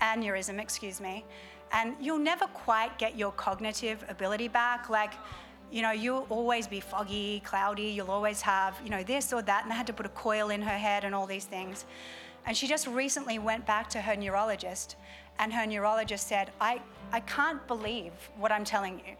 aneurysm, 0.00 0.60
excuse 0.60 1.00
me, 1.00 1.24
and 1.72 1.94
you'll 2.00 2.18
never 2.18 2.46
quite 2.46 2.98
get 2.98 3.16
your 3.16 3.32
cognitive 3.32 4.04
ability 4.08 4.48
back. 4.48 4.90
Like, 4.90 5.12
you 5.70 5.82
know, 5.82 5.92
you'll 5.92 6.26
always 6.28 6.66
be 6.66 6.80
foggy, 6.80 7.40
cloudy, 7.44 7.84
you'll 7.96 8.10
always 8.10 8.40
have, 8.42 8.78
you 8.84 8.90
know, 8.90 9.04
this 9.04 9.32
or 9.32 9.40
that. 9.42 9.62
And 9.62 9.70
they 9.70 9.76
had 9.76 9.86
to 9.86 9.92
put 9.92 10.04
a 10.04 10.10
coil 10.10 10.50
in 10.50 10.60
her 10.60 10.78
head 10.86 11.04
and 11.04 11.14
all 11.14 11.26
these 11.26 11.44
things. 11.44 11.86
And 12.44 12.56
she 12.56 12.66
just 12.66 12.86
recently 12.88 13.38
went 13.38 13.64
back 13.66 13.88
to 13.90 14.00
her 14.00 14.16
neurologist, 14.16 14.96
and 15.38 15.52
her 15.52 15.66
neurologist 15.66 16.28
said, 16.28 16.50
I, 16.60 16.80
I 17.12 17.20
can't 17.20 17.66
believe 17.66 18.12
what 18.36 18.52
I'm 18.52 18.64
telling 18.64 18.98
you. 19.06 19.16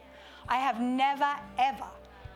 I 0.49 0.57
have 0.57 0.81
never, 0.81 1.37
ever 1.59 1.87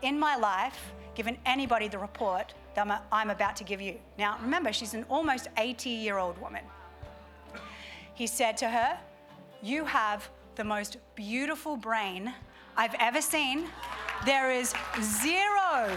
in 0.02 0.18
my 0.18 0.36
life 0.36 0.92
given 1.14 1.38
anybody 1.46 1.88
the 1.88 1.98
report 1.98 2.54
that 2.74 3.04
I'm 3.10 3.30
about 3.30 3.56
to 3.56 3.64
give 3.64 3.80
you. 3.80 3.96
Now, 4.18 4.38
remember, 4.42 4.72
she's 4.72 4.94
an 4.94 5.04
almost 5.08 5.48
80 5.56 5.88
year 5.90 6.18
old 6.18 6.38
woman. 6.40 6.62
He 8.14 8.26
said 8.26 8.56
to 8.58 8.68
her, 8.68 8.98
You 9.62 9.84
have 9.84 10.28
the 10.54 10.64
most 10.64 10.98
beautiful 11.14 11.76
brain 11.76 12.32
I've 12.76 12.94
ever 13.00 13.20
seen. 13.20 13.66
There 14.24 14.50
is 14.50 14.74
zero, 15.00 15.88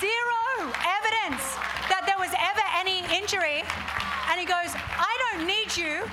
zero 0.00 0.72
evidence 0.84 1.44
that 1.88 2.04
there 2.06 2.18
was 2.18 2.32
ever 2.38 2.64
any 2.76 3.00
injury. 3.16 3.62
And 4.30 4.40
he 4.40 4.46
goes, 4.46 4.72
I 4.74 5.32
don't 5.32 5.46
need 5.46 5.76
you 5.76 6.04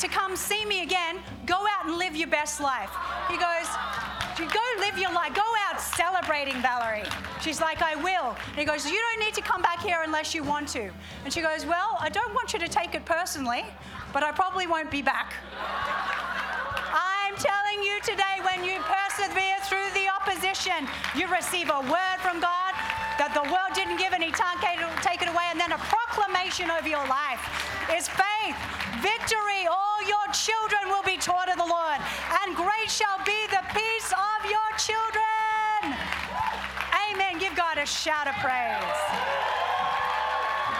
to 0.00 0.08
come 0.08 0.34
see 0.34 0.64
me 0.64 0.82
again. 0.82 1.18
Go 1.44 1.56
out 1.56 1.86
and 1.86 1.96
live 1.96 2.16
your 2.16 2.28
best 2.28 2.58
life. 2.60 2.90
He 3.28 3.36
goes, 3.36 3.68
Go 4.38 4.60
live 4.78 4.96
your 4.96 5.12
life. 5.12 5.34
Go 5.34 5.44
out 5.68 5.78
celebrating, 5.78 6.54
Valerie. 6.62 7.04
She's 7.42 7.60
like, 7.60 7.82
I 7.82 7.96
will. 7.96 8.34
And 8.48 8.56
he 8.56 8.64
goes, 8.64 8.86
You 8.86 8.98
don't 8.98 9.24
need 9.26 9.34
to 9.34 9.42
come 9.42 9.60
back 9.60 9.82
here 9.82 10.00
unless 10.02 10.34
you 10.34 10.42
want 10.42 10.68
to. 10.68 10.90
And 11.24 11.32
she 11.32 11.42
goes, 11.42 11.66
Well, 11.66 11.98
I 12.00 12.08
don't 12.08 12.32
want 12.32 12.54
you 12.54 12.58
to 12.60 12.68
take 12.68 12.94
it 12.94 13.04
personally, 13.04 13.64
but 14.14 14.22
I 14.22 14.32
probably 14.32 14.66
won't 14.66 14.90
be 14.90 15.02
back. 15.02 15.34
I'm 16.92 17.36
telling 17.36 17.84
you 17.84 18.00
today, 18.00 18.40
when 18.42 18.64
you 18.64 18.80
persevere 18.80 19.56
through 19.64 19.90
the 19.92 20.08
opposition, 20.08 20.88
you 21.14 21.30
receive 21.30 21.68
a 21.68 21.80
word 21.82 22.18
from 22.22 22.40
God 22.40 22.74
that 23.20 23.36
the 23.36 23.44
world 23.52 23.76
didn't 23.76 24.00
give 24.00 24.16
and 24.16 24.24
He 24.24 24.32
can't 24.32 24.56
take 25.04 25.20
it 25.20 25.28
away, 25.28 25.44
and 25.52 25.60
then 25.60 25.76
a 25.76 25.82
proclamation 25.92 26.72
over 26.72 26.88
your 26.88 27.04
life 27.04 27.44
is 27.92 28.08
faith, 28.08 28.56
victory. 29.04 29.68
All 29.68 30.00
your 30.08 30.24
children 30.32 30.88
will 30.88 31.04
be 31.04 31.20
taught 31.20 31.52
of 31.52 31.60
the 31.60 31.68
Lord, 31.68 32.00
and 32.40 32.56
great 32.56 32.88
shall 32.88 33.20
be 33.28 33.36
the 33.52 33.60
peace 33.76 34.08
of 34.16 34.40
your 34.48 34.70
children. 34.80 36.00
Amen. 37.12 37.36
Give 37.36 37.52
God 37.52 37.76
a 37.76 37.84
shout 37.84 38.24
of 38.24 38.32
praise. 38.40 38.96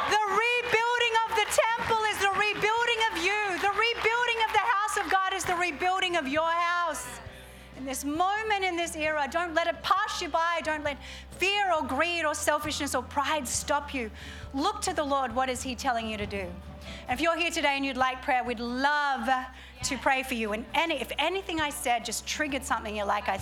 The 0.09 0.25
rebuilding 0.33 1.15
of 1.29 1.37
the 1.37 1.49
temple 1.53 2.01
is 2.09 2.17
the 2.25 2.33
rebuilding 2.41 3.01
of 3.13 3.21
you. 3.21 3.41
The 3.61 3.75
rebuilding 3.77 4.41
of 4.49 4.51
the 4.57 4.65
house 4.65 4.97
of 4.97 5.13
God 5.13 5.37
is 5.37 5.45
the 5.45 5.61
rebuilding 5.61 6.17
of 6.17 6.25
your 6.25 6.49
house. 6.49 7.05
In 7.77 7.85
this 7.85 8.05
moment, 8.05 8.65
in 8.65 8.77
this 8.77 8.97
era, 8.97 9.29
don't 9.31 9.53
let 9.53 9.67
it 9.67 9.77
you 10.21 10.29
by. 10.29 10.61
Don't 10.65 10.85
let 10.85 10.99
fear 11.33 11.73
or 11.73 11.83
greed 11.83 12.25
or 12.25 12.35
selfishness 12.35 12.95
or 12.95 13.03
pride 13.03 13.47
stop 13.47 13.95
you. 13.95 14.11
Look 14.55 14.83
to 14.83 14.95
the 14.95 15.05
Lord. 15.05 15.35
What 15.35 15.49
is 15.49 15.63
He 15.63 15.75
telling 15.75 16.09
you 16.09 16.17
to 16.17 16.27
do? 16.27 16.47
And 17.09 17.19
if 17.19 17.21
you're 17.21 17.37
here 17.37 17.51
today 17.51 17.77
and 17.77 17.85
you'd 17.85 17.97
like 17.97 18.23
prayer, 18.23 18.43
we'd 18.45 18.61
love 18.61 19.29
to 19.85 19.99
pray 19.99 20.23
for 20.23 20.35
you. 20.35 20.53
And 20.53 20.65
any, 20.75 21.01
if 21.01 21.13
anything 21.19 21.61
I 21.61 21.71
said 21.71 22.05
just 22.05 22.27
triggered 22.27 22.65
something, 22.65 22.97
you're 22.97 23.07
like, 23.07 23.29
I, 23.29 23.41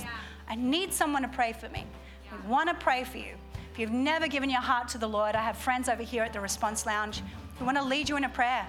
I 0.49 0.55
need 0.55 0.93
someone 0.93 1.23
to 1.23 1.29
pray 1.29 1.53
for 1.53 1.69
me. 1.69 1.85
We 2.31 2.51
want 2.51 2.69
to 2.69 2.75
pray 2.75 3.05
for 3.05 3.19
you. 3.19 3.35
If 3.73 3.79
you've 3.79 3.91
never 3.91 4.27
given 4.27 4.51
your 4.51 4.61
heart 4.61 4.89
to 4.89 4.99
the 4.99 5.09
Lord, 5.09 5.35
I 5.35 5.43
have 5.43 5.57
friends 5.57 5.89
over 5.89 6.03
here 6.03 6.23
at 6.23 6.33
the 6.33 6.41
Response 6.41 6.85
Lounge 6.85 7.23
who 7.59 7.65
want 7.65 7.77
to 7.77 7.85
lead 7.85 8.09
you 8.09 8.17
in 8.17 8.25
a 8.25 8.29
prayer 8.29 8.67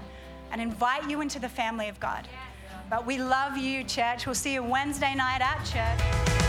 and 0.51 0.61
invite 0.61 1.09
you 1.09 1.21
into 1.21 1.39
the 1.39 1.49
family 1.49 1.89
of 1.89 1.99
God. 1.99 2.27
But 2.89 3.05
we 3.05 3.17
love 3.17 3.57
you, 3.57 3.83
church. 3.83 4.25
We'll 4.25 4.35
see 4.35 4.53
you 4.53 4.63
Wednesday 4.63 5.13
night 5.13 5.41
at 5.41 5.63
church. 5.63 6.48